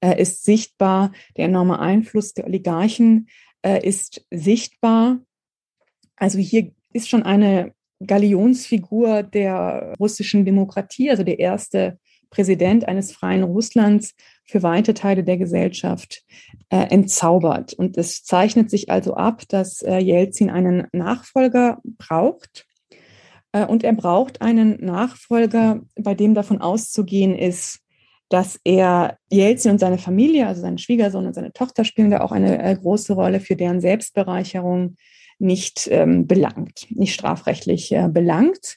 äh, 0.00 0.20
ist 0.20 0.44
sichtbar. 0.44 1.12
Der 1.36 1.46
enorme 1.46 1.78
Einfluss 1.78 2.34
der 2.34 2.46
Oligarchen 2.46 3.28
äh, 3.62 3.86
ist 3.86 4.24
sichtbar. 4.30 5.20
Also 6.16 6.38
hier 6.38 6.72
ist 6.92 7.08
schon 7.08 7.22
eine 7.22 7.72
Galionsfigur 8.04 9.22
der 9.22 9.94
russischen 9.98 10.44
Demokratie, 10.44 11.10
also 11.10 11.22
der 11.22 11.38
erste 11.38 11.98
Präsident 12.30 12.86
eines 12.86 13.12
freien 13.12 13.42
Russlands 13.42 14.14
für 14.46 14.62
weite 14.62 14.94
Teile 14.94 15.24
der 15.24 15.36
Gesellschaft 15.36 16.22
äh, 16.70 16.88
entzaubert. 16.88 17.74
Und 17.74 17.96
es 17.96 18.22
zeichnet 18.22 18.70
sich 18.70 18.90
also 18.90 19.14
ab, 19.14 19.42
dass 19.48 19.82
äh, 19.82 19.98
Jelzin 19.98 20.50
einen 20.50 20.86
Nachfolger 20.92 21.80
braucht. 21.84 22.66
Äh, 23.52 23.66
und 23.66 23.84
er 23.84 23.92
braucht 23.92 24.42
einen 24.42 24.84
Nachfolger, 24.84 25.80
bei 25.96 26.14
dem 26.14 26.34
davon 26.34 26.60
auszugehen 26.60 27.34
ist, 27.34 27.80
dass 28.28 28.58
er 28.64 29.18
Jelzin 29.30 29.72
und 29.72 29.78
seine 29.78 29.98
Familie, 29.98 30.46
also 30.46 30.60
seinen 30.60 30.78
Schwiegersohn 30.78 31.26
und 31.26 31.34
seine 31.34 31.52
Tochter 31.52 31.84
spielen 31.84 32.10
da 32.10 32.20
auch 32.20 32.32
eine 32.32 32.62
äh, 32.62 32.74
große 32.74 33.12
Rolle 33.12 33.40
für 33.40 33.56
deren 33.56 33.80
Selbstbereicherung 33.80 34.96
nicht 35.38 35.88
ähm, 35.90 36.26
belangt, 36.26 36.86
nicht 36.90 37.14
strafrechtlich 37.14 37.92
äh, 37.92 38.08
belangt. 38.08 38.76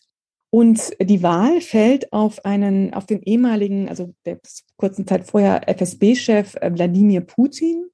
Und 0.51 0.91
die 0.99 1.21
Wahl 1.21 1.61
fällt 1.61 2.11
auf 2.11 2.43
einen, 2.43 2.93
auf 2.93 3.05
den 3.05 3.21
ehemaligen, 3.21 3.87
also 3.87 4.13
der 4.25 4.39
kurzen 4.77 5.05
Zeit 5.05 5.25
vorher 5.27 5.69
FSB-Chef 5.69 6.55
äh, 6.55 6.71
Wladimir 6.73 7.21
Putin. 7.21 7.85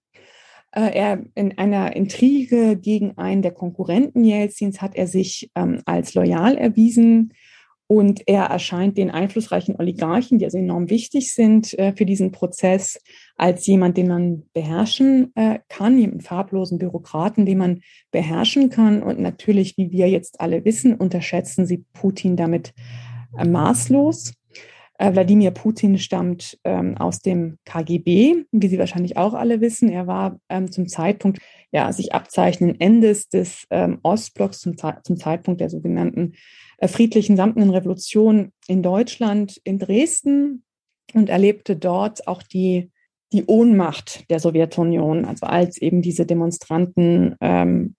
Äh, 0.71 0.97
er 0.97 1.23
in 1.35 1.57
einer 1.57 1.95
Intrige 1.95 2.77
gegen 2.77 3.17
einen 3.17 3.41
der 3.41 3.51
Konkurrenten 3.51 4.23
Jelzins 4.23 4.81
hat 4.81 4.95
er 4.95 5.07
sich 5.07 5.51
ähm, 5.55 5.81
als 5.85 6.13
loyal 6.13 6.57
erwiesen 6.57 7.33
und 7.87 8.23
er 8.27 8.45
erscheint 8.45 8.97
den 8.97 9.11
einflussreichen 9.11 9.75
Oligarchen, 9.77 10.39
die 10.39 10.45
also 10.45 10.57
enorm 10.57 10.89
wichtig 10.89 11.33
sind 11.33 11.77
äh, 11.77 11.93
für 11.93 12.05
diesen 12.05 12.31
Prozess, 12.31 12.99
als 13.37 13.67
jemand, 13.67 13.97
den 13.97 14.07
man 14.07 14.43
beherrschen 14.53 15.31
äh, 15.35 15.59
kann, 15.69 15.97
jemand 15.97 16.23
farblosen 16.23 16.79
Bürokraten, 16.79 17.45
den 17.45 17.59
man 17.59 17.81
beherrschen 18.11 18.69
kann. 18.69 19.03
Und 19.03 19.19
natürlich, 19.19 19.77
wie 19.77 19.91
wir 19.91 20.09
jetzt 20.09 20.41
alle 20.41 20.65
wissen, 20.65 20.95
unterschätzen 20.95 21.67
sie 21.67 21.85
Putin 21.93 22.37
damit 22.37 22.73
äh, 23.37 23.45
maßlos. 23.45 24.33
Äh, 24.97 25.13
Wladimir 25.13 25.51
Putin 25.51 25.97
stammt 25.97 26.57
ähm, 26.63 26.97
aus 26.97 27.19
dem 27.19 27.57
KGB, 27.65 28.45
wie 28.51 28.67
Sie 28.67 28.79
wahrscheinlich 28.79 29.17
auch 29.17 29.33
alle 29.33 29.61
wissen. 29.61 29.89
Er 29.89 30.07
war 30.07 30.39
ähm, 30.49 30.71
zum 30.71 30.87
Zeitpunkt 30.87 31.39
ja, 31.71 31.91
sich 31.91 32.13
abzeichnen 32.13 32.79
Endes 32.79 33.27
des 33.27 33.65
ähm, 33.69 33.99
Ostblocks, 34.03 34.59
zum, 34.61 34.75
zum 34.77 35.17
Zeitpunkt 35.17 35.59
der 35.59 35.69
sogenannten 35.69 36.33
äh, 36.77 36.87
friedlichen 36.87 37.35
samtenen 37.35 37.71
Revolution 37.71 38.51
in 38.67 38.81
Deutschland, 38.81 39.59
in 39.63 39.79
Dresden 39.79 40.63
und 41.13 41.29
erlebte 41.29 41.75
dort 41.75 42.27
auch 42.27 42.41
die, 42.41 42.91
die 43.33 43.45
Ohnmacht 43.45 44.29
der 44.29 44.39
Sowjetunion, 44.39 45.25
also 45.25 45.45
als 45.45 45.77
eben 45.77 46.01
diese 46.01 46.25
Demonstranten, 46.25 47.35
ähm, 47.41 47.95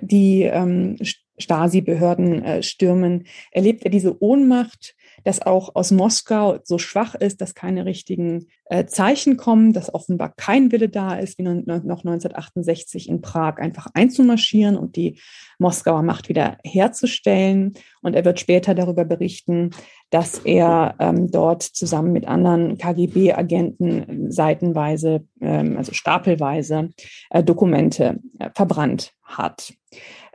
die 0.00 0.42
ähm, 0.42 0.96
Stasi-Behörden 1.38 2.42
äh, 2.42 2.62
stürmen, 2.62 3.26
erlebt 3.52 3.84
er 3.84 3.90
diese 3.90 4.20
Ohnmacht, 4.22 4.96
dass 5.28 5.42
auch 5.42 5.74
aus 5.74 5.90
Moskau 5.90 6.58
so 6.64 6.78
schwach 6.78 7.14
ist, 7.14 7.42
dass 7.42 7.54
keine 7.54 7.84
richtigen 7.84 8.46
äh, 8.70 8.86
Zeichen 8.86 9.36
kommen, 9.36 9.74
dass 9.74 9.92
offenbar 9.92 10.32
kein 10.34 10.72
Wille 10.72 10.88
da 10.88 11.16
ist, 11.16 11.36
wie 11.36 11.42
noch 11.42 11.52
1968 11.52 13.10
in 13.10 13.20
Prag 13.20 13.58
einfach 13.58 13.88
einzumarschieren 13.92 14.78
und 14.78 14.96
die 14.96 15.20
Moskauer 15.58 16.02
Macht 16.02 16.30
wieder 16.30 16.56
herzustellen. 16.64 17.74
Und 18.00 18.14
er 18.14 18.24
wird 18.24 18.40
später 18.40 18.74
darüber 18.74 19.04
berichten, 19.04 19.72
dass 20.08 20.38
er 20.38 20.94
ähm, 20.98 21.30
dort 21.30 21.62
zusammen 21.62 22.14
mit 22.14 22.26
anderen 22.26 22.78
KGB-Agenten 22.78 24.32
seitenweise, 24.32 25.26
ähm, 25.42 25.76
also 25.76 25.92
stapelweise, 25.92 26.88
äh, 27.28 27.44
Dokumente 27.44 28.18
äh, 28.38 28.48
verbrannt 28.54 29.12
hat. 29.24 29.74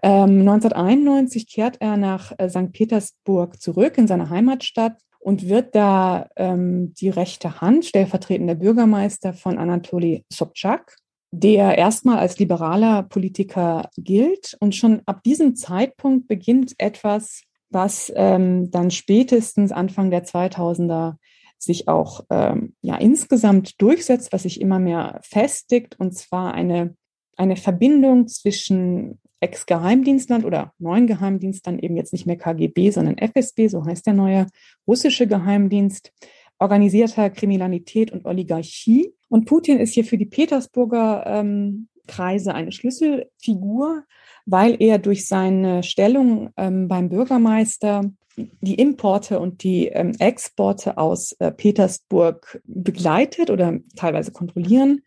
Ähm, 0.03 0.41
1991 0.41 1.47
kehrt 1.47 1.77
er 1.79 1.95
nach 1.95 2.33
äh, 2.37 2.49
St. 2.49 2.73
Petersburg 2.73 3.61
zurück 3.61 3.97
in 3.97 4.05
seine 4.05 4.29
Heimatstadt 4.29 4.97
und 5.19 5.47
wird 5.47 5.75
da 5.75 6.27
ähm, 6.35 6.93
die 6.95 7.07
rechte 7.07 7.61
Hand, 7.61 7.85
stellvertretender 7.85 8.55
Bürgermeister 8.55 9.31
von 9.31 9.57
Anatoly 9.57 10.25
Sobchak, 10.29 10.97
der 11.31 11.77
erstmal 11.77 12.19
als 12.19 12.37
liberaler 12.37 13.03
Politiker 13.03 13.89
gilt. 13.95 14.57
Und 14.59 14.75
schon 14.75 15.01
ab 15.05 15.23
diesem 15.23 15.55
Zeitpunkt 15.55 16.27
beginnt 16.27 16.73
etwas, 16.79 17.43
was 17.69 18.11
ähm, 18.17 18.71
dann 18.71 18.91
spätestens 18.91 19.71
Anfang 19.71 20.11
der 20.11 20.25
2000er 20.25 21.15
sich 21.57 21.87
auch 21.87 22.25
ähm, 22.29 22.75
ja 22.81 22.97
insgesamt 22.97 23.81
durchsetzt, 23.81 24.33
was 24.33 24.43
sich 24.43 24.59
immer 24.59 24.79
mehr 24.79 25.21
festigt, 25.23 25.97
und 25.97 26.13
zwar 26.13 26.53
eine, 26.53 26.97
eine 27.37 27.55
Verbindung 27.55 28.27
zwischen 28.27 29.21
Ex-Geheimdienstlern 29.43 30.45
oder 30.45 30.73
neuen 30.79 31.05
Geheimdienstern, 31.05 31.79
eben 31.79 31.97
jetzt 31.97 32.13
nicht 32.13 32.25
mehr 32.25 32.37
KGB, 32.37 32.91
sondern 32.91 33.17
FSB, 33.17 33.67
so 33.67 33.85
heißt 33.85 34.07
der 34.07 34.13
neue 34.13 34.47
russische 34.87 35.27
Geheimdienst, 35.27 36.11
organisierter 36.59 37.29
Kriminalität 37.29 38.11
und 38.11 38.25
Oligarchie. 38.25 39.13
Und 39.29 39.45
Putin 39.45 39.79
ist 39.79 39.93
hier 39.93 40.05
für 40.05 40.17
die 40.17 40.25
Petersburger 40.25 41.25
ähm, 41.27 41.89
Kreise 42.07 42.53
eine 42.53 42.71
Schlüsselfigur, 42.71 44.03
weil 44.45 44.77
er 44.79 44.97
durch 44.97 45.27
seine 45.27 45.83
Stellung 45.83 46.49
ähm, 46.57 46.87
beim 46.87 47.09
Bürgermeister 47.09 48.11
die 48.35 48.75
Importe 48.75 49.39
und 49.39 49.63
die 49.63 49.87
ähm, 49.87 50.13
Exporte 50.19 50.97
aus 50.97 51.33
äh, 51.33 51.51
Petersburg 51.51 52.61
begleitet 52.65 53.49
oder 53.49 53.79
teilweise 53.95 54.31
kontrollieren 54.31 55.01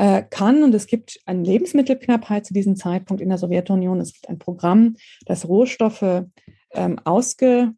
äh, 0.00 0.22
kann. 0.22 0.62
Und 0.62 0.74
es 0.74 0.86
gibt 0.86 1.20
eine 1.26 1.42
Lebensmittelknappheit 1.42 2.46
zu 2.46 2.54
diesem 2.54 2.74
Zeitpunkt 2.74 3.20
in 3.20 3.28
der 3.28 3.36
Sowjetunion. 3.36 4.00
Es 4.00 4.14
gibt 4.14 4.30
ein 4.30 4.38
Programm, 4.38 4.96
das 5.26 5.46
Rohstoffe 5.46 6.24
ähm, 6.72 6.98
ausge, 7.04 7.74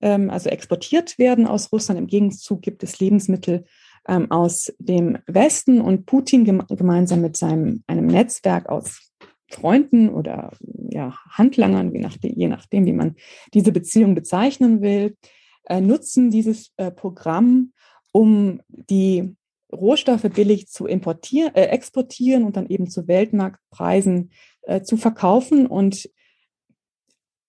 ähm, 0.00 0.30
also 0.30 0.48
exportiert 0.48 1.18
werden 1.18 1.46
aus 1.46 1.70
Russland. 1.70 2.00
Im 2.00 2.06
Gegenzug 2.06 2.62
gibt 2.62 2.82
es 2.82 2.98
Lebensmittel 2.98 3.66
ähm, 4.08 4.30
aus 4.30 4.72
dem 4.78 5.18
Westen 5.26 5.82
und 5.82 6.06
Putin 6.06 6.44
gem 6.44 6.62
gemeinsam 6.66 7.20
mit 7.20 7.36
seinem 7.36 7.84
einem 7.88 8.06
Netzwerk 8.06 8.70
aus 8.70 9.12
Freunden 9.50 10.08
oder 10.08 10.52
ja, 10.88 11.14
Handlangern, 11.28 11.92
je 11.92 12.00
nachdem, 12.00 12.34
je 12.34 12.48
nachdem, 12.48 12.86
wie 12.86 12.94
man 12.94 13.16
diese 13.52 13.70
Beziehung 13.70 14.14
bezeichnen 14.14 14.80
will, 14.80 15.18
äh, 15.64 15.82
nutzen 15.82 16.30
dieses 16.30 16.72
äh, 16.78 16.90
Programm, 16.90 17.74
um 18.12 18.62
die 18.68 19.36
Rohstoffe 19.74 20.28
billig 20.34 20.68
zu 20.68 20.86
importieren, 20.86 21.54
äh, 21.54 21.66
exportieren 21.66 22.44
und 22.44 22.56
dann 22.56 22.68
eben 22.68 22.88
zu 22.88 23.06
Weltmarktpreisen 23.08 24.30
äh, 24.62 24.82
zu 24.82 24.96
verkaufen 24.96 25.66
und 25.66 26.08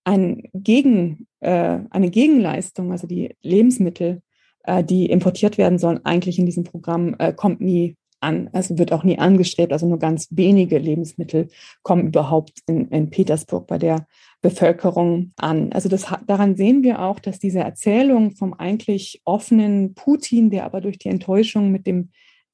ein 0.03 0.49
Gegen, 0.53 1.27
äh, 1.39 1.79
eine 1.89 2.09
Gegenleistung, 2.09 2.91
also 2.91 3.07
die 3.07 3.35
Lebensmittel, 3.41 4.21
äh, 4.63 4.83
die 4.83 5.07
importiert 5.07 5.57
werden 5.57 5.79
sollen, 5.79 6.05
eigentlich 6.05 6.37
in 6.39 6.45
diesem 6.45 6.63
Programm 6.63 7.15
äh, 7.17 7.33
kommt 7.33 7.61
nie 7.61 7.95
an. 8.25 8.49
Also 8.51 8.77
wird 8.77 8.91
auch 8.91 9.03
nie 9.03 9.19
angestrebt. 9.19 9.71
Also 9.71 9.87
nur 9.87 9.99
ganz 9.99 10.27
wenige 10.31 10.77
Lebensmittel 10.77 11.47
kommen 11.83 12.07
überhaupt 12.07 12.59
in, 12.67 12.89
in 12.89 13.09
Petersburg 13.09 13.67
bei 13.67 13.77
der 13.77 14.07
Bevölkerung 14.41 15.31
an. 15.37 15.71
Also 15.71 15.87
das, 15.89 16.07
daran 16.27 16.55
sehen 16.55 16.83
wir 16.83 17.01
auch, 17.01 17.19
dass 17.19 17.39
diese 17.39 17.59
Erzählung 17.59 18.31
vom 18.31 18.53
eigentlich 18.53 19.21
offenen 19.25 19.93
Putin, 19.93 20.49
der 20.49 20.65
aber 20.65 20.81
durch 20.81 20.97
die 20.97 21.09
Enttäuschung 21.09 21.71
mit 21.71 21.87
dem 21.87 22.09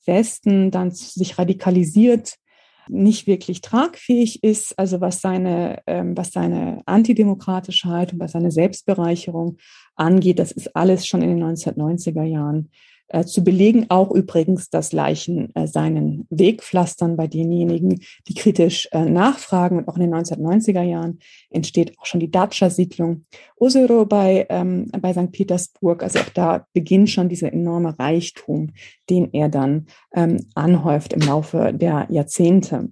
Westen 0.05 0.71
dann 0.71 0.91
sich 0.91 1.37
radikalisiert, 1.37 2.35
nicht 2.87 3.27
wirklich 3.27 3.61
tragfähig 3.61 4.43
ist, 4.43 4.77
also 4.77 5.01
was 5.01 5.21
seine, 5.21 5.81
ähm, 5.87 6.17
was 6.17 6.31
seine 6.31 6.81
antidemokratische 6.85 7.87
Haltung, 7.87 8.19
was 8.19 8.31
seine 8.31 8.51
Selbstbereicherung 8.51 9.57
angeht, 9.95 10.39
das 10.39 10.51
ist 10.51 10.75
alles 10.75 11.05
schon 11.07 11.21
in 11.21 11.29
den 11.29 11.43
1990er 11.43 12.23
Jahren 12.23 12.69
äh, 13.13 13.25
zu 13.25 13.43
belegen. 13.43 13.85
Auch 13.89 14.11
übrigens, 14.11 14.69
dass 14.69 14.93
Leichen 14.93 15.53
äh, 15.55 15.67
seinen 15.67 16.25
Weg 16.29 16.63
pflastern 16.63 17.17
bei 17.17 17.27
denjenigen, 17.27 18.01
die 18.27 18.33
kritisch 18.33 18.87
äh, 18.91 19.05
nachfragen. 19.05 19.77
Und 19.77 19.87
auch 19.87 19.95
in 19.95 20.01
den 20.01 20.15
1990er 20.15 20.81
Jahren 20.81 21.19
entsteht 21.49 21.97
auch 21.99 22.05
schon 22.05 22.19
die 22.19 22.31
Datscha-Siedlung 22.31 23.25
Osiro 23.55 24.05
bei, 24.05 24.45
ähm, 24.49 24.87
bei 24.99 25.13
St. 25.13 25.31
Petersburg. 25.31 26.03
Also 26.03 26.19
auch 26.19 26.29
da 26.33 26.67
beginnt 26.73 27.09
schon 27.09 27.29
dieser 27.29 27.53
enorme 27.53 27.97
Reichtum, 27.99 28.71
den 29.09 29.29
er 29.33 29.49
dann 29.49 29.87
ähm, 30.13 30.45
anhäuft 30.55 31.13
im 31.13 31.21
Laufe 31.21 31.73
der 31.73 32.07
Jahrzehnte. 32.09 32.89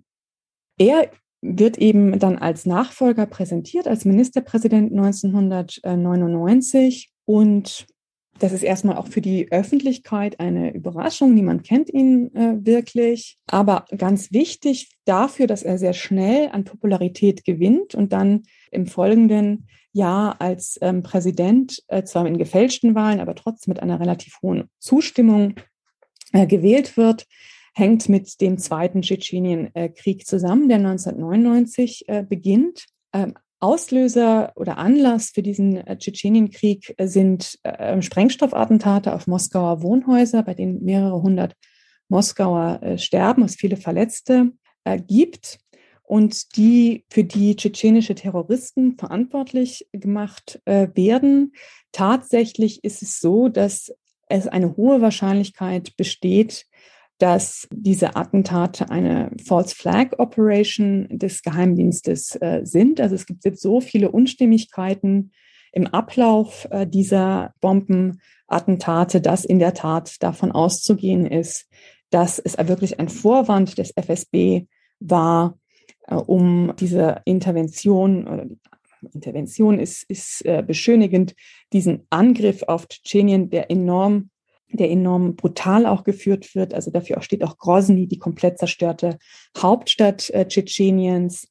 Er 0.77 1.09
wird 1.41 1.77
eben 1.77 2.19
dann 2.19 2.37
als 2.37 2.65
Nachfolger 2.65 3.25
präsentiert, 3.25 3.87
als 3.87 4.05
Ministerpräsident 4.05 4.91
1999 4.91 7.11
und 7.25 7.87
das 8.39 8.53
ist 8.53 8.63
erstmal 8.63 8.97
auch 8.97 9.07
für 9.07 9.21
die 9.21 9.51
Öffentlichkeit 9.51 10.39
eine 10.39 10.73
Überraschung. 10.73 11.33
Niemand 11.33 11.63
kennt 11.63 11.89
ihn 11.89 12.33
äh, 12.35 12.55
wirklich. 12.65 13.37
Aber 13.47 13.85
ganz 13.97 14.31
wichtig 14.31 14.89
dafür, 15.05 15.47
dass 15.47 15.63
er 15.63 15.77
sehr 15.77 15.93
schnell 15.93 16.49
an 16.49 16.63
Popularität 16.63 17.43
gewinnt 17.43 17.95
und 17.95 18.13
dann 18.13 18.43
im 18.71 18.87
folgenden 18.87 19.67
Jahr 19.91 20.39
als 20.39 20.77
ähm, 20.81 21.03
Präsident, 21.03 21.83
äh, 21.87 22.03
zwar 22.03 22.25
in 22.27 22.37
gefälschten 22.37 22.95
Wahlen, 22.95 23.19
aber 23.19 23.35
trotzdem 23.35 23.71
mit 23.71 23.81
einer 23.81 23.99
relativ 23.99 24.39
hohen 24.41 24.69
Zustimmung 24.79 25.55
äh, 26.31 26.47
gewählt 26.47 26.95
wird, 26.95 27.25
hängt 27.73 28.09
mit 28.09 28.39
dem 28.41 28.57
zweiten 28.57 29.01
Tschetschenienkrieg 29.01 30.25
zusammen, 30.25 30.69
der 30.69 30.77
1999 30.77 32.07
äh, 32.07 32.23
beginnt. 32.27 32.85
Ähm, 33.13 33.33
Auslöser 33.59 34.53
oder 34.55 34.77
Anlass 34.77 35.31
für 35.31 35.43
diesen 35.43 35.77
äh, 35.77 35.97
Tschetschenienkrieg 35.97 36.93
äh, 36.97 37.07
sind 37.07 37.59
äh, 37.63 38.01
Sprengstoffattentate 38.01 39.13
auf 39.13 39.27
Moskauer 39.27 39.81
Wohnhäuser, 39.81 40.43
bei 40.43 40.53
denen 40.53 40.83
mehrere 40.83 41.21
hundert 41.21 41.55
Moskauer 42.07 42.97
sterben, 42.97 43.43
es 43.43 43.53
viele 43.53 43.77
Verletzte 43.77 44.51
gibt 45.05 45.59
und 46.01 46.57
die 46.57 47.05
für 47.11 47.23
die 47.23 47.55
tschetschenische 47.55 48.15
Terroristen 48.15 48.97
verantwortlich 48.97 49.87
gemacht 49.91 50.59
werden. 50.65 51.53
Tatsächlich 51.91 52.83
ist 52.83 53.03
es 53.03 53.19
so, 53.19 53.47
dass 53.47 53.93
es 54.27 54.47
eine 54.47 54.75
hohe 54.75 55.01
Wahrscheinlichkeit 55.01 55.95
besteht, 55.97 56.65
dass 57.19 57.67
diese 57.71 58.15
Attentate 58.15 58.89
eine 58.89 59.29
False 59.45 59.75
Flag 59.75 60.17
Operation 60.17 61.07
des 61.09 61.43
Geheimdienstes 61.43 62.35
äh, 62.41 62.61
sind. 62.63 62.99
Also 63.01 63.15
es 63.15 63.25
gibt 63.25 63.43
so 63.59 63.81
viele 63.81 64.09
Unstimmigkeiten 64.09 65.31
im 65.73 65.87
Ablauf 65.87 66.67
äh, 66.71 66.87
dieser 66.87 67.53
Bombenattentate, 67.59 69.21
dass 69.21 69.45
in 69.45 69.59
der 69.59 69.73
Tat 69.73 70.23
davon 70.23 70.51
auszugehen 70.51 71.25
ist, 71.25 71.67
dass 72.09 72.39
es 72.39 72.57
wirklich 72.57 72.99
ein 72.99 73.09
Vorwand 73.09 73.77
des 73.77 73.91
FSB 73.91 74.65
war, 74.99 75.59
äh, 76.07 76.15
um 76.15 76.73
diese 76.79 77.21
Intervention 77.25 78.27
oder 78.27 78.45
Intervention 79.13 79.79
ist, 79.79 80.03
ist 80.09 80.45
äh, 80.45 80.63
beschönigend, 80.65 81.35
diesen 81.73 82.05
Angriff 82.09 82.63
auf 82.63 82.87
Tschetschenien, 82.87 83.49
der 83.49 83.71
enorm 83.71 84.29
der 84.71 84.89
enorm 84.89 85.35
brutal 85.35 85.85
auch 85.85 86.03
geführt 86.03 86.55
wird. 86.55 86.73
Also 86.73 86.91
dafür 86.91 87.17
auch 87.17 87.23
steht 87.23 87.43
auch 87.43 87.57
Grozny, 87.57 88.07
die 88.07 88.19
komplett 88.19 88.59
zerstörte 88.59 89.17
Hauptstadt 89.57 90.29
äh, 90.29 90.47
Tschetscheniens, 90.47 91.47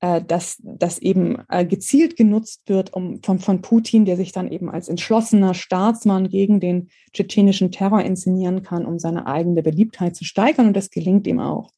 äh, 0.00 0.22
dass 0.22 0.58
das 0.62 0.98
eben 0.98 1.38
äh, 1.48 1.64
gezielt 1.64 2.16
genutzt 2.16 2.62
wird 2.66 2.92
um, 2.92 3.22
von, 3.22 3.38
von 3.38 3.62
Putin, 3.62 4.04
der 4.04 4.16
sich 4.16 4.32
dann 4.32 4.50
eben 4.50 4.70
als 4.70 4.88
entschlossener 4.88 5.54
Staatsmann 5.54 6.28
gegen 6.28 6.60
den 6.60 6.88
tschetschenischen 7.12 7.70
Terror 7.70 8.02
inszenieren 8.02 8.62
kann, 8.62 8.84
um 8.84 8.98
seine 8.98 9.26
eigene 9.26 9.62
Beliebtheit 9.62 10.14
zu 10.14 10.24
steigern. 10.24 10.66
Und 10.66 10.76
das 10.76 10.90
gelingt 10.90 11.26
ihm 11.26 11.40
auch. 11.40 11.70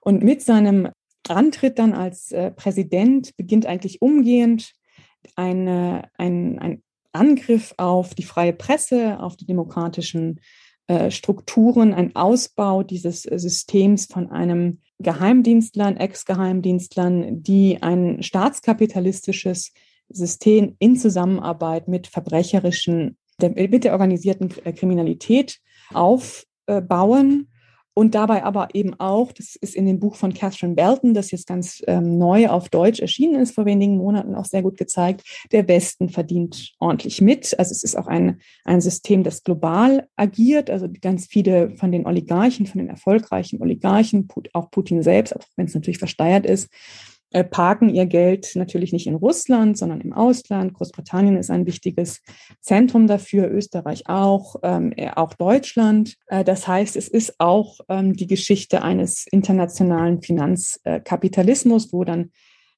Und 0.00 0.24
mit 0.24 0.42
seinem 0.42 0.88
Antritt 1.28 1.78
dann 1.78 1.92
als 1.92 2.32
äh, 2.32 2.50
Präsident 2.50 3.36
beginnt 3.36 3.66
eigentlich 3.66 4.02
umgehend 4.02 4.72
eine, 5.36 6.08
ein, 6.16 6.58
ein 6.58 6.82
Angriff 7.12 7.74
auf 7.76 8.14
die 8.14 8.22
freie 8.22 8.52
Presse, 8.52 9.20
auf 9.20 9.36
die 9.36 9.46
demokratischen 9.46 10.40
äh, 10.86 11.10
Strukturen, 11.10 11.94
ein 11.94 12.16
Ausbau 12.16 12.82
dieses 12.82 13.24
äh, 13.24 13.38
Systems 13.38 14.06
von 14.06 14.30
einem 14.30 14.80
Geheimdienstlern, 14.98 15.96
Ex-Geheimdienstlern, 15.96 17.42
die 17.42 17.82
ein 17.82 18.22
staatskapitalistisches 18.22 19.72
System 20.08 20.76
in 20.78 20.96
Zusammenarbeit 20.96 21.88
mit 21.88 22.06
verbrecherischen, 22.06 23.16
mit 23.40 23.84
der 23.84 23.92
organisierten 23.92 24.48
Kriminalität 24.48 25.60
aufbauen 25.94 27.48
und 27.94 28.14
dabei 28.14 28.44
aber 28.44 28.68
eben 28.74 28.98
auch, 28.98 29.32
das 29.32 29.56
ist 29.56 29.74
in 29.74 29.86
dem 29.86 29.98
Buch 29.98 30.14
von 30.14 30.32
Catherine 30.32 30.74
Belton, 30.74 31.14
das 31.14 31.30
jetzt 31.30 31.46
ganz 31.46 31.82
ähm, 31.86 32.18
neu 32.18 32.48
auf 32.48 32.68
Deutsch 32.68 33.00
erschienen 33.00 33.40
ist, 33.40 33.54
vor 33.54 33.66
wenigen 33.66 33.96
Monaten 33.96 34.34
auch 34.34 34.44
sehr 34.44 34.62
gut 34.62 34.78
gezeigt, 34.78 35.22
der 35.52 35.66
Westen 35.68 36.08
verdient 36.08 36.72
ordentlich 36.78 37.20
mit. 37.20 37.58
Also 37.58 37.72
es 37.72 37.82
ist 37.82 37.96
auch 37.96 38.06
ein, 38.06 38.40
ein 38.64 38.80
System, 38.80 39.22
das 39.22 39.42
global 39.42 40.06
agiert. 40.16 40.70
Also 40.70 40.88
ganz 41.00 41.26
viele 41.26 41.76
von 41.76 41.90
den 41.90 42.06
Oligarchen, 42.06 42.66
von 42.66 42.78
den 42.78 42.88
erfolgreichen 42.88 43.60
Oligarchen, 43.60 44.28
auch 44.52 44.70
Putin 44.70 45.02
selbst, 45.02 45.34
auch 45.34 45.42
wenn 45.56 45.66
es 45.66 45.74
natürlich 45.74 45.98
versteuert 45.98 46.46
ist, 46.46 46.68
äh, 47.30 47.44
parken 47.44 47.88
ihr 47.88 48.06
Geld 48.06 48.52
natürlich 48.54 48.92
nicht 48.92 49.06
in 49.06 49.14
Russland, 49.14 49.78
sondern 49.78 50.00
im 50.00 50.12
Ausland. 50.12 50.74
Großbritannien 50.74 51.36
ist 51.36 51.50
ein 51.50 51.66
wichtiges 51.66 52.20
Zentrum 52.60 53.06
dafür, 53.06 53.50
Österreich 53.50 54.08
auch, 54.08 54.56
ähm, 54.62 54.92
äh, 54.96 55.10
auch 55.10 55.34
Deutschland. 55.34 56.16
Äh, 56.26 56.44
das 56.44 56.66
heißt, 56.66 56.96
es 56.96 57.08
ist 57.08 57.38
auch 57.38 57.78
ähm, 57.88 58.14
die 58.14 58.26
Geschichte 58.26 58.82
eines 58.82 59.26
internationalen 59.30 60.22
Finanzkapitalismus, 60.22 61.92
wo 61.92 62.04
dann 62.04 62.30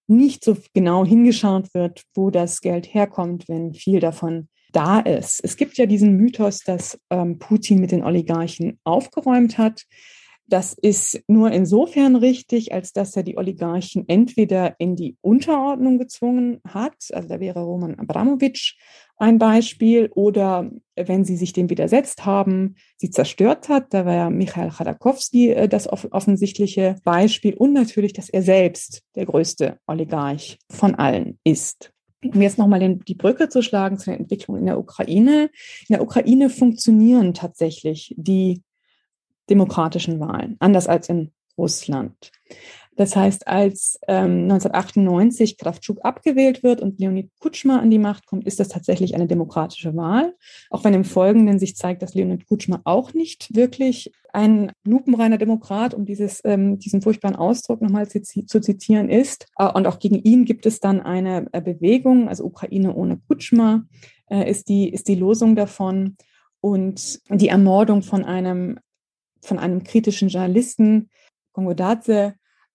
nicht 0.06 0.44
so 0.44 0.56
genau 0.74 1.04
hingeschaut 1.04 1.72
wird, 1.74 2.02
wo 2.14 2.30
das 2.30 2.60
Geld 2.60 2.92
herkommt, 2.92 3.48
wenn 3.48 3.72
viel 3.72 4.00
davon 4.00 4.48
da 4.72 5.00
ist. 5.00 5.40
Es 5.42 5.56
gibt 5.56 5.78
ja 5.78 5.86
diesen 5.86 6.16
Mythos, 6.16 6.60
dass 6.60 6.98
ähm, 7.10 7.38
Putin 7.38 7.80
mit 7.80 7.92
den 7.92 8.04
Oligarchen 8.04 8.78
aufgeräumt 8.84 9.58
hat. 9.58 9.84
Das 10.46 10.74
ist 10.74 11.22
nur 11.28 11.50
insofern 11.52 12.16
richtig, 12.16 12.72
als 12.74 12.92
dass 12.92 13.16
er 13.16 13.22
die 13.22 13.38
Oligarchen 13.38 14.08
entweder 14.08 14.74
in 14.78 14.96
die 14.96 15.16
Unterordnung 15.20 15.98
gezwungen 15.98 16.60
hat, 16.68 16.94
also 17.12 17.28
da 17.28 17.40
wäre 17.40 17.62
Roman 17.62 17.98
Abramowitsch 17.98 18.76
ein 19.16 19.38
Beispiel, 19.38 20.10
oder 20.14 20.70
wenn 20.96 21.24
sie 21.24 21.36
sich 21.36 21.52
dem 21.52 21.70
widersetzt 21.70 22.26
haben, 22.26 22.74
sie 22.96 23.10
zerstört 23.10 23.68
hat, 23.68 23.94
da 23.94 24.04
war 24.04 24.14
ja 24.14 24.30
Michael 24.30 24.70
Chodakowski 24.70 25.50
äh, 25.50 25.68
das 25.68 25.88
offensichtliche 25.88 26.96
Beispiel 27.04 27.54
und 27.54 27.72
natürlich, 27.72 28.12
dass 28.14 28.28
er 28.28 28.42
selbst 28.42 29.02
der 29.14 29.26
größte 29.26 29.78
Oligarch 29.86 30.58
von 30.68 30.96
allen 30.96 31.38
ist. 31.44 31.92
Um 32.24 32.42
jetzt 32.42 32.58
nochmal 32.58 32.96
die 32.96 33.14
Brücke 33.14 33.48
zu 33.48 33.62
schlagen 33.62 33.98
zu 33.98 34.10
der 34.10 34.18
Entwicklung 34.18 34.56
in 34.56 34.66
der 34.66 34.78
Ukraine. 34.78 35.50
In 35.88 35.94
der 35.94 36.02
Ukraine 36.02 36.50
funktionieren 36.50 37.32
tatsächlich 37.32 38.14
die 38.16 38.62
demokratischen 39.50 40.20
Wahlen, 40.20 40.56
anders 40.60 40.86
als 40.86 41.08
in 41.08 41.32
Russland. 41.58 42.30
Das 42.96 43.16
heißt, 43.16 43.48
als 43.48 43.98
ähm, 44.06 44.42
1998 44.42 45.56
Kravchuk 45.56 46.04
abgewählt 46.04 46.62
wird 46.62 46.82
und 46.82 47.00
Leonid 47.00 47.30
Kutschma 47.38 47.78
an 47.78 47.90
die 47.90 47.98
Macht 47.98 48.26
kommt, 48.26 48.46
ist 48.46 48.60
das 48.60 48.68
tatsächlich 48.68 49.14
eine 49.14 49.26
demokratische 49.26 49.96
Wahl. 49.96 50.34
Auch 50.68 50.84
wenn 50.84 50.92
im 50.92 51.04
Folgenden 51.04 51.58
sich 51.58 51.74
zeigt, 51.74 52.02
dass 52.02 52.14
Leonid 52.14 52.46
Kutschma 52.46 52.82
auch 52.84 53.14
nicht 53.14 53.56
wirklich 53.56 54.12
ein 54.34 54.72
lupenreiner 54.84 55.38
Demokrat, 55.38 55.94
um 55.94 56.04
dieses, 56.04 56.42
ähm, 56.44 56.78
diesen 56.78 57.00
furchtbaren 57.00 57.36
Ausdruck 57.36 57.80
nochmal 57.80 58.08
zu, 58.08 58.20
zu 58.22 58.60
zitieren 58.60 59.08
ist. 59.08 59.46
Äh, 59.56 59.70
und 59.72 59.86
auch 59.86 59.98
gegen 59.98 60.16
ihn 60.16 60.44
gibt 60.44 60.66
es 60.66 60.78
dann 60.78 61.00
eine 61.00 61.46
äh, 61.52 61.62
Bewegung, 61.62 62.28
also 62.28 62.44
Ukraine 62.44 62.94
ohne 62.94 63.18
Kutschma 63.26 63.84
äh, 64.28 64.50
ist, 64.50 64.68
die, 64.68 64.90
ist 64.90 65.08
die 65.08 65.14
Losung 65.14 65.56
davon. 65.56 66.16
Und 66.60 67.18
die 67.28 67.48
Ermordung 67.48 68.02
von 68.02 68.24
einem 68.24 68.78
von 69.42 69.58
einem 69.58 69.84
kritischen 69.84 70.28
Journalisten, 70.28 71.10
Kongo 71.52 71.74
Daze, 71.74 72.34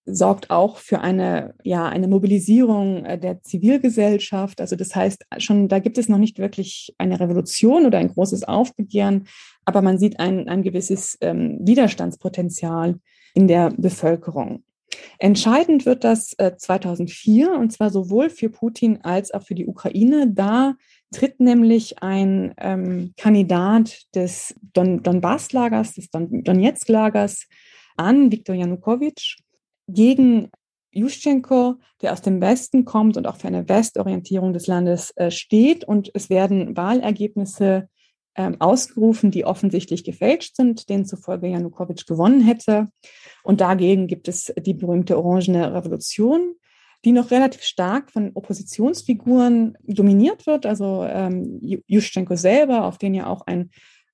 sorgt 0.09 0.49
auch 0.49 0.77
für 0.77 1.01
eine, 1.01 1.53
ja, 1.63 1.85
eine 1.85 2.07
Mobilisierung 2.07 3.03
äh, 3.05 3.19
der 3.19 3.41
Zivilgesellschaft. 3.41 4.61
Also 4.61 4.75
das 4.75 4.95
heißt 4.95 5.25
schon, 5.37 5.67
da 5.67 5.79
gibt 5.79 5.97
es 5.97 6.07
noch 6.07 6.17
nicht 6.17 6.39
wirklich 6.39 6.95
eine 6.97 7.19
Revolution 7.19 7.85
oder 7.85 7.97
ein 7.97 8.13
großes 8.13 8.45
Aufbegehren, 8.45 9.27
aber 9.65 9.81
man 9.81 9.99
sieht 9.99 10.19
ein, 10.19 10.47
ein 10.47 10.63
gewisses 10.63 11.17
ähm, 11.19 11.59
Widerstandspotenzial 11.61 12.99
in 13.33 13.47
der 13.47 13.71
Bevölkerung. 13.77 14.63
Entscheidend 15.19 15.85
wird 15.85 16.05
das 16.05 16.33
äh, 16.37 16.55
2004 16.55 17.51
und 17.51 17.71
zwar 17.71 17.89
sowohl 17.89 18.29
für 18.29 18.49
Putin 18.49 18.99
als 19.03 19.33
auch 19.33 19.43
für 19.43 19.55
die 19.55 19.67
Ukraine. 19.67 20.31
Da 20.31 20.75
tritt 21.11 21.39
nämlich 21.39 22.01
ein 22.01 22.53
ähm, 22.57 23.13
Kandidat 23.17 24.01
des 24.13 24.55
Don 24.73 25.03
Donbass-Lagers, 25.03 25.93
des 25.93 26.09
Don 26.09 26.43
Donetsk-Lagers 26.43 27.47
an, 27.95 28.31
Viktor 28.31 28.55
Janukowitsch, 28.55 29.37
gegen 29.87 30.49
Juschenko, 30.91 31.75
der 32.01 32.13
aus 32.13 32.21
dem 32.21 32.41
Westen 32.41 32.85
kommt 32.85 33.17
und 33.17 33.27
auch 33.27 33.37
für 33.37 33.47
eine 33.47 33.67
Westorientierung 33.69 34.53
des 34.53 34.67
Landes 34.67 35.11
äh, 35.15 35.31
steht. 35.31 35.83
Und 35.83 36.11
es 36.13 36.29
werden 36.29 36.75
Wahlergebnisse 36.75 37.87
ähm, 38.35 38.59
ausgerufen, 38.59 39.31
die 39.31 39.45
offensichtlich 39.45 40.03
gefälscht 40.03 40.55
sind, 40.55 40.89
denen 40.89 41.05
zufolge 41.05 41.47
Janukowitsch 41.47 42.05
gewonnen 42.05 42.41
hätte. 42.41 42.89
Und 43.43 43.61
dagegen 43.61 44.07
gibt 44.07 44.27
es 44.27 44.53
die 44.59 44.73
berühmte 44.73 45.17
Orangene 45.17 45.73
Revolution, 45.73 46.55
die 47.07 47.13
noch 47.13 47.31
relativ 47.31 47.63
stark 47.63 48.11
von 48.11 48.31
Oppositionsfiguren 48.33 49.77
dominiert 49.87 50.45
wird. 50.45 50.65
Also 50.65 51.05
ähm, 51.07 51.57
Juschenko 51.87 52.35
selber, 52.35 52.83
auf 52.83 52.97
den 52.97 53.13
ja 53.13 53.27
auch 53.27 53.47
ein, 53.47 53.69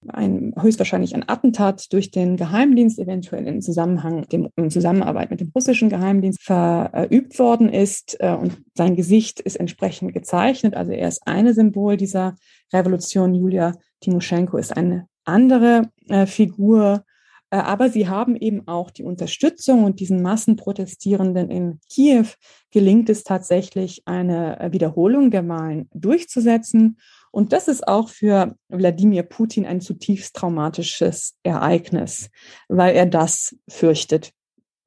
ein 0.10 0.54
höchstwahrscheinlich 0.60 1.16
ein 1.16 1.28
Attentat 1.28 1.92
durch 1.92 2.12
den 2.12 2.38
Geheimdienst, 2.38 3.00
eventuell 3.00 3.48
in 3.48 3.64
Zusammenhang 3.64 4.28
dem, 4.30 4.48
in 4.58 4.70
Zusammenarbeit 4.70 5.32
mit 5.32 5.40
dem 5.40 5.52
russischen 5.56 5.90
Geheimdienst 5.90 6.44
verübt 6.44 7.40
worden 7.40 7.68
ist. 7.68 8.16
Äh, 8.20 8.36
und 8.36 8.62
sein 8.76 8.96
Gesicht 8.96 9.40
ist 9.40 9.56
entsprechend 9.56 10.14
gezeichnet. 10.14 10.76
Also 10.76 10.92
er 10.92 11.08
ist 11.08 11.26
eine 11.26 11.56
Symbol 11.56 11.98
dieser 11.98 12.36
Revolution. 12.72 13.34
Julia 13.34 13.74
Timoschenko 14.02 14.58
ist 14.58 14.78
eine 14.78 15.08
andere 15.26 15.90
äh, 16.10 16.28
Figur. 16.28 17.06
Äh, 17.54 17.58
aber 17.58 17.92
sie 17.92 18.08
haben 18.10 18.36
eben 18.36 18.68
auch 18.68 18.90
die 18.90 19.04
Unterstützung 19.04 19.84
und 19.84 20.00
diesen 20.00 20.24
Massenprotestierenden 20.24 21.52
in 21.52 21.80
Kiew 21.88 22.26
gelingt 22.72 23.12
es 23.12 23.24
tatsächlich, 23.24 24.02
eine 24.06 24.60
äh, 24.60 24.72
Wiederholung 24.72 25.30
der 25.30 25.48
Wahlen 25.48 25.88
durchzusetzen. 25.94 26.98
Und 27.32 27.54
das 27.54 27.68
ist 27.68 27.88
auch 27.88 28.10
für 28.10 28.56
Wladimir 28.70 29.22
Putin 29.22 29.68
ein 29.68 29.82
zutiefst 29.82 30.36
traumatisches 30.36 31.36
Ereignis, 31.44 32.32
weil 32.70 32.96
er 32.96 33.06
das 33.06 33.56
fürchtet, 33.70 34.32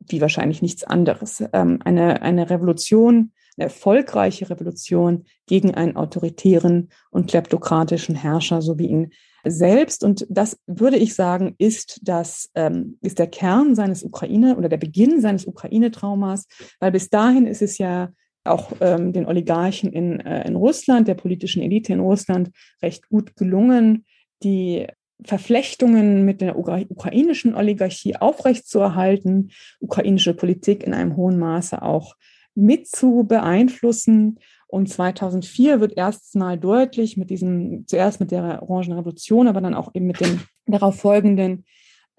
wie 0.01 0.21
wahrscheinlich 0.21 0.61
nichts 0.61 0.83
anderes. 0.83 1.45
Ähm, 1.53 1.79
eine, 1.85 2.23
eine 2.23 2.51
Revolution, 2.51 3.31
eine 3.57 3.67
erfolgreiche 3.67 4.51
Revolution 4.51 5.25
gegen 5.47 5.73
einen 5.73 5.95
autoritären 5.95 6.89
und 7.11 7.31
kleptokratischen 7.31 8.17
Herrscher, 8.17 8.61
so 8.61 8.77
wie 8.77 8.89
ihn 8.89 9.13
selbst. 9.47 10.05
Und 10.05 10.27
das 10.29 10.59
würde 10.67 10.97
ich 10.97 11.15
sagen, 11.15 11.55
ist 11.59 12.01
das, 12.03 12.51
ähm, 12.55 12.99
ist 13.03 13.19
der 13.19 13.27
Kern 13.27 13.75
seines 13.75 14.03
Ukraine 14.03 14.57
oder 14.57 14.69
der 14.69 14.77
Beginn 14.77 15.21
seines 15.21 15.47
Ukraine-Traumas, 15.47 16.47
weil 16.81 16.93
bis 16.93 17.09
dahin 17.09 17.47
ist 17.47 17.63
es 17.63 17.79
ja 17.79 18.11
auch 18.45 18.73
ähm, 18.81 19.13
den 19.13 19.27
Oligarchen 19.27 19.93
in, 19.93 20.21
äh, 20.21 20.47
in 20.47 20.57
Russland, 20.57 21.09
der 21.09 21.15
politischen 21.15 21.63
Elite 21.63 21.93
in 21.93 22.01
Russland, 22.01 22.51
recht 22.83 23.09
gut 23.09 23.37
gelungen, 23.37 24.05
die 24.43 24.87
Verflechtungen 25.25 26.25
mit 26.25 26.41
der 26.41 26.59
ukrainischen 26.59 27.55
Oligarchie 27.55 28.17
aufrechtzuerhalten, 28.17 29.51
ukrainische 29.81 30.35
Politik 30.35 30.83
in 30.85 30.93
einem 30.93 31.17
hohen 31.17 31.39
Maße 31.39 31.81
auch 31.81 32.15
mit 32.55 32.89
zu 32.89 33.25
beeinflussen 33.27 34.39
und 34.69 34.89
2004 34.89 35.81
wird 35.81 35.97
erstmal 35.97 36.59
deutlich 36.59 37.17
mit 37.17 37.31
diesem, 37.31 37.87
zuerst 37.87 38.21
mit 38.21 38.31
der 38.31 38.63
Orangen 38.63 38.93
Revolution, 38.93 39.49
aber 39.49 39.61
dann 39.61 39.75
auch 39.75 39.95
eben 39.95 40.07
mit 40.07 40.21
dem 40.21 40.41
darauf 40.67 40.97
folgenden 40.97 41.65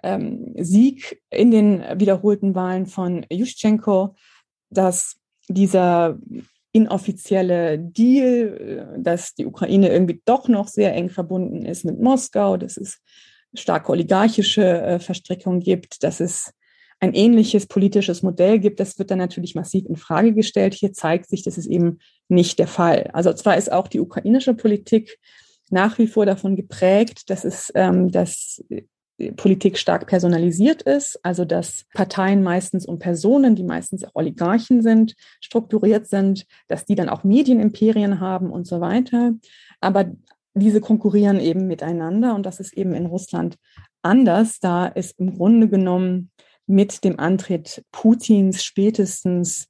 ähm, 0.04 0.54
Sieg 0.58 1.22
in 1.30 1.52
den 1.52 1.84
wiederholten 2.00 2.56
Wahlen 2.56 2.86
von 2.86 3.26
Juschenko, 3.30 4.16
dass 4.70 5.18
dieser 5.50 6.18
inoffizielle 6.72 7.80
Deal, 7.80 8.96
äh, 8.98 9.02
dass 9.02 9.34
die 9.34 9.46
Ukraine 9.46 9.90
irgendwie 9.90 10.22
doch 10.24 10.48
noch 10.48 10.68
sehr 10.68 10.94
eng 10.94 11.10
verbunden 11.10 11.66
ist 11.66 11.84
mit 11.84 12.00
Moskau, 12.00 12.58
dass 12.58 12.78
es 12.78 13.02
starke 13.54 13.92
oligarchische 13.92 14.82
äh, 14.82 15.00
Verstrickungen 15.00 15.60
gibt, 15.60 16.04
dass 16.04 16.20
es 16.20 16.54
ein 17.00 17.14
ähnliches 17.14 17.68
politisches 17.68 18.24
Modell 18.24 18.60
gibt, 18.60 18.80
das 18.80 18.98
wird 18.98 19.12
dann 19.12 19.20
natürlich 19.20 19.56
massiv 19.56 19.86
in 19.86 19.96
Frage 19.96 20.34
gestellt. 20.34 20.74
Hier 20.74 20.94
zeigt 20.94 21.30
sich, 21.30 21.44
das 21.44 21.58
ist 21.58 21.68
eben 21.68 22.00
nicht 22.28 22.60
der 22.60 22.68
Fall. 22.68 23.10
Also 23.14 23.34
zwar 23.34 23.58
ist 23.58 23.72
auch 23.72 23.88
die 23.88 24.00
ukrainische 24.00 24.54
Politik 24.54 25.20
nach 25.70 25.98
wie 26.00 26.08
vor 26.08 26.26
davon 26.26 26.56
geprägt, 26.56 27.30
dass 27.30 27.44
es, 27.44 27.72
ähm, 27.76 28.10
dass 28.12 28.64
Politik 29.36 29.78
stark 29.78 30.08
personalisiert 30.08 30.84
ist, 30.84 31.20
also 31.24 31.44
dass 31.44 31.86
Parteien 31.94 32.44
meistens 32.44 32.86
um 32.86 33.00
Personen, 33.00 33.56
die 33.56 33.64
meistens 33.64 34.04
auch 34.04 34.12
Oligarchen 34.14 34.84
sind, 34.84 35.16
strukturiert 35.42 36.08
sind, 36.08 36.46
dass 36.68 36.86
die 36.86 36.96
dann 36.96 37.10
auch 37.10 37.24
Medienimperien 37.24 38.20
haben 38.20 38.52
und 38.52 38.68
so 38.68 38.80
weiter. 38.80 39.34
Aber 39.82 40.12
diese 40.54 40.82
konkurrieren 40.82 41.40
eben 41.40 41.68
miteinander 41.68 42.36
und 42.36 42.46
das 42.46 42.60
ist 42.60 42.74
eben 42.74 42.94
in 42.94 43.08
Russland 43.08 43.58
anders. 44.04 44.60
Da 44.60 44.86
ist 44.86 45.20
im 45.20 45.36
Grunde 45.36 45.68
genommen 45.68 46.32
mit 46.68 47.04
dem 47.04 47.20
Antritt 47.20 47.84
Putins 47.92 48.64
spätestens 48.64 49.70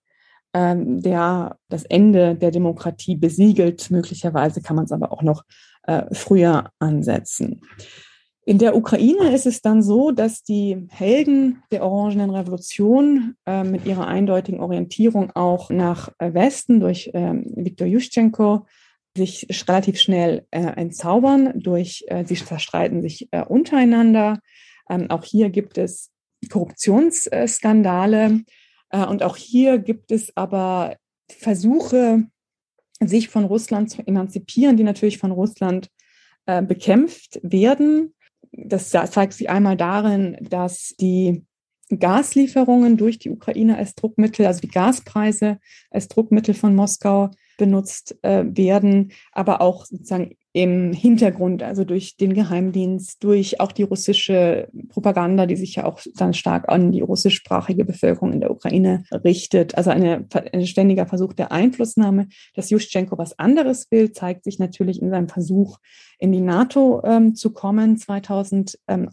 ähm, 0.53 1.01
der 1.01 1.57
das 1.69 1.83
Ende 1.83 2.35
der 2.35 2.51
Demokratie 2.51 3.15
besiegelt. 3.15 3.91
Möglicherweise 3.91 4.61
kann 4.61 4.75
man 4.75 4.85
es 4.85 4.91
aber 4.91 5.11
auch 5.11 5.21
noch 5.21 5.43
äh, 5.83 6.03
früher 6.13 6.71
ansetzen. 6.79 7.61
In 8.45 8.59
der 8.59 8.77
Ukraine 8.77 9.35
ist 9.35 9.45
es 9.45 9.61
dann 9.61 9.83
so, 9.83 10.11
dass 10.11 10.41
die 10.41 10.87
Helden 10.89 11.63
der 11.71 11.83
Orangenen 11.83 12.29
Revolution 12.29 13.35
äh, 13.45 13.63
mit 13.63 13.85
ihrer 13.85 14.07
eindeutigen 14.07 14.61
Orientierung 14.61 15.31
auch 15.35 15.69
nach 15.69 16.09
äh, 16.17 16.33
Westen 16.33 16.79
durch 16.79 17.11
ähm, 17.13 17.51
Viktor 17.55 17.87
Juschenko 17.87 18.65
sich 19.17 19.47
relativ 19.67 19.99
schnell 19.99 20.45
äh, 20.51 20.61
entzaubern 20.61 21.51
durch, 21.55 22.05
äh, 22.07 22.23
sie 22.25 22.35
zerstreiten 22.35 23.01
sich 23.01 23.27
äh, 23.31 23.43
untereinander. 23.43 24.39
Ähm, 24.89 25.09
auch 25.09 25.25
hier 25.25 25.49
gibt 25.49 25.77
es 25.77 26.11
Korruptionsskandale 26.49 28.43
äh, 28.89 29.05
und 29.05 29.23
auch 29.23 29.37
hier 29.37 29.79
gibt 29.79 30.11
es 30.11 30.35
aber 30.35 30.97
Versuche, 31.29 32.27
sich 32.99 33.29
von 33.29 33.45
Russland 33.45 33.91
zu 33.91 34.05
emanzipieren, 34.05 34.77
die 34.77 34.83
natürlich 34.83 35.17
von 35.17 35.31
Russland 35.31 35.89
äh, 36.45 36.61
bekämpft 36.61 37.39
werden. 37.43 38.15
Das 38.51 38.89
zeigt 38.89 39.33
sich 39.33 39.49
einmal 39.49 39.77
darin, 39.77 40.37
dass 40.41 40.95
die 40.99 41.45
Gaslieferungen 41.89 42.97
durch 42.97 43.19
die 43.19 43.29
Ukraine 43.29 43.77
als 43.77 43.95
Druckmittel, 43.95 44.45
also 44.45 44.61
die 44.61 44.67
Gaspreise 44.69 45.59
als 45.91 46.07
Druckmittel 46.07 46.53
von 46.53 46.75
Moskau 46.75 47.29
benutzt 47.57 48.17
äh, 48.23 48.45
werden, 48.45 49.11
aber 49.31 49.61
auch 49.61 49.85
sozusagen 49.85 50.36
im 50.53 50.93
Hintergrund, 50.93 51.61
also 51.61 51.83
durch 51.83 52.17
den 52.17 52.33
Geheimdienst, 52.33 53.23
durch 53.23 53.59
auch 53.59 53.71
die 53.71 53.83
russische 53.83 54.69
Propaganda, 54.89 55.45
die 55.45 55.55
sich 55.55 55.75
ja 55.75 55.85
auch 55.85 55.99
dann 56.15 56.33
stark 56.33 56.69
an 56.69 56.91
die 56.91 57.01
russischsprachige 57.01 57.85
Bevölkerung 57.85 58.33
in 58.33 58.39
der 58.39 58.51
Ukraine 58.51 59.03
richtet. 59.11 59.77
Also 59.77 59.91
eine, 59.91 60.25
ein 60.53 60.65
ständiger 60.65 61.05
Versuch 61.05 61.33
der 61.33 61.51
Einflussnahme. 61.51 62.27
Dass 62.55 62.69
Juschenko 62.69 63.17
was 63.17 63.37
anderes 63.37 63.91
will, 63.91 64.11
zeigt 64.11 64.45
sich 64.45 64.57
natürlich 64.57 65.01
in 65.01 65.09
seinem 65.09 65.29
Versuch, 65.29 65.77
in 66.17 66.31
die 66.31 66.41
NATO 66.41 67.03
ähm, 67.03 67.35
zu 67.35 67.53
kommen 67.53 67.97
2008 67.97 68.77
äh, 68.87 69.07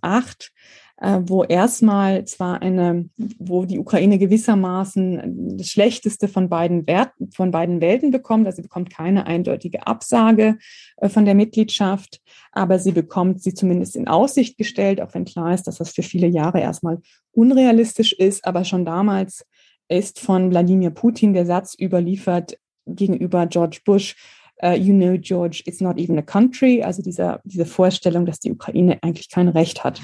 wo 0.96 1.42
erstmal 1.42 2.24
zwar 2.24 2.62
eine, 2.62 3.08
wo 3.38 3.64
die 3.64 3.80
Ukraine 3.80 4.16
gewissermaßen 4.16 5.56
das 5.58 5.68
Schlechteste 5.68 6.28
von 6.28 6.48
beiden 6.48 6.86
Werten, 6.86 7.32
von 7.32 7.50
beiden 7.50 7.80
Welten 7.80 8.12
bekommt. 8.12 8.46
Also 8.46 8.56
sie 8.56 8.62
bekommt 8.62 8.90
keine 8.90 9.26
eindeutige 9.26 9.86
Absage 9.88 10.56
äh, 10.98 11.08
von 11.08 11.24
der 11.24 11.34
Mitgliedschaft, 11.34 12.20
aber 12.52 12.78
sie 12.78 12.92
bekommt 12.92 13.42
sie 13.42 13.54
zumindest 13.54 13.96
in 13.96 14.06
Aussicht 14.06 14.56
gestellt, 14.56 15.00
auch 15.00 15.14
wenn 15.14 15.24
klar 15.24 15.52
ist, 15.52 15.64
dass 15.64 15.78
das 15.78 15.90
für 15.90 16.04
viele 16.04 16.28
Jahre 16.28 16.60
erstmal 16.60 17.00
unrealistisch 17.32 18.12
ist. 18.12 18.44
Aber 18.46 18.64
schon 18.64 18.84
damals 18.84 19.44
ist 19.88 20.20
von 20.20 20.50
Wladimir 20.50 20.90
Putin 20.90 21.34
der 21.34 21.44
Satz 21.44 21.74
überliefert 21.78 22.56
gegenüber 22.86 23.46
George 23.46 23.80
Bush, 23.84 24.14
uh, 24.62 24.76
you 24.76 24.92
know, 24.92 25.16
George, 25.16 25.62
it's 25.66 25.80
not 25.80 25.98
even 25.98 26.18
a 26.18 26.22
country. 26.22 26.82
Also 26.82 27.02
dieser, 27.02 27.40
diese 27.44 27.66
Vorstellung, 27.66 28.26
dass 28.26 28.40
die 28.40 28.52
Ukraine 28.52 28.98
eigentlich 29.02 29.30
kein 29.30 29.48
Recht 29.48 29.84
hat 29.84 30.00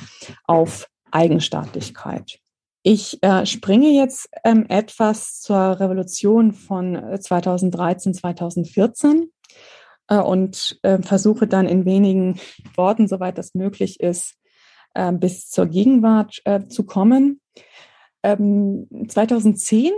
auf 0.46 0.88
Eigenstaatlichkeit. 1.10 2.38
Ich 2.82 3.22
äh, 3.22 3.44
springe 3.44 3.90
jetzt 3.90 4.28
ähm, 4.42 4.64
etwas 4.68 5.40
zur 5.40 5.78
Revolution 5.80 6.52
von 6.52 7.18
2013, 7.20 8.12
äh, 8.12 8.14
2014 8.14 9.30
äh, 10.08 10.16
und 10.16 10.78
äh, 10.82 10.98
versuche 11.02 11.46
dann 11.46 11.66
in 11.66 11.84
wenigen 11.84 12.40
Worten, 12.76 13.06
soweit 13.06 13.36
das 13.36 13.54
möglich 13.54 14.00
ist, 14.00 14.34
äh, 14.94 15.12
bis 15.12 15.50
zur 15.50 15.66
Gegenwart 15.66 16.42
zu 16.68 16.84
kommen. 16.84 17.40
Ähm, 18.22 18.86
2010 19.08 19.92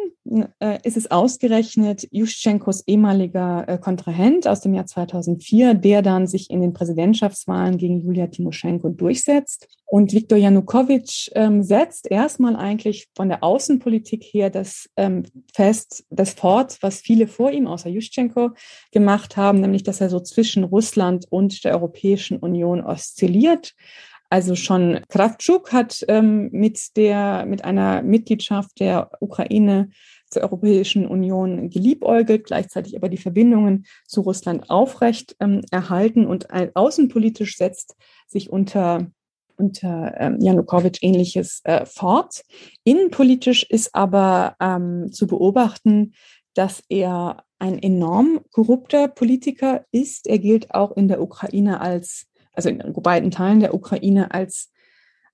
äh, 0.60 0.78
ist 0.84 0.96
es 0.96 1.10
ausgerechnet 1.10 2.06
Juschenkos 2.12 2.86
ehemaliger 2.86 3.68
äh, 3.68 3.78
Kontrahent 3.78 4.46
aus 4.46 4.60
dem 4.60 4.74
Jahr 4.74 4.86
2004, 4.86 5.74
der 5.74 6.02
dann 6.02 6.28
sich 6.28 6.48
in 6.48 6.60
den 6.60 6.72
Präsidentschaftswahlen 6.72 7.78
gegen 7.78 8.00
Julia 8.00 8.28
Timoschenko 8.28 8.90
durchsetzt. 8.90 9.66
Und 9.84 10.12
Viktor 10.12 10.38
Janukowitsch 10.38 11.30
ähm, 11.34 11.64
setzt 11.64 12.10
erstmal 12.10 12.54
eigentlich 12.54 13.08
von 13.16 13.28
der 13.28 13.42
Außenpolitik 13.42 14.22
her 14.22 14.48
das 14.48 14.88
ähm, 14.96 15.24
fest, 15.52 16.04
das 16.08 16.32
fort, 16.32 16.78
was 16.80 17.00
viele 17.00 17.26
vor 17.26 17.50
ihm 17.50 17.66
außer 17.66 17.90
Juschenko 17.90 18.50
gemacht 18.92 19.36
haben, 19.36 19.60
nämlich 19.60 19.82
dass 19.82 20.00
er 20.00 20.08
so 20.08 20.20
zwischen 20.20 20.64
Russland 20.64 21.26
und 21.28 21.64
der 21.64 21.72
Europäischen 21.74 22.38
Union 22.38 22.82
oszilliert 22.82 23.74
also 24.32 24.56
schon 24.56 25.00
Kraftschuk 25.10 25.74
hat 25.74 26.06
ähm, 26.08 26.48
mit 26.52 26.96
der, 26.96 27.44
mit 27.44 27.66
einer 27.66 28.00
Mitgliedschaft 28.00 28.80
der 28.80 29.10
Ukraine 29.20 29.90
zur 30.30 30.40
Europäischen 30.40 31.06
Union 31.06 31.68
geliebäugelt, 31.68 32.44
gleichzeitig 32.44 32.96
aber 32.96 33.10
die 33.10 33.18
Verbindungen 33.18 33.84
zu 34.06 34.22
Russland 34.22 34.70
aufrecht 34.70 35.36
ähm, 35.38 35.60
erhalten 35.70 36.26
und 36.26 36.46
außenpolitisch 36.50 37.58
setzt 37.58 37.94
sich 38.26 38.48
unter 38.48 39.06
unter 39.58 40.14
ähm, 40.18 40.40
Janukowitsch 40.40 41.00
ähnliches 41.02 41.60
äh, 41.64 41.84
fort. 41.84 42.42
Innenpolitisch 42.84 43.64
ist 43.64 43.94
aber 43.94 44.56
ähm, 44.60 45.12
zu 45.12 45.26
beobachten, 45.26 46.14
dass 46.54 46.82
er 46.88 47.44
ein 47.58 47.80
enorm 47.82 48.40
korrupter 48.50 49.08
Politiker 49.08 49.84
ist. 49.92 50.26
Er 50.26 50.38
gilt 50.38 50.74
auch 50.74 50.96
in 50.96 51.06
der 51.06 51.20
Ukraine 51.20 51.82
als 51.82 52.31
also 52.52 52.68
in 52.68 52.92
beiden 52.92 53.30
Teilen 53.30 53.60
der 53.60 53.74
Ukraine 53.74 54.32
als 54.32 54.70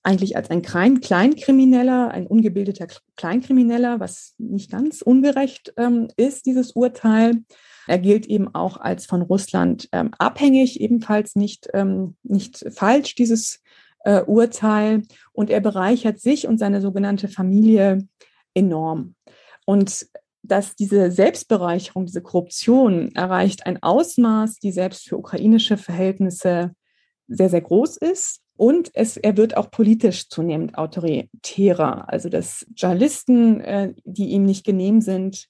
eigentlich 0.02 0.36
als 0.36 0.50
ein 0.50 0.62
Klein 0.62 1.00
Kleinkrimineller, 1.00 2.10
ein 2.10 2.26
ungebildeter 2.26 2.86
Kleinkrimineller, 3.16 4.00
was 4.00 4.34
nicht 4.38 4.70
ganz 4.70 5.02
ungerecht 5.02 5.74
ähm, 5.76 6.08
ist, 6.16 6.46
dieses 6.46 6.72
Urteil. 6.72 7.42
Er 7.86 7.98
gilt 7.98 8.26
eben 8.26 8.54
auch 8.54 8.76
als 8.76 9.06
von 9.06 9.22
Russland 9.22 9.88
ähm, 9.92 10.10
abhängig, 10.18 10.80
ebenfalls 10.80 11.34
nicht, 11.34 11.68
ähm, 11.74 12.16
nicht 12.22 12.64
falsch, 12.70 13.16
dieses 13.16 13.60
äh, 14.04 14.22
Urteil. 14.22 15.02
Und 15.32 15.50
er 15.50 15.60
bereichert 15.60 16.20
sich 16.20 16.46
und 16.46 16.58
seine 16.58 16.80
sogenannte 16.80 17.28
Familie 17.28 18.06
enorm. 18.54 19.14
Und 19.66 20.06
dass 20.42 20.76
diese 20.76 21.10
Selbstbereicherung, 21.10 22.06
diese 22.06 22.22
Korruption 22.22 23.14
erreicht 23.14 23.66
ein 23.66 23.82
Ausmaß, 23.82 24.60
die 24.60 24.72
selbst 24.72 25.08
für 25.08 25.18
ukrainische 25.18 25.76
Verhältnisse 25.76 26.72
sehr, 27.28 27.48
sehr 27.48 27.60
groß 27.60 27.98
ist. 27.98 28.40
Und 28.56 28.90
es, 28.94 29.16
er 29.16 29.36
wird 29.36 29.56
auch 29.56 29.70
politisch 29.70 30.28
zunehmend 30.28 30.76
autoritärer. 30.76 32.08
Also 32.08 32.28
dass 32.28 32.66
Journalisten, 32.74 33.60
äh, 33.60 33.94
die 34.04 34.30
ihm 34.30 34.44
nicht 34.44 34.64
genehm 34.64 35.00
sind, 35.00 35.46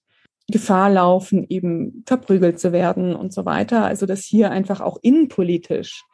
Gefahr 0.50 0.90
laufen, 0.90 1.46
eben 1.48 2.04
verprügelt 2.06 2.58
zu 2.58 2.72
werden 2.72 3.14
und 3.14 3.32
so 3.32 3.44
weiter. 3.44 3.84
Also 3.84 4.06
dass 4.06 4.24
hier 4.24 4.50
einfach 4.50 4.80
auch 4.80 4.98
innenpolitisch 5.00 6.04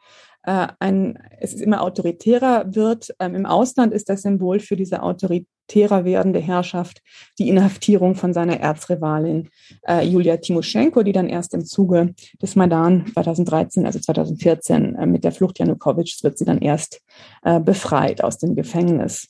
äh, 0.45 0.67
ein, 0.79 1.19
es 1.39 1.53
ist 1.53 1.61
immer 1.61 1.81
autoritärer 1.81 2.75
wird. 2.75 3.13
Ähm, 3.19 3.35
Im 3.35 3.45
Ausland 3.45 3.93
ist 3.93 4.09
das 4.09 4.21
Symbol 4.21 4.59
für 4.59 4.75
diese 4.75 5.01
autoritärer 5.01 6.05
werdende 6.05 6.39
Herrschaft 6.39 7.01
die 7.39 7.49
Inhaftierung 7.49 8.15
von 8.15 8.33
seiner 8.33 8.59
Erzrivalin 8.59 9.49
äh, 9.87 10.05
Julia 10.05 10.37
Timoschenko, 10.37 11.03
die 11.03 11.11
dann 11.13 11.29
erst 11.29 11.53
im 11.53 11.65
Zuge 11.65 12.13
des 12.41 12.55
Maidan 12.55 13.05
2013, 13.13 13.85
also 13.85 13.99
2014 13.99 14.95
äh, 14.95 15.05
mit 15.05 15.23
der 15.23 15.31
Flucht 15.31 15.59
Janukowitschs 15.59 16.23
wird 16.23 16.37
sie 16.37 16.45
dann 16.45 16.59
erst 16.59 17.01
äh, 17.43 17.59
befreit 17.59 18.23
aus 18.23 18.37
dem 18.37 18.55
Gefängnis. 18.55 19.27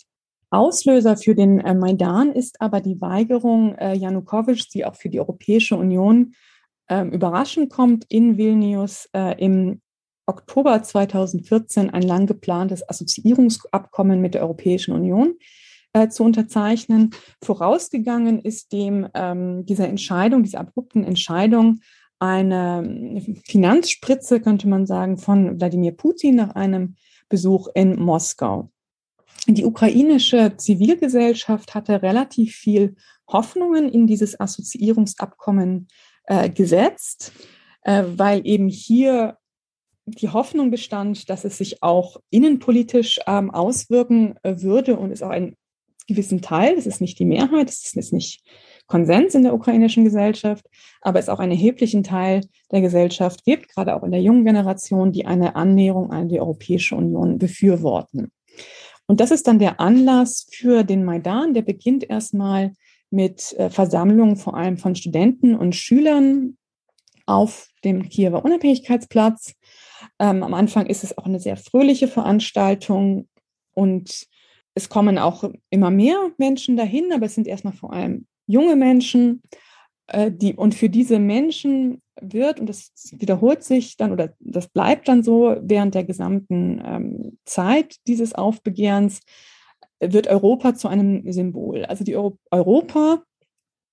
Auslöser 0.50 1.18
für 1.18 1.36
den 1.36 1.60
äh, 1.60 1.74
Maidan 1.74 2.32
ist 2.32 2.62
aber 2.62 2.82
die 2.82 3.00
Weigerung 3.00 3.76
äh, 3.76 3.94
Janukowitsch, 3.94 4.68
die 4.74 4.86
auch 4.86 4.96
für 4.96 5.10
die 5.10 5.20
Europäische 5.20 5.76
Union 5.76 6.34
ähm, 6.88 7.12
überraschend 7.12 7.72
kommt, 7.72 8.06
in 8.10 8.38
Vilnius 8.38 9.10
äh, 9.14 9.42
im 9.44 9.82
Oktober 10.26 10.82
2014 10.82 11.90
ein 11.90 12.02
lang 12.02 12.26
geplantes 12.26 12.88
Assoziierungsabkommen 12.88 14.22
mit 14.22 14.34
der 14.34 14.42
Europäischen 14.42 14.94
Union 14.94 15.36
äh, 15.94 16.10
zu 16.10 16.24
unterzeichnen. 16.24 17.12
Vorausgegangen 17.44 18.40
ist 18.40 18.74
dem 18.74 19.08
ähm, 19.14 19.66
dieser 19.66 19.88
Entscheidung, 19.88 20.44
dieser 20.44 20.60
abrupten 20.60 21.04
Entscheidung, 21.04 21.80
eine 22.20 23.22
Finanzspritze, 23.46 24.40
könnte 24.40 24.68
man 24.68 24.86
sagen, 24.86 25.18
von 25.18 25.60
Wladimir 25.60 25.92
Putin 25.92 26.36
nach 26.36 26.56
einem 26.56 26.96
Besuch 27.30 27.68
in 27.76 28.00
Moskau. 28.00 28.72
Die 29.48 29.66
ukrainische 29.66 30.54
Zivilgesellschaft 30.58 31.76
hatte 31.76 32.02
relativ 32.02 32.56
viel 32.56 32.96
Hoffnungen 33.28 33.90
in 33.90 34.08
dieses 34.08 34.40
Assoziierungsabkommen 34.40 35.88
äh, 36.26 36.50
gesetzt, 36.50 37.32
äh, 37.82 38.04
weil 38.16 38.42
eben 38.46 38.68
hier 38.68 39.38
die 40.06 40.30
Hoffnung 40.30 40.72
bestand, 40.72 41.30
dass 41.30 41.46
es 41.46 41.58
sich 41.58 41.82
auch 41.82 42.18
innenpolitisch 42.30 43.20
ähm, 43.28 43.52
auswirken 43.52 44.36
äh, 44.44 44.62
würde 44.62 44.98
und 44.98 45.12
es 45.12 45.24
auch 45.24 45.30
einen 45.30 45.56
gewissen 46.08 46.42
Teil, 46.42 46.76
das 46.76 46.86
ist 46.86 47.02
nicht 47.02 47.18
die 47.18 47.26
Mehrheit, 47.26 47.68
das 47.68 47.92
ist 47.96 48.14
nicht 48.14 48.44
Konsens 48.86 49.34
in 49.34 49.42
der 49.42 49.56
ukrainischen 49.56 50.04
Gesellschaft, 50.04 50.66
aber 51.02 51.18
es 51.18 51.30
auch 51.30 51.40
einen 51.40 51.54
erheblichen 51.54 52.04
Teil 52.04 52.42
der 52.72 52.82
Gesellschaft 52.82 53.44
gibt, 53.44 53.74
gerade 53.74 53.96
auch 53.96 54.04
in 54.04 54.12
der 54.12 54.22
jungen 54.22 54.46
Generation, 54.46 55.12
die 55.12 55.26
eine 55.26 55.56
Annäherung 55.56 56.12
an 56.12 56.30
die 56.30 56.40
Europäische 56.40 56.96
Union 56.96 57.40
befürworten. 57.40 58.32
Und 59.08 59.20
das 59.20 59.32
ist 59.32 59.48
dann 59.48 59.60
der 59.60 59.80
Anlass 59.80 60.48
für 60.52 60.84
den 60.84 61.04
Maidan. 61.04 61.54
Der 61.54 61.62
beginnt 61.62 62.08
erstmal 62.10 62.74
mit 63.10 63.54
äh, 63.54 63.70
Versammlungen 63.70 64.36
vor 64.36 64.56
allem 64.56 64.78
von 64.78 64.96
Studenten 64.96 65.56
und 65.56 65.76
Schülern 65.76 66.58
auf 67.26 67.70
dem 67.84 68.10
Kiewer 68.10 68.44
Unabhängigkeitsplatz. 68.44 69.54
Ähm, 70.20 70.44
am 70.44 70.54
Anfang 70.54 70.86
ist 70.86 71.04
es 71.04 71.18
auch 71.18 71.26
eine 71.26 71.40
sehr 71.40 71.58
fröhliche 71.58 72.08
Veranstaltung 72.08 73.28
und 73.74 74.28
es 74.74 74.90
kommen 74.90 75.18
auch 75.18 75.50
immer 75.70 75.90
mehr 75.90 76.32
Menschen 76.38 76.76
dahin, 76.78 77.14
aber 77.14 77.28
es 77.28 77.36
sind 77.36 77.48
erstmal 77.48 77.74
vor 77.74 77.94
allem 77.94 78.28
junge 78.48 78.76
Menschen, 78.76 79.42
äh, 80.08 80.32
die, 80.32 80.54
und 80.54 80.76
für 80.76 80.90
diese 80.90 81.20
Menschen 81.20 82.02
wird, 82.22 82.60
und 82.60 82.68
das 82.68 82.92
wiederholt 83.12 83.64
sich 83.64 83.98
dann 83.98 84.12
oder 84.12 84.34
das 84.40 84.68
bleibt 84.68 85.08
dann 85.08 85.24
so 85.24 85.56
während 85.62 85.96
der 85.96 86.04
gesamten 86.04 86.82
ähm, 86.86 87.38
Zeit 87.46 87.96
dieses 88.08 88.34
Aufbegehrens, 88.34 89.22
wird 90.00 90.28
Europa 90.28 90.76
zu 90.76 90.88
einem 90.88 91.32
Symbol. 91.32 91.86
Also 91.86 92.04
die 92.04 92.16
Euro 92.16 92.38
Europa 92.52 93.24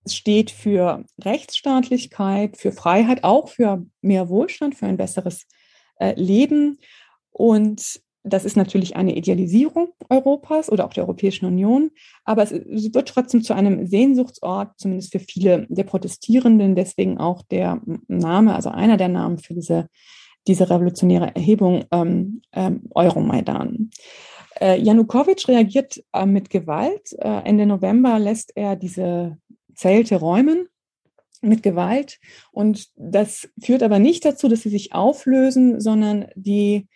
steht 0.07 0.51
für 0.51 1.05
Rechtsstaatlichkeit, 1.23 2.57
für 2.57 2.73
Freiheit, 2.73 3.23
auch 3.23 3.49
für 3.49 3.87
mehr 4.01 4.29
Wohlstand, 4.29 4.75
für 4.75 4.87
ein 4.87 4.97
besseres 4.97 5.47
äh, 5.97 6.15
Leben. 6.21 6.79
Und 7.31 8.03
das 8.25 8.45
ist 8.45 8.57
natürlich 8.57 8.95
eine 8.95 9.17
Idealisierung 9.17 9.89
Europas 10.09 10.71
oder 10.71 10.85
auch 10.85 10.93
der 10.93 11.05
Europäischen 11.05 11.47
Union, 11.47 11.91
aber 12.25 12.45
es, 12.45 12.53
wird 12.53 13.09
trotzdem 13.09 13.43
zu 13.43 13.53
einem 13.53 13.87
Sehnsuchtsort, 13.87 14.79
zumindest 14.79 15.13
für 15.13 15.19
viele 15.19 15.67
der 15.69 15.85
Protestierenden. 15.85 16.77
Deswegen 16.77 17.19
auch 17.19 17.43
der 17.43 17.81
Name, 18.07 18.55
also 18.55 18.71
einer 18.71 18.97
der 18.97 19.09
Namen 19.09 19.39
für 19.39 19.55
diese, 19.55 19.89
diese 20.47 20.71
revolutionäre 20.71 21.35
Erhebung, 21.35 21.85
ähm, 21.91 22.43
ähm, 22.53 22.83
Euromaidan. 22.95 23.91
Äh, 24.61 24.81
Janukowitsch 24.81 25.49
reagiert 25.49 26.01
äh, 26.13 26.25
mit 26.25 26.49
Gewalt. 26.49 27.13
Äh, 27.19 27.43
Ende 27.45 27.67
November 27.67 28.21
lässt 28.21 28.57
er 28.57 28.77
diese 28.77 29.37
Zelte 29.75 30.17
räumen 30.17 30.69
mit 31.43 31.63
Gewalt. 31.63 32.19
Und 32.51 32.89
das 32.97 33.49
führt 33.61 33.83
aber 33.83 33.99
nicht 33.99 34.25
dazu, 34.25 34.49
dass 34.49 34.63
sie 34.63 34.71
sich 34.71 34.95
auflösen, 34.95 35.81
sondern 35.81 36.27
die 36.35 36.89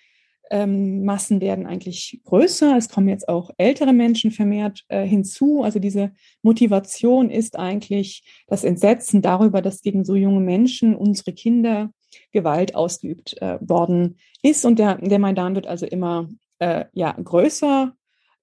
ähm, 0.50 1.04
Massen 1.04 1.40
werden 1.40 1.66
eigentlich 1.66 2.20
größer. 2.24 2.76
Es 2.76 2.88
kommen 2.88 3.08
jetzt 3.08 3.28
auch 3.28 3.50
ältere 3.58 3.92
Menschen 3.92 4.30
vermehrt 4.30 4.84
äh, 4.88 5.04
hinzu. 5.04 5.62
Also 5.62 5.78
diese 5.78 6.12
Motivation 6.42 7.30
ist 7.30 7.58
eigentlich 7.58 8.22
das 8.46 8.64
Entsetzen 8.64 9.22
darüber, 9.22 9.60
dass 9.60 9.82
gegen 9.82 10.04
so 10.04 10.14
junge 10.14 10.40
Menschen, 10.40 10.94
unsere 10.94 11.32
Kinder, 11.32 11.90
Gewalt 12.32 12.74
ausgeübt 12.74 13.40
äh, 13.42 13.58
worden 13.60 14.18
ist. 14.42 14.64
Und 14.64 14.78
der, 14.78 14.96
der 14.96 15.18
Maidan 15.18 15.54
wird 15.54 15.66
also 15.66 15.84
immer 15.86 16.28
äh, 16.60 16.84
ja, 16.92 17.12
größer, 17.12 17.94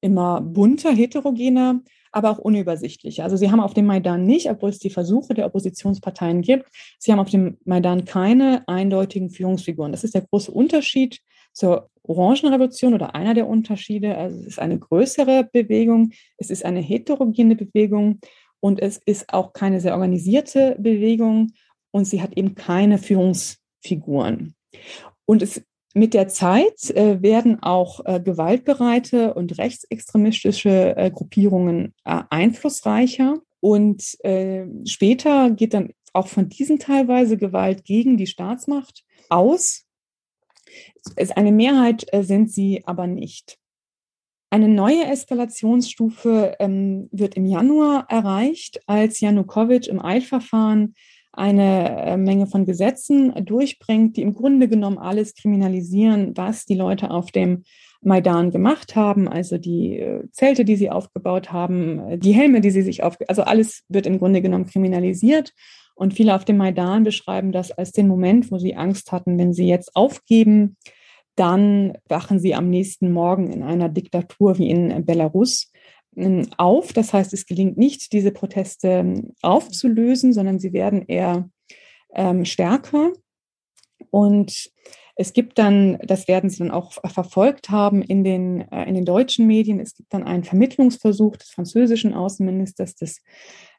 immer 0.02 0.42
bunter, 0.42 0.92
heterogener, 0.92 1.82
aber 2.14 2.30
auch 2.30 2.38
unübersichtlicher. 2.38 3.24
Also 3.24 3.36
sie 3.36 3.52
haben 3.52 3.60
auf 3.60 3.74
dem 3.74 3.86
Maidan 3.86 4.26
nicht, 4.26 4.50
obwohl 4.50 4.70
es 4.70 4.80
die 4.80 4.90
Versuche 4.90 5.34
der 5.34 5.46
Oppositionsparteien 5.48 6.42
gibt, 6.42 6.68
sie 7.00 7.12
haben 7.12 7.20
auf 7.20 7.30
dem 7.30 7.58
Maidan 7.66 8.06
keine 8.06 8.64
eindeutigen 8.68 9.30
Führungsfiguren. 9.30 9.92
Das 9.92 10.04
ist 10.04 10.14
der 10.14 10.22
große 10.22 10.52
Unterschied 10.52 11.20
zur 11.52 11.90
Orangenrevolution 12.04 12.94
oder 12.94 13.16
einer 13.16 13.34
der 13.34 13.48
Unterschiede. 13.48 14.18
Also 14.18 14.40
es 14.40 14.48
ist 14.48 14.60
eine 14.60 14.78
größere 14.78 15.50
Bewegung, 15.52 16.12
es 16.38 16.50
ist 16.50 16.66
eine 16.66 16.82
heterogene 16.82 17.56
Bewegung 17.56 18.20
und 18.60 18.82
es 18.82 18.98
ist 19.06 19.34
auch 19.34 19.54
keine 19.54 19.82
sehr 19.82 19.94
organisierte 19.94 20.76
Bewegung 20.80 21.52
und 21.92 22.06
sie 22.06 22.22
hat 22.22 22.38
eben 22.38 22.56
keine 22.56 22.98
Führungsfiguren. 22.98 24.56
Und 25.26 25.42
es 25.42 25.64
mit 25.94 26.14
der 26.16 26.28
Zeit 26.28 26.90
äh, 26.90 27.22
werden 27.22 27.62
auch 27.62 28.04
äh, 28.06 28.20
gewaltbereite 28.20 29.36
und 29.36 29.58
rechtsextremistische 29.58 30.98
äh, 30.98 31.12
Gruppierungen 31.12 31.94
einflussreicher. 32.04 33.40
Und 33.60 34.18
äh, 34.24 34.66
später 34.86 35.52
geht 35.52 35.74
dann 35.74 35.94
auch 36.12 36.28
von 36.28 36.50
diesen 36.50 36.80
teilweise 36.80 37.38
Gewalt 37.38 37.86
gegen 37.86 38.18
die 38.18 38.28
Staatsmacht 38.28 39.04
aus. 39.30 39.86
Eine 41.36 41.52
Mehrheit 41.52 42.06
sind 42.22 42.52
sie 42.52 42.84
aber 42.86 43.08
nicht. 43.08 43.58
Eine 44.50 44.68
neue 44.68 45.06
Eskalationsstufe 45.06 46.56
ähm, 46.60 47.10
wird 47.12 47.36
im 47.36 47.46
Januar 47.46 48.06
erreicht, 48.10 48.82
als 48.86 49.20
Janukowitsch 49.20 49.88
im 49.88 50.00
Eilverfahren 50.00 50.94
eine 51.34 51.90
äh, 52.06 52.18
Menge 52.18 52.48
von 52.48 52.66
Gesetzen 52.66 53.34
durchbringt, 53.44 54.18
die 54.18 54.22
im 54.22 54.34
Grunde 54.34 54.68
genommen 54.68 55.00
alles 55.00 55.34
kriminalisieren, 55.36 56.38
was 56.38 56.66
die 56.66 56.76
Leute 56.76 57.10
auf 57.12 57.32
dem 57.32 57.64
Maidan 58.02 58.52
gemacht 58.52 58.96
haben, 58.96 59.28
also 59.28 59.58
die 59.58 60.00
äh, 60.00 60.30
Zelte, 60.32 60.64
die 60.64 60.76
sie 60.76 60.92
aufgebaut 60.92 61.52
haben, 61.52 62.00
äh, 62.00 62.18
die 62.20 62.34
Helme, 62.34 62.62
die 62.62 62.70
sie 62.70 62.84
sich 62.84 63.04
auf, 63.04 63.18
also 63.28 63.42
alles 63.42 63.84
wird 63.90 64.06
im 64.06 64.20
Grunde 64.20 64.42
genommen 64.42 64.68
kriminalisiert. 64.68 65.54
Und 65.96 66.14
viele 66.14 66.36
auf 66.36 66.46
dem 66.46 66.58
Maidan 66.58 67.04
beschreiben 67.04 67.52
das 67.52 67.72
als 67.72 67.92
den 67.92 68.08
Moment, 68.08 68.52
wo 68.52 68.58
sie 68.58 68.76
Angst 68.76 69.12
hatten, 69.12 69.38
wenn 69.38 69.54
sie 69.54 69.68
jetzt 69.68 69.96
aufgeben, 69.96 70.78
dann 71.36 71.98
wachen 72.08 72.40
sie 72.40 72.54
am 72.54 72.70
nächsten 72.70 73.12
Morgen 73.12 73.52
in 73.52 73.64
einer 73.64 73.90
Diktatur 73.90 74.58
wie 74.60 74.70
in 74.70 75.06
Belarus 75.06 75.72
auf. 76.58 76.94
Das 76.94 77.14
heißt, 77.14 77.34
es 77.34 77.46
gelingt 77.46 77.78
nicht, 77.78 78.14
diese 78.14 78.32
Proteste 78.32 78.88
ähm, 78.88 79.34
aufzulösen, 79.42 80.34
sondern 80.34 80.60
sie 80.60 80.74
werden 80.74 81.04
eher 81.08 81.50
ähm, 82.14 82.46
stärker. 82.46 83.12
Und 84.12 84.72
es 85.16 85.34
gibt 85.34 85.60
dann, 85.60 86.00
das 86.04 86.28
werden 86.28 86.50
Sie 86.50 86.58
dann 86.60 86.72
auch 86.72 86.94
verfolgt 86.94 87.70
haben 87.70 88.02
in 88.02 88.24
den, 88.24 88.62
äh, 88.72 88.86
in 88.86 88.96
den 88.96 89.06
deutschen 89.06 89.46
Medien, 89.46 89.80
es 89.80 89.96
gibt 89.96 90.14
dann 90.14 90.24
einen 90.24 90.44
Vermittlungsversuch 90.44 91.38
des 91.38 91.50
französischen 91.50 92.14
Außenministers, 92.14 92.96
des 92.96 93.22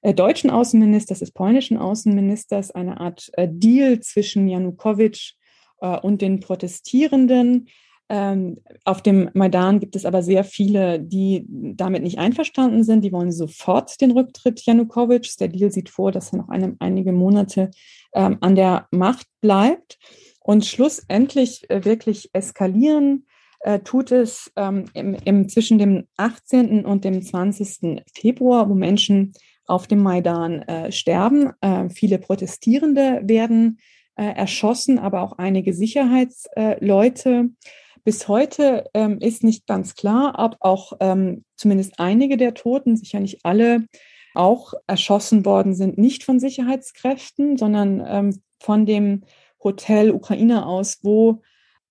äh, 0.02 0.14
deutschen 0.14 0.50
Außenministers, 0.50 1.18
des 1.18 1.32
polnischen 1.32 1.76
Außenministers, 1.76 2.70
eine 2.70 3.00
Art 3.00 3.30
äh, 3.32 3.48
Deal 3.50 4.00
zwischen 4.00 4.46
Janukowitsch 4.46 5.34
äh, 5.80 5.98
und 5.98 6.22
den 6.22 6.38
Protestierenden. 6.38 7.68
Ähm, 8.08 8.58
auf 8.84 9.02
dem 9.02 9.30
Maidan 9.32 9.80
gibt 9.80 9.96
es 9.96 10.04
aber 10.04 10.22
sehr 10.22 10.44
viele, 10.44 11.00
die 11.00 11.46
damit 11.48 12.02
nicht 12.02 12.18
einverstanden 12.18 12.84
sind. 12.84 13.02
Die 13.02 13.12
wollen 13.12 13.32
sofort 13.32 14.00
den 14.00 14.10
Rücktritt 14.10 14.64
Janukowitschs. 14.64 15.36
Der 15.36 15.48
Deal 15.48 15.70
sieht 15.70 15.88
vor, 15.88 16.12
dass 16.12 16.32
er 16.32 16.38
noch 16.38 16.48
eine, 16.48 16.76
einige 16.80 17.12
Monate 17.12 17.70
ähm, 18.12 18.38
an 18.40 18.54
der 18.54 18.88
Macht 18.90 19.26
bleibt. 19.40 19.98
Und 20.40 20.66
schlussendlich 20.66 21.68
äh, 21.70 21.84
wirklich 21.84 22.28
eskalieren 22.34 23.26
äh, 23.60 23.80
tut 23.80 24.12
es 24.12 24.52
ähm, 24.56 24.84
im, 24.92 25.16
im, 25.24 25.48
zwischen 25.48 25.78
dem 25.78 26.06
18. 26.18 26.84
und 26.84 27.04
dem 27.04 27.22
20. 27.22 28.02
Februar, 28.14 28.68
wo 28.68 28.74
Menschen 28.74 29.32
auf 29.66 29.86
dem 29.86 30.02
Maidan 30.02 30.60
äh, 30.62 30.92
sterben. 30.92 31.52
Äh, 31.62 31.88
viele 31.88 32.18
Protestierende 32.18 33.22
werden 33.24 33.78
äh, 34.16 34.24
erschossen, 34.24 34.98
aber 34.98 35.22
auch 35.22 35.38
einige 35.38 35.72
Sicherheitsleute. 35.72 37.50
Bis 38.04 38.28
heute 38.28 38.90
ähm, 38.92 39.18
ist 39.18 39.42
nicht 39.42 39.66
ganz 39.66 39.94
klar, 39.94 40.34
ob 40.36 40.56
auch 40.60 40.92
ähm, 41.00 41.42
zumindest 41.56 41.98
einige 41.98 42.36
der 42.36 42.52
Toten, 42.52 42.96
sicher 42.96 43.18
nicht 43.18 43.40
alle, 43.44 43.86
auch 44.34 44.74
erschossen 44.86 45.46
worden 45.46 45.74
sind, 45.74 45.96
nicht 45.96 46.22
von 46.22 46.38
Sicherheitskräften, 46.38 47.56
sondern 47.56 48.04
ähm, 48.06 48.42
von 48.60 48.84
dem 48.84 49.22
Hotel 49.62 50.10
Ukraine 50.10 50.66
aus, 50.66 50.98
wo 51.02 51.40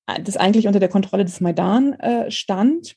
äh, 0.06 0.22
das 0.22 0.38
eigentlich 0.38 0.68
unter 0.68 0.80
der 0.80 0.90
Kontrolle 0.90 1.26
des 1.26 1.42
Maidan 1.42 1.94
äh, 1.94 2.30
stand. 2.30 2.96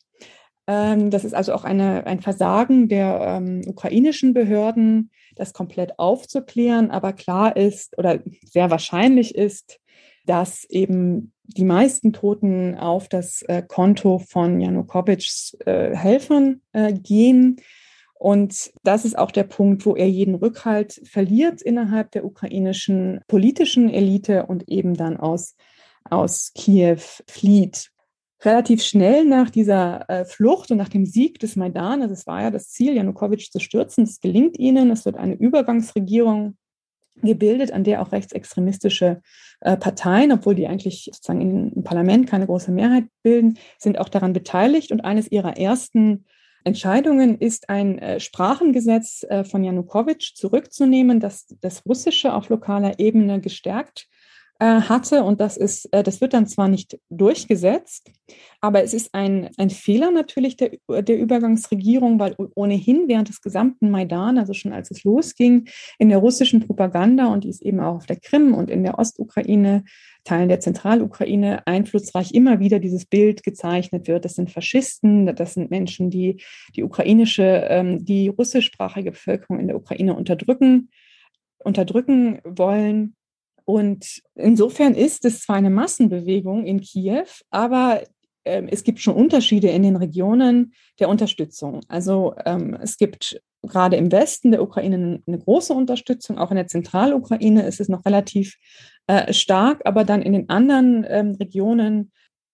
Ähm, 0.67 1.11
das 1.11 1.25
ist 1.25 1.35
also 1.35 1.55
auch 1.55 1.65
eine, 1.65 2.07
ein 2.07 2.21
Versagen 2.21 2.89
der 2.89 3.21
ähm, 3.23 3.63
ukrainischen 3.67 4.35
Behörden, 4.35 5.11
das 5.37 5.55
komplett 5.55 5.99
aufzuklären. 5.99 6.91
Aber 6.91 7.15
klar 7.15 7.57
ist 7.57 7.97
oder 7.97 8.21
sehr 8.43 8.71
wahrscheinlich 8.71 9.35
ist, 9.35 9.79
dass 10.27 10.65
eben 10.65 11.33
die 11.49 11.65
meisten 11.65 12.13
Toten 12.13 12.77
auf 12.77 13.09
das 13.09 13.43
äh, 13.43 13.63
Konto 13.63 14.19
von 14.19 14.61
Janukowitschs 14.61 15.57
äh, 15.67 15.95
Helfern 15.95 16.61
äh, 16.73 16.93
gehen. 16.93 17.57
Und 18.19 18.73
das 18.83 19.05
ist 19.05 19.19
auch 19.19 19.31
der 19.31 19.45
Punkt, 19.45 19.85
wo 19.85 19.95
er 19.95 20.09
jeden 20.09 20.35
Rückhalt 20.35 21.01
verliert 21.05 21.61
innerhalb 21.63 22.11
der 22.13 22.25
ukrainischen 22.25 23.21
politischen 23.29 23.91
Elite 23.91 24.47
und 24.47 24.69
eben 24.69 24.95
dann 24.95 25.17
aus, 25.19 25.55
aus 26.05 26.53
Kiew 26.55 27.01
flieht. 27.27 27.91
Relativ 28.43 28.83
schnell 28.83 29.25
nach 29.25 29.51
dieser 29.51 30.09
äh, 30.09 30.25
Flucht 30.25 30.71
und 30.71 30.77
nach 30.77 30.89
dem 30.89 31.07
Sieg 31.07 31.39
des 31.41 31.57
Maidan, 31.57 32.03
also 32.03 32.13
es 32.13 32.27
war 32.27 32.43
ja 32.43 32.51
das 32.51 32.71
Ziel, 32.71 32.95
Janukowitsch 32.95 33.51
zu 33.51 33.61
stürzen, 33.61 34.05
es 34.05 34.21
gelingt 34.21 34.59
ihnen, 34.59 34.91
es 34.91 35.05
wird 35.05 35.17
eine 35.17 35.35
Übergangsregierung 35.35 36.57
gebildet, 37.23 37.73
an 37.73 37.85
der 37.85 38.03
auch 38.03 38.13
rechtsextremistische 38.13 39.23
äh, 39.61 39.77
Parteien, 39.77 40.33
obwohl 40.33 40.55
die 40.55 40.67
eigentlich 40.67 41.11
sozusagen 41.13 41.73
im 41.75 41.83
Parlament 41.83 42.27
keine 42.27 42.47
große 42.47 42.73
Mehrheit 42.73 43.05
bilden, 43.23 43.59
sind 43.79 43.99
auch 43.99 44.09
daran 44.09 44.33
beteiligt. 44.33 44.93
Und 44.93 45.03
eines 45.03 45.31
ihrer 45.31 45.57
ersten 45.57 46.25
Entscheidungen 46.65 47.39
ist 47.39 47.69
ein 47.69 47.99
äh, 47.99 48.21
Sprachengesetz 48.21 49.25
äh, 49.29 49.45
von 49.45 49.63
Janukowitsch 49.63 50.35
zurückzunehmen, 50.35 51.21
das 51.21 51.47
das 51.61 51.87
Russische 51.87 52.35
auf 52.35 52.49
lokaler 52.49 52.99
Ebene 52.99 53.41
gestärkt 53.41 54.09
hatte. 54.65 55.23
Und 55.23 55.41
das 55.41 55.57
ist, 55.57 55.87
äh, 55.93 56.03
das 56.03 56.21
wird 56.21 56.35
dann 56.35 56.47
zwar 56.47 56.69
nicht 56.69 56.99
durchgesetzt, 57.11 58.11
aber 58.61 58.83
es 58.83 58.95
ist 58.95 59.15
ein, 59.15 59.51
ein 59.57 59.71
Fehler 59.71 60.11
natürlich 60.11 60.57
der, 60.57 60.71
der 60.89 61.19
Übergangsregierung, 61.19 62.19
weil 62.19 62.35
ohnehin 62.55 63.09
während 63.09 63.29
des 63.29 63.41
gesamten 63.41 63.91
Maidan, 63.91 64.39
also 64.39 64.53
schon 64.53 64.73
als 64.73 64.91
es 64.91 65.05
losging, 65.05 65.69
in 65.99 66.09
der 66.09 66.19
russischen 66.19 66.67
Propaganda 66.67 67.27
und 67.27 67.45
die 67.45 67.51
ist 67.51 67.63
eben 67.63 67.81
auch 67.81 67.97
auf 67.97 68.07
der 68.07 68.21
Krim 68.21 68.55
und 68.55 68.71
in 68.71 68.83
der 68.83 68.99
Ostukraine, 68.99 69.85
Teilen 70.27 70.49
der 70.49 70.61
Zentralukraine 70.61 71.67
einflussreich 71.67 72.35
immer 72.35 72.59
wieder 72.59 72.81
dieses 72.81 73.07
Bild 73.07 73.45
gezeichnet 73.45 74.09
wird. 74.09 74.25
Das 74.25 74.35
sind 74.35 74.51
Faschisten, 74.51 75.35
das 75.35 75.55
sind 75.55 75.71
Menschen, 75.71 76.11
die 76.11 76.43
die 76.75 76.83
ukrainische, 76.83 77.67
ähm, 77.69 78.05
die 78.05 78.29
russischsprachige 78.29 79.13
Bevölkerung 79.13 79.61
in 79.61 79.69
der 79.69 79.77
Ukraine 79.77 80.15
unterdrücken, 80.15 80.91
unterdrücken 81.59 82.41
wollen. 82.45 83.15
Und 83.67 84.23
insofern 84.37 84.95
ist 84.95 85.25
es 85.25 85.43
zwar 85.43 85.57
eine 85.57 85.71
Massenbewegung 85.71 86.65
in 86.65 86.81
Kiew, 86.81 87.27
aber 87.51 88.01
ähm, 88.45 88.69
es 88.71 88.85
gibt 88.85 89.01
schon 89.01 89.17
Unterschiede 89.17 89.69
in 89.69 89.83
den 89.83 89.97
Regionen 89.97 90.73
der 91.01 91.09
Unterstützung. 91.09 91.81
Also 91.89 92.35
ähm, 92.45 92.79
es 92.81 92.97
gibt 92.97 93.43
gerade 93.63 93.97
im 93.97 94.13
Westen 94.13 94.53
der 94.53 94.63
Ukraine 94.63 95.21
eine 95.27 95.39
große 95.39 95.75
Unterstützung, 95.75 96.39
auch 96.39 96.51
in 96.51 96.57
der 96.57 96.69
Zentralukraine 96.69 97.67
ist 97.67 97.81
es 97.81 97.89
noch 97.89 98.07
relativ 98.07 98.57
äh, 99.09 99.33
stark, 99.33 99.83
aber 99.85 100.05
dann 100.05 100.23
in 100.23 100.33
den 100.33 100.49
anderen 100.49 101.05
ähm, 101.09 101.33
Regionen, 101.41 102.13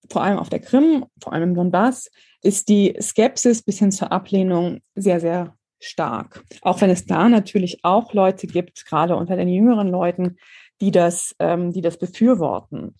vor 0.09 0.23
allem 0.23 0.39
auf 0.39 0.49
der 0.49 0.61
Krim, 0.61 1.05
vor 1.23 1.35
allem 1.35 1.51
im 1.51 1.55
Donbass, 1.55 2.11
ist 2.43 2.71
die 2.71 2.97
Skepsis 2.99 3.63
bis 3.63 3.79
hin 3.79 3.93
zur 3.93 4.11
Ablehnung 4.11 4.81
sehr, 4.95 5.21
sehr 5.21 5.55
stark. 5.79 6.43
Auch 6.63 6.81
wenn 6.81 6.91
es 6.91 7.05
da 7.07 7.29
natürlich 7.29 7.85
auch 7.85 8.15
Leute 8.15 8.47
gibt, 8.47 8.87
gerade 8.87 9.17
unter 9.17 9.37
den 9.37 9.49
jüngeren 9.49 9.89
Leuten, 9.89 10.37
die 10.83 10.91
das, 10.91 11.35
ähm, 11.39 11.73
die 11.73 11.81
das 11.81 11.97
befürworten. 11.97 12.97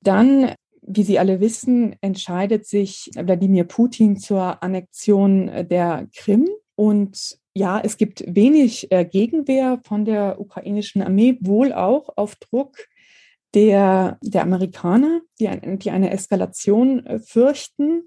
Dann, 0.00 0.54
wie 0.80 1.02
Sie 1.02 1.18
alle 1.18 1.38
wissen, 1.38 1.94
entscheidet 2.00 2.66
sich 2.66 3.10
Wladimir 3.14 3.64
Putin 3.64 4.16
zur 4.16 4.62
Annexion 4.62 5.68
der 5.68 6.08
Krim. 6.16 6.48
Und 6.74 7.38
ja, 7.52 7.78
es 7.78 7.98
gibt 7.98 8.24
wenig 8.26 8.90
äh, 8.90 9.04
Gegenwehr 9.04 9.80
von 9.84 10.06
der 10.06 10.40
ukrainischen 10.40 11.02
Armee, 11.02 11.36
wohl 11.42 11.74
auch 11.74 12.08
auf 12.16 12.36
Druck 12.36 12.78
der, 13.52 14.18
der 14.22 14.42
Amerikaner, 14.42 15.20
die, 15.38 15.48
ein, 15.48 15.78
die 15.78 15.90
eine 15.90 16.10
Eskalation 16.10 17.04
äh, 17.04 17.18
fürchten. 17.18 18.04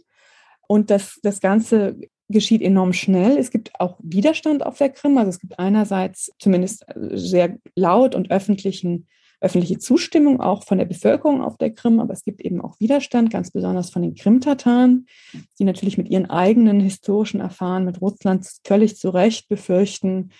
Und 0.67 0.89
das, 0.89 1.19
das 1.21 1.39
Ganze 1.39 1.99
geschieht 2.29 2.61
enorm 2.61 2.93
schnell. 2.93 3.37
Es 3.37 3.51
gibt 3.51 3.79
auch 3.79 3.97
Widerstand 4.01 4.65
auf 4.65 4.77
der 4.77 4.89
Krim. 4.89 5.17
Also 5.17 5.29
es 5.29 5.39
gibt 5.39 5.59
einerseits 5.59 6.31
zumindest 6.39 6.87
äh, 6.87 7.17
sehr 7.17 7.57
laut 7.75 8.15
und 8.15 8.31
öffentlichen, 8.31 9.07
öffentliche 9.41 9.77
Zustimmung 9.77 10.39
auch 10.39 10.63
von 10.63 10.77
der 10.77 10.85
Bevölkerung 10.85 11.43
auf 11.43 11.57
der 11.57 11.71
Krim, 11.71 11.99
aber 11.99 12.13
es 12.13 12.23
gibt 12.23 12.41
eben 12.41 12.61
auch 12.61 12.79
Widerstand, 12.79 13.29
ganz 13.29 13.51
besonders 13.51 13.89
von 13.89 14.01
den 14.01 14.15
Krim-Tataren, 14.15 15.05
die 15.59 15.65
natürlich 15.65 15.97
mit 15.97 16.09
ihren 16.09 16.29
eigenen 16.29 16.79
historischen 16.79 17.41
Erfahrungen 17.41 17.85
mit 17.85 18.01
Russland 18.01 18.47
völlig 18.65 18.95
zu 18.95 19.09
Recht 19.09 19.49
befürchten, 19.49 20.31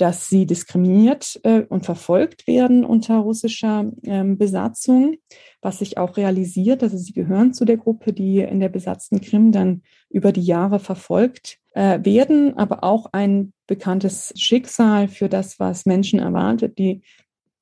dass 0.00 0.28
sie 0.28 0.46
diskriminiert 0.46 1.38
äh, 1.42 1.62
und 1.68 1.84
verfolgt 1.84 2.46
werden 2.46 2.84
unter 2.84 3.18
russischer 3.18 3.90
ähm, 4.04 4.38
Besatzung, 4.38 5.16
was 5.60 5.80
sich 5.80 5.98
auch 5.98 6.16
realisiert. 6.16 6.82
Also 6.82 6.96
sie 6.96 7.12
gehören 7.12 7.52
zu 7.52 7.66
der 7.66 7.76
Gruppe, 7.76 8.14
die 8.14 8.38
in 8.38 8.60
der 8.60 8.70
besatzten 8.70 9.20
Krim 9.20 9.52
dann 9.52 9.82
über 10.08 10.32
die 10.32 10.42
Jahre 10.42 10.80
verfolgt 10.80 11.58
äh, 11.72 11.98
werden, 12.02 12.56
aber 12.56 12.82
auch 12.82 13.06
ein 13.12 13.52
bekanntes 13.66 14.32
Schicksal 14.36 15.08
für 15.08 15.28
das, 15.28 15.60
was 15.60 15.84
Menschen 15.84 16.18
erwartet, 16.18 16.78
die 16.78 17.02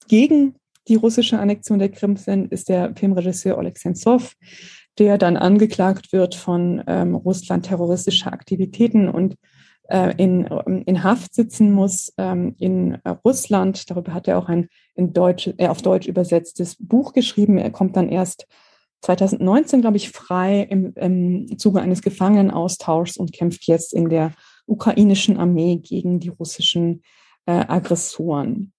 gegen 0.06 0.54
die 0.86 0.94
russische 0.94 1.38
Annexion 1.38 1.80
der 1.80 1.90
Krim 1.90 2.16
sind, 2.16 2.52
ist 2.52 2.68
der 2.68 2.94
Filmregisseur 2.94 3.58
Oleg 3.58 3.78
Sentsov, 3.78 4.34
der 4.98 5.18
dann 5.18 5.36
angeklagt 5.36 6.12
wird 6.12 6.34
von 6.34 6.82
ähm, 6.86 7.14
Russland 7.16 7.66
terroristischer 7.66 8.32
Aktivitäten 8.32 9.08
und 9.08 9.34
in, 10.18 10.44
in 10.86 11.02
Haft 11.02 11.34
sitzen 11.34 11.72
muss 11.72 12.12
ähm, 12.18 12.54
in 12.58 12.98
äh, 13.04 13.10
Russland. 13.24 13.90
Darüber 13.90 14.12
hat 14.12 14.28
er 14.28 14.38
auch 14.38 14.48
ein 14.48 14.68
in 14.94 15.12
Deutsch, 15.12 15.50
äh, 15.56 15.68
auf 15.68 15.80
Deutsch 15.80 16.06
übersetztes 16.06 16.76
Buch 16.78 17.12
geschrieben. 17.12 17.56
Er 17.56 17.70
kommt 17.70 17.96
dann 17.96 18.08
erst 18.08 18.46
2019, 19.02 19.80
glaube 19.80 19.96
ich, 19.96 20.10
frei 20.10 20.62
im, 20.62 20.92
im 20.94 21.58
Zuge 21.58 21.80
eines 21.80 22.02
Gefangenenaustauschs 22.02 23.16
und 23.16 23.32
kämpft 23.32 23.66
jetzt 23.66 23.94
in 23.94 24.08
der 24.08 24.32
ukrainischen 24.66 25.38
Armee 25.38 25.76
gegen 25.76 26.20
die 26.20 26.28
russischen 26.28 27.02
äh, 27.46 27.52
Aggressoren. 27.52 28.72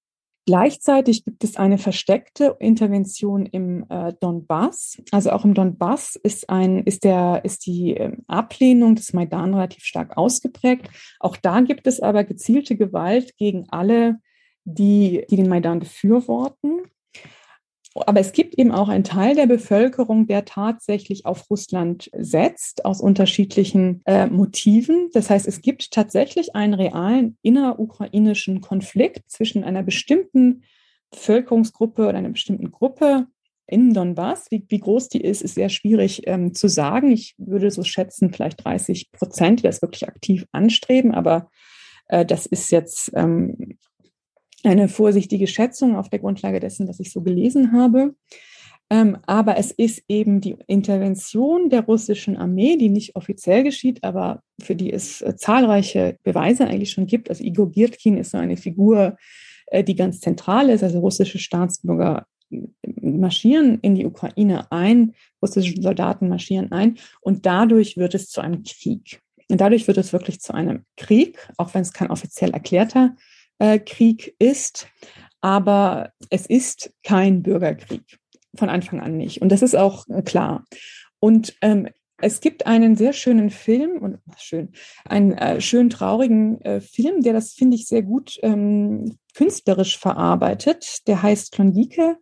Gleichzeitig 0.46 1.26
gibt 1.26 1.44
es 1.44 1.58
eine 1.58 1.78
versteckte 1.78 2.56
Intervention 2.60 3.46
im 3.46 3.86
äh, 3.90 4.14
Donbass. 4.20 5.02
Also 5.12 5.30
auch 5.32 5.46
im 5.46 5.54
Donbass 5.54 6.16
ist, 6.16 6.50
ein, 6.50 6.84
ist, 6.84 7.04
der, 7.04 7.42
ist 7.44 7.66
die 7.66 7.96
äh, 7.96 8.18
Ablehnung 8.28 8.96
des 8.96 9.14
Maidan 9.14 9.54
relativ 9.54 9.84
stark 9.84 10.18
ausgeprägt. 10.18 10.90
Auch 11.20 11.38
da 11.38 11.62
gibt 11.62 11.86
es 11.86 12.00
aber 12.00 12.24
gezielte 12.24 12.76
Gewalt 12.76 13.38
gegen 13.38 13.68
alle, 13.70 14.18
die, 14.64 15.26
die 15.30 15.36
den 15.36 15.50
Maidan 15.50 15.80
befürworten. 15.80 16.82
Aber 17.96 18.20
es 18.20 18.34
gibt 18.34 18.56
eben 18.56 18.72
auch 18.72 18.88
einen 18.88 19.04
Teil 19.04 19.36
der 19.36 19.48
Bevölkerung, 19.48 20.28
der 20.28 20.46
tatsächlich 20.46 21.26
auf 21.26 21.50
Russland 21.50 22.10
setzt, 22.16 22.86
aus 22.86 23.02
unterschiedlichen 23.02 24.02
äh, 24.06 24.28
Motiven. 24.28 25.10
Das 25.14 25.30
heißt, 25.30 25.48
es 25.48 25.62
gibt 25.62 25.92
tatsächlich 25.92 26.56
einen 26.56 26.76
realen 26.76 27.38
innerukrainischen 27.42 28.62
Konflikt 28.62 29.30
zwischen 29.32 29.64
einer 29.64 29.82
bestimmten 29.82 30.64
Bevölkerungsgruppe 31.10 32.08
oder 32.08 32.18
einer 32.18 32.30
bestimmten 32.30 32.72
Gruppe 32.72 33.26
in 33.66 33.94
Donbass. 33.94 34.52
Wie, 34.52 34.66
wie 34.68 34.80
groß 34.80 35.10
die 35.10 35.22
ist, 35.22 35.42
ist 35.42 35.56
sehr 35.56 35.70
schwierig 35.70 36.28
ähm, 36.28 36.54
zu 36.54 36.68
sagen. 36.68 37.12
Ich 37.12 37.34
würde 37.38 37.72
so 37.72 37.84
schätzen, 37.84 38.32
vielleicht 38.32 38.64
30 38.64 39.12
Prozent, 39.12 39.60
die 39.60 39.64
das 39.64 39.82
wirklich 39.82 40.08
aktiv 40.08 40.46
anstreben, 40.52 41.14
aber 41.14 41.50
äh, 42.08 42.26
das 42.26 42.46
ist 42.46 42.72
jetzt 42.72 43.12
ähm, 43.16 43.78
eine 44.66 44.88
vorsichtige 44.88 45.48
Schätzung 45.48 45.96
auf 45.96 46.10
der 46.10 46.20
Grundlage 46.20 46.60
dessen, 46.60 46.88
was 46.88 47.00
ich 47.00 47.12
so 47.12 47.22
gelesen 47.22 47.74
habe. 47.74 48.16
Ähm, 48.92 49.18
aber 49.28 49.58
es 49.58 49.72
ist 49.72 50.04
eben 50.08 50.42
die 50.42 50.58
Intervention 50.66 51.70
der 51.70 51.82
russischen 51.82 52.38
Armee, 52.38 52.76
die 52.76 52.90
nicht 52.90 53.16
offiziell 53.16 53.64
geschieht, 53.64 54.04
aber 54.04 54.42
für 54.60 54.76
die 54.76 54.92
es 54.92 55.22
äh, 55.22 55.36
zahlreiche 55.36 56.18
Beweise 56.24 56.66
eigentlich 56.66 56.92
schon 56.92 57.06
gibt. 57.06 57.30
Also 57.30 57.44
Igor 57.44 57.72
Girkin 57.72 58.18
ist 58.18 58.32
so 58.32 58.40
eine 58.40 58.58
Figur, 58.58 59.16
äh, 59.68 59.84
die 59.84 59.96
ganz 59.96 60.22
zentral 60.22 60.70
ist. 60.70 60.84
Also 60.84 61.00
russische 61.00 61.38
Staatsbürger 61.38 62.26
äh, 62.52 62.58
marschieren 63.02 63.78
in 63.82 63.94
die 63.94 64.08
Ukraine 64.08 64.72
ein, 64.72 65.14
russische 65.40 65.80
Soldaten 65.80 66.28
marschieren 66.28 66.72
ein 66.72 66.98
und 67.22 67.46
dadurch 67.46 67.96
wird 67.96 68.16
es 68.16 68.30
zu 68.30 68.42
einem 68.42 68.64
Krieg. 68.64 69.22
Und 69.52 69.62
dadurch 69.62 69.88
wird 69.88 69.98
es 69.98 70.14
wirklich 70.14 70.42
zu 70.42 70.54
einem 70.54 70.84
Krieg, 70.98 71.38
auch 71.58 71.74
wenn 71.74 71.82
es 71.82 71.94
kein 71.94 72.12
offiziell 72.12 72.52
erklärter 72.52 73.16
äh, 73.60 73.80
Krieg 73.80 74.36
ist. 74.40 74.88
Aber 75.42 76.12
es 76.30 76.46
ist 76.46 76.94
kein 77.04 77.44
Bürgerkrieg. 77.44 78.04
Von 78.56 78.70
Anfang 78.70 79.00
an 79.00 79.16
nicht. 79.16 79.42
Und 79.42 79.52
das 79.52 79.62
ist 79.62 79.76
auch 79.76 80.08
äh, 80.10 80.22
klar. 80.22 80.66
Und 81.20 81.56
ähm, 81.62 81.88
es 82.22 82.42
gibt 82.42 82.66
einen 82.66 82.96
sehr 82.96 83.14
schönen 83.14 83.50
Film 83.50 84.00
und 84.00 84.18
schön, 84.38 84.74
einen 85.06 85.32
äh, 85.34 85.62
schön 85.62 85.90
traurigen 85.90 86.60
äh, 86.62 86.82
Film, 86.82 87.22
der 87.22 87.34
das 87.34 87.54
finde 87.54 87.76
ich 87.76 87.88
sehr 87.88 88.04
gut 88.04 88.38
ähm, 88.42 89.18
künstlerisch 89.34 89.98
verarbeitet. 89.98 91.08
Der 91.08 91.22
heißt 91.22 91.54
Klondike. 91.54 92.18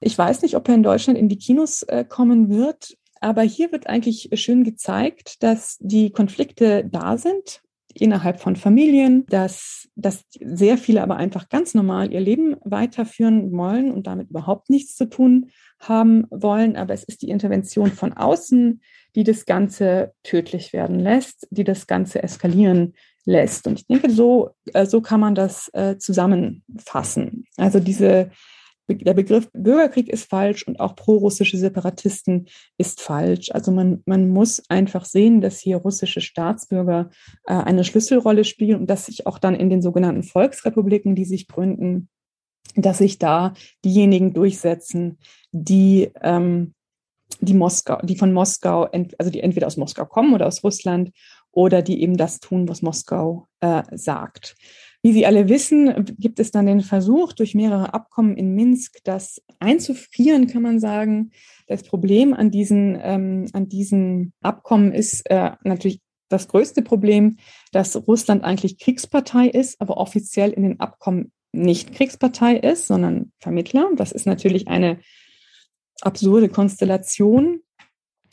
Ich 0.00 0.16
weiß 0.16 0.42
nicht, 0.42 0.56
ob 0.56 0.68
er 0.68 0.74
in 0.74 0.82
Deutschland 0.82 1.18
in 1.18 1.28
die 1.28 1.38
Kinos 1.38 1.82
äh, 1.82 2.04
kommen 2.04 2.50
wird, 2.50 2.96
aber 3.20 3.42
hier 3.42 3.72
wird 3.72 3.86
eigentlich 3.86 4.30
schön 4.34 4.62
gezeigt, 4.64 5.42
dass 5.42 5.78
die 5.80 6.10
Konflikte 6.10 6.84
da 6.84 7.16
sind 7.16 7.62
innerhalb 8.00 8.40
von 8.40 8.56
Familien, 8.56 9.26
dass, 9.26 9.88
dass 9.94 10.24
sehr 10.40 10.78
viele 10.78 11.02
aber 11.02 11.16
einfach 11.16 11.48
ganz 11.48 11.74
normal 11.74 12.12
ihr 12.12 12.20
Leben 12.20 12.56
weiterführen 12.64 13.52
wollen 13.52 13.90
und 13.90 14.06
damit 14.06 14.30
überhaupt 14.30 14.70
nichts 14.70 14.96
zu 14.96 15.06
tun 15.06 15.50
haben 15.80 16.26
wollen. 16.30 16.76
Aber 16.76 16.94
es 16.94 17.04
ist 17.04 17.22
die 17.22 17.30
Intervention 17.30 17.90
von 17.90 18.12
außen, 18.12 18.80
die 19.14 19.24
das 19.24 19.46
Ganze 19.46 20.12
tödlich 20.22 20.72
werden 20.72 21.00
lässt, 21.00 21.46
die 21.50 21.64
das 21.64 21.86
Ganze 21.86 22.22
eskalieren 22.22 22.94
lässt. 23.24 23.66
Und 23.66 23.80
ich 23.80 23.86
denke, 23.86 24.10
so, 24.10 24.50
äh, 24.72 24.86
so 24.86 25.00
kann 25.00 25.20
man 25.20 25.34
das 25.34 25.70
äh, 25.72 25.98
zusammenfassen. 25.98 27.44
Also 27.56 27.80
diese 27.80 28.30
der 28.88 29.14
Begriff 29.14 29.50
Bürgerkrieg 29.52 30.08
ist 30.08 30.28
falsch 30.28 30.66
und 30.66 30.78
auch 30.78 30.94
prorussische 30.94 31.56
Separatisten 31.56 32.46
ist 32.78 33.00
falsch. 33.00 33.50
Also 33.50 33.72
man, 33.72 34.02
man 34.06 34.28
muss 34.28 34.62
einfach 34.68 35.04
sehen, 35.04 35.40
dass 35.40 35.58
hier 35.58 35.78
russische 35.78 36.20
Staatsbürger 36.20 37.10
äh, 37.46 37.54
eine 37.54 37.84
Schlüsselrolle 37.84 38.44
spielen 38.44 38.80
und 38.80 38.90
dass 38.90 39.06
sich 39.06 39.26
auch 39.26 39.38
dann 39.38 39.54
in 39.54 39.70
den 39.70 39.82
sogenannten 39.82 40.22
Volksrepubliken, 40.22 41.14
die 41.14 41.24
sich 41.24 41.48
gründen, 41.48 42.08
dass 42.76 42.98
sich 42.98 43.18
da 43.18 43.54
diejenigen 43.84 44.32
durchsetzen, 44.32 45.18
die, 45.50 46.12
ähm, 46.22 46.74
die 47.40 47.54
Moskau, 47.54 48.00
die 48.02 48.16
von 48.16 48.32
Moskau, 48.32 48.84
also 49.18 49.30
die 49.30 49.40
entweder 49.40 49.66
aus 49.66 49.76
Moskau 49.76 50.04
kommen 50.04 50.34
oder 50.34 50.46
aus 50.46 50.62
Russland 50.62 51.10
oder 51.50 51.82
die 51.82 52.02
eben 52.02 52.16
das 52.16 52.38
tun, 52.38 52.68
was 52.68 52.82
Moskau 52.82 53.48
äh, 53.60 53.82
sagt. 53.92 54.56
Wie 55.06 55.12
Sie 55.12 55.24
alle 55.24 55.48
wissen, 55.48 56.16
gibt 56.18 56.40
es 56.40 56.50
dann 56.50 56.66
den 56.66 56.80
Versuch, 56.80 57.32
durch 57.32 57.54
mehrere 57.54 57.94
Abkommen 57.94 58.36
in 58.36 58.56
Minsk 58.56 58.96
das 59.04 59.40
einzufrieren, 59.60 60.48
kann 60.48 60.62
man 60.62 60.80
sagen. 60.80 61.30
Das 61.68 61.84
Problem 61.84 62.34
an 62.34 62.50
diesen, 62.50 62.98
ähm, 63.00 63.46
an 63.52 63.68
diesen 63.68 64.32
Abkommen 64.40 64.90
ist 64.90 65.30
äh, 65.30 65.52
natürlich 65.62 66.00
das 66.28 66.48
größte 66.48 66.82
Problem, 66.82 67.36
dass 67.70 67.94
Russland 68.08 68.42
eigentlich 68.42 68.80
Kriegspartei 68.80 69.46
ist, 69.46 69.80
aber 69.80 69.98
offiziell 69.98 70.50
in 70.50 70.64
den 70.64 70.80
Abkommen 70.80 71.30
nicht 71.52 71.94
Kriegspartei 71.94 72.56
ist, 72.56 72.88
sondern 72.88 73.30
Vermittler. 73.38 73.88
Das 73.94 74.10
ist 74.10 74.26
natürlich 74.26 74.66
eine 74.66 74.98
absurde 76.00 76.48
Konstellation 76.48 77.60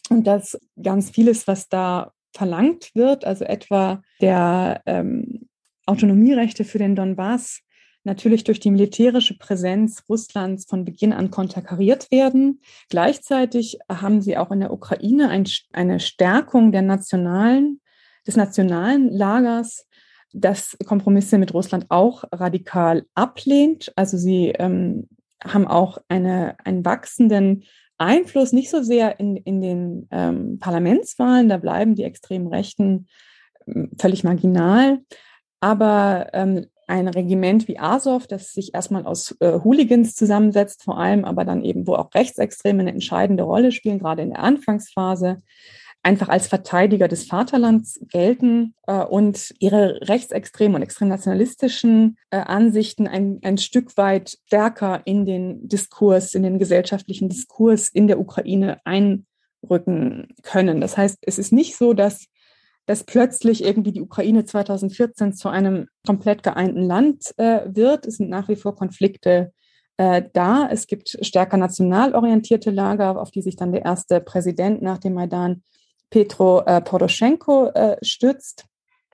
und 0.09 0.25
dass 0.25 0.59
ganz 0.81 1.11
vieles, 1.11 1.45
was 1.47 1.69
da 1.69 2.13
verlangt 2.31 2.89
wird, 2.95 3.25
also 3.25 3.45
etwa 3.45 4.01
der 4.19 4.81
ähm, 4.87 5.49
Autonomierechte 5.85 6.63
für 6.63 6.77
den 6.77 6.95
Donbass, 6.95 7.61
natürlich 8.03 8.43
durch 8.43 8.59
die 8.59 8.71
militärische 8.71 9.37
Präsenz 9.37 10.03
Russlands 10.09 10.65
von 10.65 10.85
Beginn 10.85 11.13
an 11.13 11.31
konterkariert 11.31 12.11
werden. 12.11 12.61
Gleichzeitig 12.89 13.79
haben 13.89 14.21
sie 14.21 14.37
auch 14.37 14.51
in 14.51 14.59
der 14.59 14.73
Ukraine 14.73 15.29
ein, 15.29 15.45
eine 15.71 15.99
Stärkung 15.99 16.71
der 16.71 16.81
nationalen, 16.81 17.81
des 18.27 18.35
nationalen 18.35 19.09
Lagers, 19.09 19.87
das 20.33 20.75
Kompromisse 20.85 21.37
mit 21.37 21.53
Russland 21.53 21.85
auch 21.89 22.23
radikal 22.31 23.05
ablehnt. 23.13 23.93
Also 23.95 24.17
sie 24.17 24.47
ähm, 24.49 25.07
haben 25.43 25.67
auch 25.67 25.99
eine, 26.07 26.57
einen 26.65 26.83
wachsenden 26.83 27.63
Einfluss, 27.97 28.51
nicht 28.51 28.69
so 28.69 28.81
sehr 28.81 29.19
in, 29.19 29.37
in 29.37 29.61
den 29.61 30.07
ähm, 30.11 30.57
Parlamentswahlen, 30.59 31.47
da 31.47 31.57
bleiben 31.57 31.95
die 31.95 32.03
extremen 32.03 32.47
Rechten 32.47 33.07
ähm, 33.67 33.91
völlig 33.99 34.23
marginal, 34.23 34.99
aber 35.63 36.27
ähm, 36.33 36.65
ein 36.87 37.07
Regiment 37.07 37.69
wie 37.69 37.79
Azov, 37.79 38.27
das 38.27 38.51
sich 38.51 38.73
erstmal 38.73 39.05
aus 39.05 39.33
äh, 39.39 39.61
Hooligans 39.63 40.13
zusammensetzt, 40.13 40.83
vor 40.83 40.97
allem 40.97 41.23
aber 41.23 41.45
dann 41.45 41.63
eben, 41.63 41.87
wo 41.87 41.95
auch 41.95 42.13
Rechtsextreme 42.13 42.81
eine 42.81 42.91
entscheidende 42.91 43.43
Rolle 43.43 43.71
spielen, 43.71 43.97
gerade 43.97 44.23
in 44.23 44.31
der 44.31 44.39
Anfangsphase, 44.39 45.37
einfach 46.01 46.27
als 46.27 46.47
Verteidiger 46.47 47.07
des 47.07 47.23
Vaterlands 47.23 47.97
gelten 48.09 48.75
äh, 48.87 49.05
und 49.05 49.53
ihre 49.59 50.01
rechtsextremen 50.01 50.75
und 50.75 50.81
extrem 50.81 51.07
nationalistischen 51.07 52.17
äh, 52.29 52.39
Ansichten 52.39 53.07
ein, 53.07 53.39
ein 53.41 53.57
Stück 53.57 53.95
weit 53.95 54.37
stärker 54.47 55.01
in 55.05 55.25
den 55.25 55.69
Diskurs, 55.69 56.33
in 56.33 56.43
den 56.43 56.59
gesellschaftlichen 56.59 57.29
Diskurs 57.29 57.87
in 57.87 58.07
der 58.07 58.19
Ukraine 58.19 58.81
einrücken 58.83 60.27
können. 60.41 60.81
Das 60.81 60.97
heißt, 60.97 61.19
es 61.21 61.39
ist 61.39 61.53
nicht 61.53 61.77
so, 61.77 61.93
dass 61.93 62.25
dass 62.85 63.03
plötzlich 63.03 63.63
irgendwie 63.63 63.91
die 63.91 64.01
Ukraine 64.01 64.45
2014 64.45 65.33
zu 65.33 65.49
einem 65.49 65.87
komplett 66.05 66.43
geeinten 66.43 66.81
Land 66.81 67.33
äh, 67.37 67.61
wird. 67.65 68.05
Es 68.05 68.17
sind 68.17 68.29
nach 68.29 68.49
wie 68.49 68.55
vor 68.55 68.75
Konflikte 68.75 69.53
äh, 69.97 70.23
da. 70.33 70.67
Es 70.69 70.87
gibt 70.87 71.17
stärker 71.21 71.57
national 71.57 72.13
orientierte 72.13 72.71
Lager, 72.71 73.19
auf 73.19 73.31
die 73.31 73.41
sich 73.41 73.55
dann 73.55 73.71
der 73.71 73.85
erste 73.85 74.19
Präsident 74.19 74.81
nach 74.81 74.97
dem 74.97 75.13
Maidan 75.13 75.63
Petro 76.09 76.61
äh, 76.65 76.81
Poroschenko 76.81 77.67
äh, 77.69 77.97
stützt. 78.01 78.65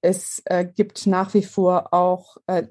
Es 0.01 0.41
äh, 0.45 0.65
gibt 0.65 1.07
nach 1.07 1.33
wie 1.33 1.43
vor 1.43 1.93
auch 1.93 2.37
äh, 2.47 2.63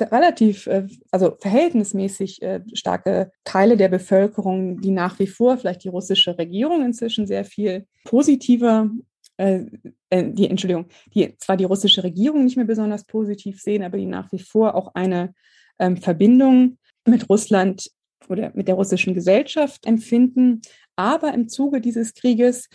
relativ, 0.00 0.66
äh, 0.66 0.88
also 1.10 1.36
verhältnismäßig 1.38 2.40
starke 2.72 3.30
Teile 3.44 3.76
der 3.76 3.88
Bevölkerung, 3.88 4.80
die 4.80 4.90
nach 4.90 5.18
wie 5.18 5.26
vor 5.26 5.56
vielleicht 5.56 5.84
die 5.84 5.88
russische 5.88 6.36
Regierung 6.36 6.84
inzwischen 6.84 7.26
sehr 7.26 7.44
viel 7.44 7.86
positiver, 8.04 8.90
die 9.38 10.48
Entschuldigung, 10.48 10.86
die 11.12 11.36
zwar 11.38 11.56
die 11.56 11.64
russische 11.64 12.04
Regierung 12.04 12.44
nicht 12.44 12.56
mehr 12.56 12.66
besonders 12.66 13.04
positiv 13.04 13.60
sehen, 13.60 13.82
aber 13.82 13.98
die 13.98 14.06
nach 14.06 14.30
wie 14.30 14.38
vor 14.38 14.76
auch 14.76 14.94
eine 14.94 15.34
ähm, 15.80 15.96
Verbindung 15.96 16.78
mit 17.04 17.28
Russland 17.28 17.90
oder 18.28 18.52
mit 18.54 18.68
der 18.68 18.76
russischen 18.76 19.12
Gesellschaft 19.12 19.86
empfinden. 19.86 20.62
Aber 20.96 21.34
im 21.34 21.48
Zuge 21.48 21.80
dieses 21.80 22.14
Krieges 22.14 22.68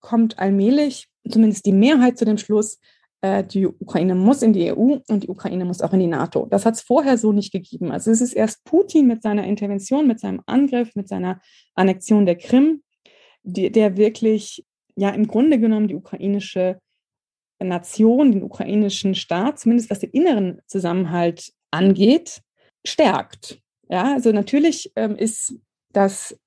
kommt 0.00 0.38
allmählich 0.38 1.08
zumindest 1.28 1.66
die 1.66 1.72
Mehrheit 1.72 2.18
zu 2.18 2.24
dem 2.24 2.38
Schluss, 2.38 2.78
äh, 3.20 3.44
die 3.44 3.66
Ukraine 3.66 4.14
muss 4.14 4.42
in 4.42 4.52
die 4.52 4.72
EU 4.72 4.98
und 5.08 5.22
die 5.22 5.28
Ukraine 5.28 5.64
muss 5.64 5.80
auch 5.80 5.92
in 5.92 6.00
die 6.00 6.06
NATO. 6.06 6.46
Das 6.50 6.66
hat 6.66 6.74
es 6.74 6.82
vorher 6.82 7.18
so 7.18 7.32
nicht 7.32 7.52
gegeben. 7.52 7.90
Also 7.90 8.10
es 8.10 8.20
ist 8.20 8.32
erst 8.32 8.64
Putin 8.64 9.06
mit 9.06 9.22
seiner 9.22 9.44
Intervention, 9.44 10.06
mit 10.06 10.20
seinem 10.20 10.42
Angriff, 10.46 10.94
mit 10.94 11.08
seiner 11.08 11.40
Annexion 11.74 12.26
der 12.26 12.36
Krim, 12.36 12.82
die, 13.42 13.70
der 13.70 13.96
wirklich 13.96 14.65
ja 14.96 15.10
im 15.10 15.26
Grunde 15.26 15.58
genommen 15.58 15.88
die 15.88 15.94
ukrainische 15.94 16.78
Nation, 17.58 18.32
den 18.32 18.42
ukrainischen 18.42 19.14
Staat, 19.14 19.58
zumindest 19.58 19.90
was 19.90 20.00
den 20.00 20.10
inneren 20.10 20.60
Zusammenhalt 20.66 21.52
angeht, 21.70 22.42
stärkt. 22.84 23.60
Ja, 23.88 24.14
also 24.14 24.32
natürlich 24.32 24.92
ähm, 24.96 25.16
ist 25.16 25.54
das 25.92 26.38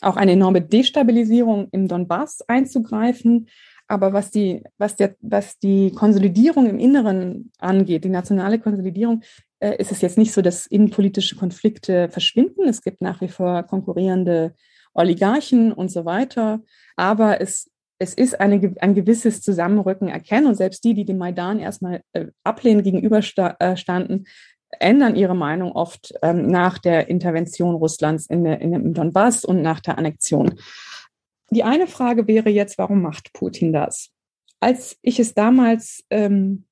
auch 0.00 0.16
eine 0.16 0.32
enorme 0.32 0.62
Destabilisierung 0.62 1.68
im 1.72 1.88
Donbass 1.88 2.42
einzugreifen. 2.48 3.48
Aber 3.88 4.12
was 4.12 4.30
die, 4.30 4.62
was 4.78 4.96
der, 4.96 5.16
was 5.20 5.58
die 5.58 5.92
Konsolidierung 5.92 6.66
im 6.66 6.78
Inneren 6.78 7.52
angeht, 7.58 8.04
die 8.04 8.08
nationale 8.08 8.58
Konsolidierung, 8.58 9.22
äh, 9.60 9.76
ist 9.76 9.92
es 9.92 10.00
jetzt 10.00 10.18
nicht 10.18 10.32
so, 10.32 10.42
dass 10.42 10.66
innenpolitische 10.66 11.36
Konflikte 11.36 12.08
verschwinden. 12.08 12.68
Es 12.68 12.82
gibt 12.82 13.00
nach 13.00 13.20
wie 13.20 13.28
vor 13.28 13.62
konkurrierende 13.62 14.54
Oligarchen 14.92 15.72
und 15.72 15.90
so 15.90 16.04
weiter. 16.04 16.62
Aber 16.96 17.40
es, 17.40 17.70
es 17.98 18.14
ist 18.14 18.40
eine, 18.40 18.74
ein 18.80 18.94
gewisses 18.94 19.42
Zusammenrücken 19.42 20.08
erkennen. 20.08 20.46
Und 20.46 20.56
selbst 20.56 20.84
die, 20.84 20.94
die 20.94 21.04
dem 21.04 21.18
Maidan 21.18 21.58
erstmal 21.58 22.02
äh, 22.12 22.26
ablehnen 22.44 22.82
gegenüberstanden, 22.82 24.26
ändern 24.78 25.16
ihre 25.16 25.34
Meinung 25.34 25.72
oft 25.72 26.12
ähm, 26.22 26.48
nach 26.48 26.78
der 26.78 27.08
Intervention 27.08 27.74
Russlands 27.76 28.26
in, 28.26 28.44
in 28.44 28.72
dem 28.72 28.94
Donbass 28.94 29.44
und 29.44 29.62
nach 29.62 29.80
der 29.80 29.96
Annexion. 29.98 30.54
Die 31.50 31.62
eine 31.62 31.86
Frage 31.86 32.26
wäre 32.26 32.50
jetzt, 32.50 32.76
warum 32.76 33.02
macht 33.02 33.32
Putin 33.32 33.72
das? 33.72 34.10
Als 34.60 34.98
ich 35.02 35.20
es 35.20 35.34
damals 35.34 36.04
ähm, 36.10 36.64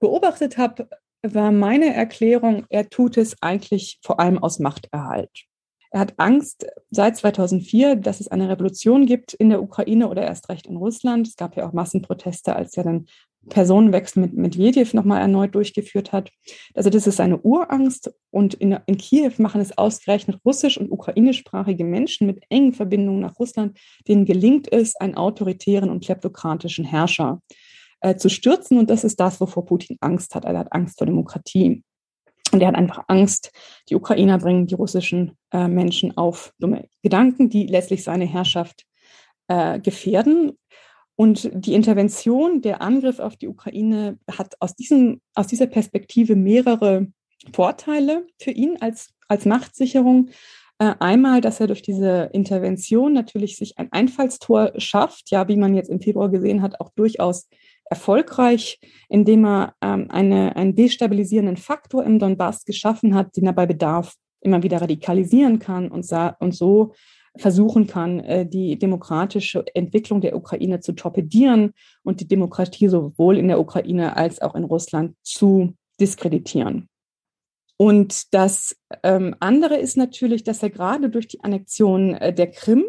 beobachtet 0.00 0.58
habe, 0.58 0.88
war 1.22 1.52
meine 1.52 1.94
Erklärung, 1.94 2.66
er 2.68 2.88
tut 2.88 3.16
es 3.16 3.40
eigentlich 3.40 3.98
vor 4.02 4.20
allem 4.20 4.38
aus 4.38 4.58
Machterhalt. 4.58 5.46
Er 5.90 6.00
hat 6.00 6.14
Angst 6.18 6.66
seit 6.90 7.16
2004, 7.16 7.96
dass 7.96 8.20
es 8.20 8.28
eine 8.28 8.48
Revolution 8.48 9.06
gibt 9.06 9.34
in 9.34 9.48
der 9.48 9.62
Ukraine 9.62 10.08
oder 10.08 10.22
erst 10.22 10.48
recht 10.48 10.66
in 10.66 10.76
Russland. 10.76 11.28
Es 11.28 11.36
gab 11.36 11.56
ja 11.56 11.66
auch 11.66 11.72
Massenproteste, 11.72 12.56
als 12.56 12.76
er 12.76 12.84
dann 12.84 13.06
Personenwechsel 13.48 14.22
mit 14.22 14.34
Medvedev 14.34 14.94
nochmal 14.94 15.20
erneut 15.20 15.54
durchgeführt 15.54 16.12
hat. 16.12 16.30
Also 16.74 16.90
das 16.90 17.06
ist 17.06 17.20
eine 17.20 17.38
Urangst 17.38 18.12
und 18.30 18.54
in, 18.54 18.76
in 18.86 18.96
Kiew 18.96 19.32
machen 19.38 19.60
es 19.60 19.76
ausgerechnet 19.78 20.40
russisch- 20.44 20.78
und 20.78 20.90
ukrainischsprachige 20.90 21.84
Menschen 21.84 22.26
mit 22.26 22.42
engen 22.48 22.72
Verbindungen 22.72 23.20
nach 23.20 23.38
Russland, 23.38 23.78
denen 24.08 24.24
gelingt 24.24 24.72
es, 24.72 24.96
einen 24.96 25.14
autoritären 25.14 25.90
und 25.90 26.04
kleptokratischen 26.04 26.84
Herrscher 26.84 27.40
äh, 28.00 28.16
zu 28.16 28.28
stürzen. 28.28 28.78
Und 28.78 28.90
das 28.90 29.04
ist 29.04 29.20
das, 29.20 29.40
wovor 29.40 29.64
Putin 29.64 29.96
Angst 30.00 30.34
hat. 30.34 30.44
Er 30.44 30.58
hat 30.58 30.72
Angst 30.72 30.98
vor 30.98 31.06
Demokratie. 31.06 31.82
Und 32.56 32.62
er 32.62 32.68
hat 32.68 32.74
einfach 32.74 33.04
Angst, 33.08 33.52
die 33.90 33.96
Ukrainer 33.96 34.38
bringen 34.38 34.66
die 34.66 34.76
russischen 34.76 35.36
äh, 35.52 35.68
Menschen 35.68 36.16
auf 36.16 36.54
dumme 36.58 36.88
Gedanken, 37.02 37.50
die 37.50 37.66
letztlich 37.66 38.02
seine 38.02 38.24
Herrschaft 38.24 38.86
äh, 39.48 39.78
gefährden. 39.78 40.52
Und 41.16 41.50
die 41.52 41.74
Intervention, 41.74 42.62
der 42.62 42.80
Angriff 42.80 43.18
auf 43.18 43.36
die 43.36 43.48
Ukraine 43.48 44.18
hat 44.38 44.54
aus, 44.60 44.74
diesem, 44.74 45.20
aus 45.34 45.48
dieser 45.48 45.66
Perspektive 45.66 46.34
mehrere 46.34 47.08
Vorteile 47.52 48.26
für 48.40 48.52
ihn 48.52 48.78
als, 48.80 49.10
als 49.28 49.44
Machtsicherung. 49.44 50.30
Äh, 50.78 50.94
einmal, 50.98 51.42
dass 51.42 51.60
er 51.60 51.66
durch 51.66 51.82
diese 51.82 52.30
Intervention 52.32 53.12
natürlich 53.12 53.58
sich 53.58 53.76
ein 53.76 53.92
Einfallstor 53.92 54.72
schafft, 54.78 55.30
ja, 55.30 55.46
wie 55.46 55.58
man 55.58 55.74
jetzt 55.74 55.90
im 55.90 56.00
Februar 56.00 56.30
gesehen 56.30 56.62
hat, 56.62 56.80
auch 56.80 56.88
durchaus 56.96 57.50
erfolgreich, 57.90 58.80
indem 59.08 59.44
er 59.44 59.74
ähm, 59.80 60.06
eine, 60.10 60.56
einen 60.56 60.74
destabilisierenden 60.74 61.56
Faktor 61.56 62.04
im 62.04 62.18
Donbass 62.18 62.64
geschaffen 62.64 63.14
hat, 63.14 63.36
den 63.36 63.46
er 63.46 63.52
bei 63.52 63.66
Bedarf 63.66 64.14
immer 64.40 64.62
wieder 64.62 64.80
radikalisieren 64.80 65.58
kann 65.58 65.88
und, 65.88 66.10
und 66.40 66.54
so 66.54 66.92
versuchen 67.38 67.86
kann, 67.86 68.20
äh, 68.20 68.46
die 68.46 68.78
demokratische 68.78 69.64
Entwicklung 69.74 70.20
der 70.20 70.36
Ukraine 70.36 70.80
zu 70.80 70.92
torpedieren 70.92 71.72
und 72.02 72.20
die 72.20 72.28
Demokratie 72.28 72.88
sowohl 72.88 73.36
in 73.38 73.48
der 73.48 73.60
Ukraine 73.60 74.16
als 74.16 74.40
auch 74.40 74.54
in 74.54 74.64
Russland 74.64 75.14
zu 75.22 75.74
diskreditieren. 76.00 76.88
Und 77.78 78.32
das 78.32 78.76
ähm, 79.02 79.34
andere 79.40 79.76
ist 79.76 79.96
natürlich, 79.96 80.44
dass 80.44 80.62
er 80.62 80.70
gerade 80.70 81.10
durch 81.10 81.28
die 81.28 81.42
Annexion 81.42 82.14
äh, 82.14 82.32
der 82.32 82.50
Krim, 82.50 82.86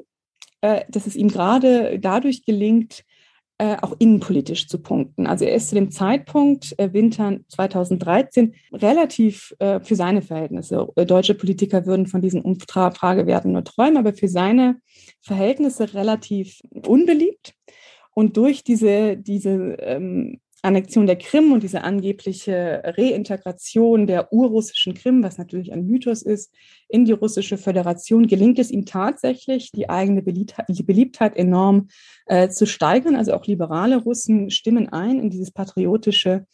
äh, 0.61 0.85
dass 0.89 1.07
es 1.07 1.15
ihm 1.15 1.27
gerade 1.27 1.99
dadurch 1.99 2.45
gelingt, 2.45 3.03
äh, 3.59 3.77
auch 3.81 3.95
innenpolitisch 3.99 4.67
zu 4.67 4.79
punkten. 4.79 5.25
Also 5.25 5.45
er 5.45 5.55
ist 5.55 5.69
zu 5.69 5.75
dem 5.75 5.89
Zeitpunkt 5.91 6.77
äh, 6.77 6.93
Winter 6.93 7.37
2013 7.47 8.53
relativ 8.71 9.55
äh, 9.59 9.79
für 9.79 9.95
seine 9.95 10.21
Verhältnisse, 10.21 10.87
äh, 10.95 11.05
deutsche 11.05 11.33
Politiker 11.33 11.85
würden 11.85 12.07
von 12.07 12.21
diesen 12.21 12.41
Umfragewerten 12.41 13.51
nur 13.51 13.63
träumen, 13.63 13.97
aber 13.97 14.13
für 14.13 14.27
seine 14.27 14.77
Verhältnisse 15.21 15.93
relativ 15.93 16.61
unbeliebt. 16.85 17.53
Und 18.13 18.37
durch 18.37 18.63
diese, 18.63 19.17
diese 19.17 19.77
ähm, 19.79 20.39
Annexion 20.63 21.05
der 21.05 21.17
Krim 21.17 21.51
und 21.51 21.63
diese 21.63 21.83
angebliche 21.83 22.81
Reintegration 22.83 24.07
der 24.07 24.33
urrussischen 24.33 24.93
Krim, 24.95 25.23
was 25.23 25.37
natürlich 25.37 25.71
ein 25.71 25.85
Mythos 25.85 26.23
ist, 26.23 26.53
in 26.89 27.05
die 27.05 27.11
russische 27.11 27.57
Föderation, 27.57 28.27
gelingt 28.27 28.57
es 28.59 28.71
ihm 28.71 28.85
tatsächlich, 28.85 29.71
die 29.71 29.89
eigene 29.89 30.23
Beliebtheit, 30.23 31.37
enorm 31.37 31.89
äh, 32.25 32.49
zu 32.49 32.65
steigern. 32.65 33.15
Also 33.15 33.33
auch 33.33 33.45
liberale 33.45 33.97
Russen 33.97 34.49
stimmen 34.49 34.89
ein 34.89 35.19
in 35.19 35.29
dieses 35.29 35.51
patriotische 35.51 36.45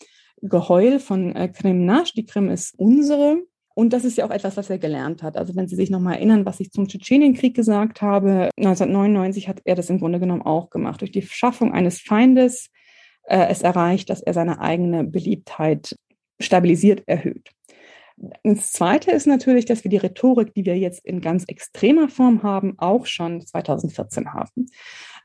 Geheul 0.41 0.99
von 0.99 1.36
äh, 1.36 1.47
Krim-Nasch. 1.47 2.14
Die 2.14 2.26
Krim 2.26 2.49
ist 2.49 2.78
unsere. 2.78 3.38
Und 3.76 3.93
das 3.93 4.06
ist 4.06 4.18
ja 4.18 4.26
auch 4.26 4.32
etwas, 4.32 4.58
was 4.58 4.70
er 4.70 4.78
gelernt 4.78 5.24
hat. 5.24 5.38
Also 5.38 5.56
wenn 5.56 5.68
Sie 5.68 5.76
sich 5.76 5.89
nochmal 5.89 6.16
erinnern, 6.16 6.45
was 6.45 6.60
ich 6.60 6.72
zum 6.72 6.88
Tschetschenienkrieg 6.88 7.56
gesagt 7.56 8.01
habe, 8.01 8.49
1999 8.58 9.47
hat 9.47 9.62
er 9.64 9.76
das 9.76 9.89
im 9.89 9.99
Grunde 9.99 10.20
genommen 10.20 10.43
auch 10.43 10.70
gemacht. 10.70 11.01
Durch 11.01 11.12
die 11.12 11.24
Schaffung 11.24 11.74
eines 11.74 11.99
Feindes 11.99 12.70
äh, 13.24 13.47
es 13.49 13.61
erreicht, 13.61 14.09
dass 14.09 14.21
er 14.21 14.34
seine 14.34 14.59
eigene 14.59 15.03
Beliebtheit 15.03 15.95
stabilisiert 16.39 17.03
erhöht. 17.07 17.49
Das 18.43 18.71
Zweite 18.71 19.11
ist 19.11 19.26
natürlich, 19.26 19.65
dass 19.65 19.84
wir 19.84 19.89
die 19.89 19.97
Rhetorik, 19.97 20.53
die 20.53 20.65
wir 20.65 20.78
jetzt 20.78 21.03
in 21.03 21.19
ganz 21.19 21.45
extremer 21.47 22.09
Form 22.09 22.43
haben, 22.43 22.76
auch 22.78 23.05
schon 23.05 23.41
2014 23.41 24.34
haben. 24.34 24.67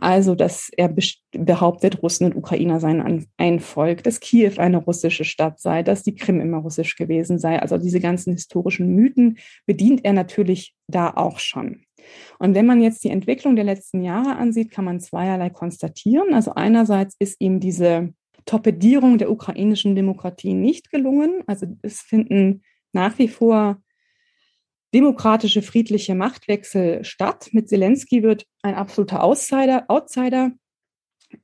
Also, 0.00 0.34
dass 0.34 0.70
er 0.76 0.94
behauptet, 1.32 2.02
Russen 2.02 2.24
und 2.24 2.36
Ukrainer 2.36 2.80
seien 2.80 3.26
ein 3.36 3.60
Volk, 3.60 4.04
dass 4.04 4.20
Kiew 4.20 4.54
eine 4.56 4.78
russische 4.78 5.24
Stadt 5.24 5.60
sei, 5.60 5.82
dass 5.82 6.02
die 6.02 6.14
Krim 6.14 6.40
immer 6.40 6.58
russisch 6.58 6.96
gewesen 6.96 7.38
sei. 7.38 7.60
Also 7.60 7.76
diese 7.76 8.00
ganzen 8.00 8.32
historischen 8.32 8.94
Mythen 8.94 9.38
bedient 9.66 10.04
er 10.04 10.14
natürlich 10.14 10.74
da 10.86 11.12
auch 11.14 11.38
schon. 11.38 11.84
Und 12.38 12.54
wenn 12.54 12.66
man 12.66 12.80
jetzt 12.80 13.04
die 13.04 13.10
Entwicklung 13.10 13.56
der 13.56 13.64
letzten 13.64 14.02
Jahre 14.02 14.36
ansieht, 14.36 14.70
kann 14.70 14.84
man 14.84 15.00
zweierlei 15.00 15.50
konstatieren. 15.50 16.34
Also 16.34 16.54
einerseits 16.54 17.16
ist 17.18 17.36
ihm 17.40 17.60
diese 17.60 18.12
Torpedierung 18.46 19.18
der 19.18 19.30
ukrainischen 19.30 19.94
Demokratie 19.94 20.54
nicht 20.54 20.90
gelungen. 20.90 21.42
Also 21.46 21.66
es 21.82 22.00
finden 22.00 22.62
nach 22.92 23.18
wie 23.18 23.28
vor 23.28 23.82
demokratische, 24.94 25.62
friedliche 25.62 26.14
Machtwechsel 26.14 27.04
statt. 27.04 27.48
Mit 27.52 27.68
Zelensky 27.68 28.22
wird 28.22 28.46
ein 28.62 28.74
absoluter 28.74 29.22
Outsider, 29.22 29.84
Outsider 29.88 30.52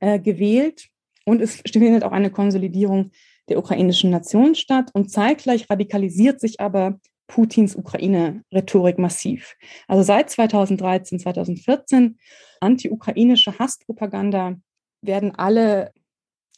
äh, 0.01 0.19
gewählt 0.19 0.89
und 1.25 1.41
es 1.41 1.63
findet 1.71 2.05
auch 2.05 2.13
eine 2.13 2.31
Konsolidierung 2.31 3.11
der 3.49 3.59
ukrainischen 3.59 4.11
Nation 4.11 4.55
statt 4.55 4.91
und 4.95 5.11
zeitgleich 5.11 5.69
radikalisiert 5.69 6.41
sich 6.41 6.61
aber 6.61 6.99
Putins 7.27 7.77
Ukraine-Rhetorik 7.77 8.99
massiv. 8.99 9.57
Also 9.89 10.03
seit 10.03 10.31
2013, 10.31 11.19
2014 11.21 12.19
anti-ukrainische 12.61 13.59
Hasspropaganda 13.59 14.57
werden 15.03 15.35
alle 15.35 15.93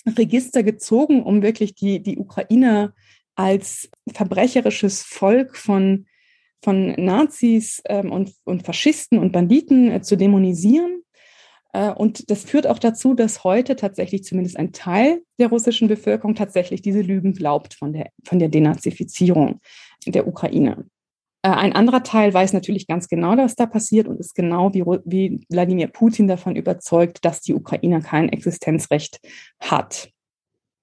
Register 0.06 0.62
gezogen, 0.62 1.22
um 1.22 1.42
wirklich 1.42 1.74
die, 1.74 2.02
die 2.02 2.18
Ukrainer 2.18 2.94
als 3.34 3.90
verbrecherisches 4.12 5.02
Volk 5.02 5.56
von, 5.56 6.06
von 6.62 6.92
Nazis 6.92 7.82
ähm, 7.86 8.12
und, 8.12 8.32
und 8.44 8.64
Faschisten 8.64 9.18
und 9.18 9.32
Banditen 9.32 9.90
äh, 9.90 10.00
zu 10.02 10.16
dämonisieren. 10.16 11.02
Äh, 11.72 11.90
und 11.92 12.30
das 12.30 12.44
führt 12.44 12.66
auch 12.66 12.78
dazu, 12.78 13.14
dass 13.14 13.44
heute 13.44 13.76
tatsächlich 13.76 14.24
zumindest 14.24 14.56
ein 14.56 14.72
Teil 14.72 15.22
der 15.38 15.48
russischen 15.48 15.88
Bevölkerung 15.88 16.34
tatsächlich 16.34 16.80
diese 16.82 17.02
Lügen 17.02 17.34
glaubt 17.34 17.74
von 17.74 17.92
der, 17.92 18.10
von 18.24 18.38
der 18.38 18.48
Denazifizierung 18.48 19.60
der 20.06 20.26
Ukraine. 20.26 20.86
Äh, 21.42 21.50
ein 21.50 21.74
anderer 21.74 22.02
Teil 22.02 22.34
weiß 22.34 22.52
natürlich 22.52 22.86
ganz 22.86 23.08
genau, 23.08 23.36
was 23.36 23.54
da 23.54 23.66
passiert 23.66 24.08
und 24.08 24.18
ist 24.18 24.34
genau 24.34 24.74
wie, 24.74 24.84
wie 25.04 25.40
Wladimir 25.48 25.86
Putin 25.86 26.28
davon 26.28 26.56
überzeugt, 26.56 27.24
dass 27.24 27.40
die 27.40 27.54
Ukraine 27.54 28.00
kein 28.00 28.28
Existenzrecht 28.28 29.20
hat. 29.60 30.10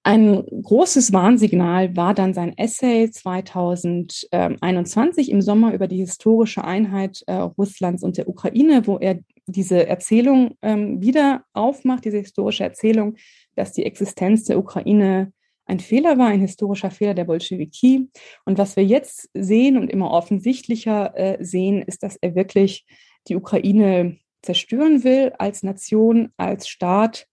Ein 0.06 0.44
großes 0.62 1.14
Warnsignal 1.14 1.96
war 1.96 2.12
dann 2.12 2.34
sein 2.34 2.52
Essay 2.58 3.10
2021 3.10 5.30
im 5.30 5.40
Sommer 5.40 5.72
über 5.72 5.88
die 5.88 5.96
historische 5.96 6.62
Einheit 6.62 7.24
äh, 7.26 7.36
Russlands 7.36 8.02
und 8.02 8.18
der 8.18 8.28
Ukraine, 8.28 8.86
wo 8.86 8.98
er 8.98 9.20
diese 9.46 9.86
Erzählung 9.86 10.58
ähm, 10.60 11.00
wieder 11.00 11.44
aufmacht, 11.54 12.04
diese 12.04 12.18
historische 12.18 12.64
Erzählung, 12.64 13.16
dass 13.54 13.72
die 13.72 13.86
Existenz 13.86 14.44
der 14.44 14.58
Ukraine 14.58 15.32
ein 15.66 15.80
Fehler 15.80 16.18
war, 16.18 16.28
ein 16.28 16.40
historischer 16.40 16.90
Fehler 16.90 17.14
der 17.14 17.24
Bolschewiki. 17.24 18.08
Und 18.44 18.58
was 18.58 18.76
wir 18.76 18.84
jetzt 18.84 19.30
sehen 19.34 19.78
und 19.78 19.90
immer 19.90 20.10
offensichtlicher 20.10 21.16
äh, 21.16 21.44
sehen, 21.44 21.82
ist, 21.82 22.02
dass 22.02 22.16
er 22.16 22.34
wirklich 22.34 22.84
die 23.28 23.36
Ukraine 23.36 24.18
zerstören 24.42 25.04
will 25.04 25.32
als 25.38 25.62
Nation, 25.62 26.32
als 26.36 26.68
Staat 26.68 27.26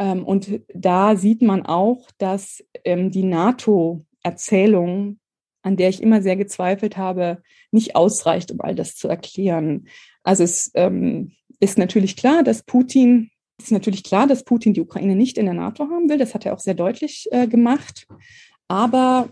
ähm, 0.00 0.24
und 0.24 0.62
da 0.72 1.14
sieht 1.14 1.42
man 1.42 1.66
auch, 1.66 2.10
dass 2.16 2.64
ähm, 2.84 3.10
die 3.10 3.24
NATO-Erzählung, 3.24 5.20
an 5.62 5.76
der 5.76 5.90
ich 5.90 6.02
immer 6.02 6.22
sehr 6.22 6.36
gezweifelt 6.36 6.96
habe, 6.96 7.42
nicht 7.70 7.96
ausreicht, 7.96 8.50
um 8.50 8.62
all 8.62 8.74
das 8.74 8.96
zu 8.96 9.08
erklären. 9.08 9.88
Also 10.22 10.42
es 10.42 10.70
ähm, 10.74 11.32
ist 11.60 11.76
natürlich 11.76 12.16
klar, 12.16 12.42
dass 12.42 12.62
Putin 12.62 13.30
ist 13.64 13.72
natürlich 13.72 14.04
klar, 14.04 14.26
dass 14.26 14.44
Putin 14.44 14.74
die 14.74 14.80
Ukraine 14.80 15.16
nicht 15.16 15.38
in 15.38 15.46
der 15.46 15.54
NATO 15.54 15.84
haben 15.84 16.08
will. 16.08 16.18
Das 16.18 16.34
hat 16.34 16.46
er 16.46 16.54
auch 16.54 16.60
sehr 16.60 16.74
deutlich 16.74 17.28
äh, 17.30 17.46
gemacht. 17.46 18.06
Aber 18.68 19.28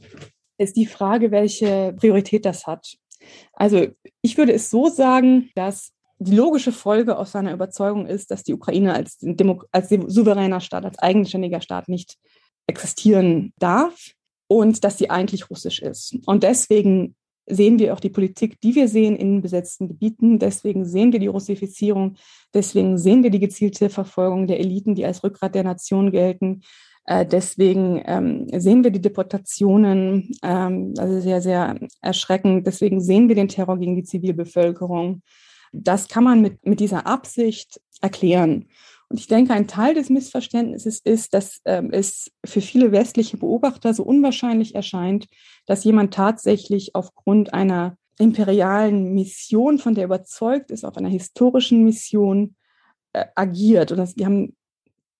ist 0.58 0.76
die 0.76 0.86
Frage, 0.86 1.30
welche 1.30 1.94
Priorität 1.96 2.44
das 2.44 2.66
hat. 2.66 2.96
Also 3.52 3.86
ich 4.22 4.36
würde 4.36 4.52
es 4.52 4.70
so 4.70 4.88
sagen, 4.88 5.50
dass 5.54 5.92
die 6.18 6.34
logische 6.34 6.72
Folge 6.72 7.16
aus 7.16 7.32
seiner 7.32 7.52
Überzeugung 7.52 8.06
ist, 8.06 8.30
dass 8.30 8.42
die 8.42 8.54
Ukraine 8.54 8.92
als, 8.94 9.18
Demo 9.20 9.62
als 9.70 9.88
souveräner 9.88 10.60
Staat, 10.60 10.84
als 10.84 10.98
eigenständiger 10.98 11.60
Staat 11.60 11.88
nicht 11.88 12.16
existieren 12.66 13.52
darf 13.58 14.12
und 14.48 14.82
dass 14.82 14.98
sie 14.98 15.10
eigentlich 15.10 15.48
russisch 15.48 15.80
ist. 15.80 16.16
Und 16.26 16.42
deswegen 16.42 17.14
sehen 17.48 17.78
wir 17.78 17.94
auch 17.94 18.00
die 18.00 18.10
Politik, 18.10 18.60
die 18.60 18.74
wir 18.74 18.88
sehen 18.88 19.16
in 19.16 19.42
besetzten 19.42 19.88
Gebieten. 19.88 20.38
Deswegen 20.38 20.84
sehen 20.84 21.12
wir 21.12 21.18
die 21.18 21.26
Russifizierung. 21.26 22.16
Deswegen 22.54 22.98
sehen 22.98 23.22
wir 23.22 23.30
die 23.30 23.40
gezielte 23.40 23.90
Verfolgung 23.90 24.46
der 24.46 24.60
Eliten, 24.60 24.94
die 24.94 25.04
als 25.04 25.22
Rückgrat 25.24 25.54
der 25.54 25.64
Nation 25.64 26.10
gelten. 26.10 26.62
Äh, 27.04 27.24
deswegen 27.24 28.02
ähm, 28.04 28.46
sehen 28.54 28.84
wir 28.84 28.90
die 28.90 29.00
Deportationen, 29.00 30.30
ähm, 30.42 30.92
also 30.98 31.20
sehr, 31.20 31.40
sehr 31.40 31.78
erschreckend. 32.02 32.66
Deswegen 32.66 33.00
sehen 33.00 33.28
wir 33.28 33.34
den 33.34 33.48
Terror 33.48 33.78
gegen 33.78 33.96
die 33.96 34.04
Zivilbevölkerung. 34.04 35.22
Das 35.72 36.08
kann 36.08 36.24
man 36.24 36.42
mit, 36.42 36.66
mit 36.66 36.80
dieser 36.80 37.06
Absicht 37.06 37.80
erklären. 38.00 38.66
Und 39.10 39.18
ich 39.18 39.26
denke, 39.26 39.54
ein 39.54 39.68
Teil 39.68 39.94
des 39.94 40.10
Missverständnisses 40.10 41.00
ist, 41.00 41.32
dass 41.32 41.60
ähm, 41.64 41.90
es 41.92 42.30
für 42.44 42.60
viele 42.60 42.92
westliche 42.92 43.38
Beobachter 43.38 43.94
so 43.94 44.02
unwahrscheinlich 44.02 44.74
erscheint, 44.74 45.26
dass 45.66 45.84
jemand 45.84 46.12
tatsächlich 46.12 46.94
aufgrund 46.94 47.54
einer 47.54 47.96
imperialen 48.18 49.14
Mission, 49.14 49.78
von 49.78 49.94
der 49.94 50.04
überzeugt 50.04 50.70
ist, 50.70 50.84
auf 50.84 50.96
einer 50.96 51.08
historischen 51.08 51.84
Mission 51.84 52.56
äh, 53.12 53.24
agiert. 53.34 53.92
Und 53.92 53.98
das, 53.98 54.16
wir 54.16 54.26
haben 54.26 54.56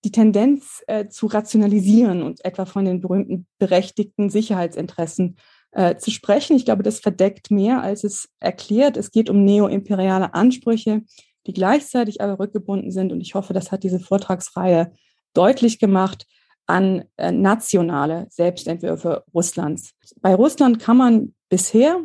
die 0.05 0.13
Tendenz 0.13 0.83
äh, 0.87 1.09
zu 1.09 1.27
rationalisieren 1.27 2.23
und 2.23 2.45
etwa 2.45 2.67
von 2.67 2.85
den 2.85 3.01
berühmten 3.01 3.47
berechtigten 3.59 4.31
Sicherheitsinteressen 4.31 5.37
äh, 5.73 5.97
zu 5.97 6.11
sprechen. 6.11 6.57
Ich 6.57 6.65
glaube, 6.65 6.83
das 6.83 7.01
verdeckt 7.01 7.51
mehr, 7.51 7.83
als 7.83 8.05
es 8.05 8.29
erklärt. 8.41 8.97
Es 8.97 9.11
geht 9.11 9.29
um 9.29 9.45
neoimperiale 9.45 10.35
Ansprüche, 10.35 11.03
die 11.49 11.55
gleichzeitig 11.55 12.21
aber 12.21 12.39
rückgebunden 12.39 12.93
sind. 12.93 13.11
Und 13.11 13.23
ich 13.23 13.35
hoffe, 13.35 13.55
das 13.55 13.73
hat 13.73 13.83
diese 13.83 13.99
Vortragsreihe 13.99 14.93
deutlich 15.33 15.79
gemacht 15.81 16.27
an 16.67 17.05
äh, 17.17 17.33
nationale 17.33 18.27
Selbstentwürfe 18.29 19.25
Russlands. 19.35 19.95
Bei 20.21 20.35
Russland 20.35 20.79
kann 20.79 20.99
man 20.99 21.35
bisher 21.49 22.01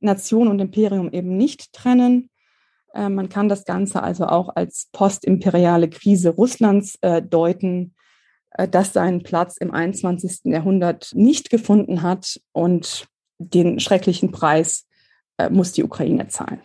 Nation 0.00 0.48
und 0.48 0.60
Imperium 0.60 1.10
eben 1.10 1.38
nicht 1.38 1.72
trennen. 1.72 2.28
Äh, 2.94 3.08
man 3.08 3.30
kann 3.30 3.48
das 3.48 3.64
Ganze 3.64 4.02
also 4.02 4.26
auch 4.26 4.54
als 4.54 4.90
postimperiale 4.92 5.88
Krise 5.88 6.28
Russlands 6.28 6.98
äh, 7.00 7.22
deuten. 7.22 7.94
Das 8.70 8.92
seinen 8.92 9.22
Platz 9.22 9.56
im 9.56 9.70
21. 9.70 10.40
Jahrhundert 10.44 11.12
nicht 11.14 11.48
gefunden 11.48 12.02
hat 12.02 12.38
und 12.52 13.06
den 13.38 13.80
schrecklichen 13.80 14.30
Preis 14.30 14.86
muss 15.48 15.72
die 15.72 15.82
Ukraine 15.82 16.28
zahlen. 16.28 16.60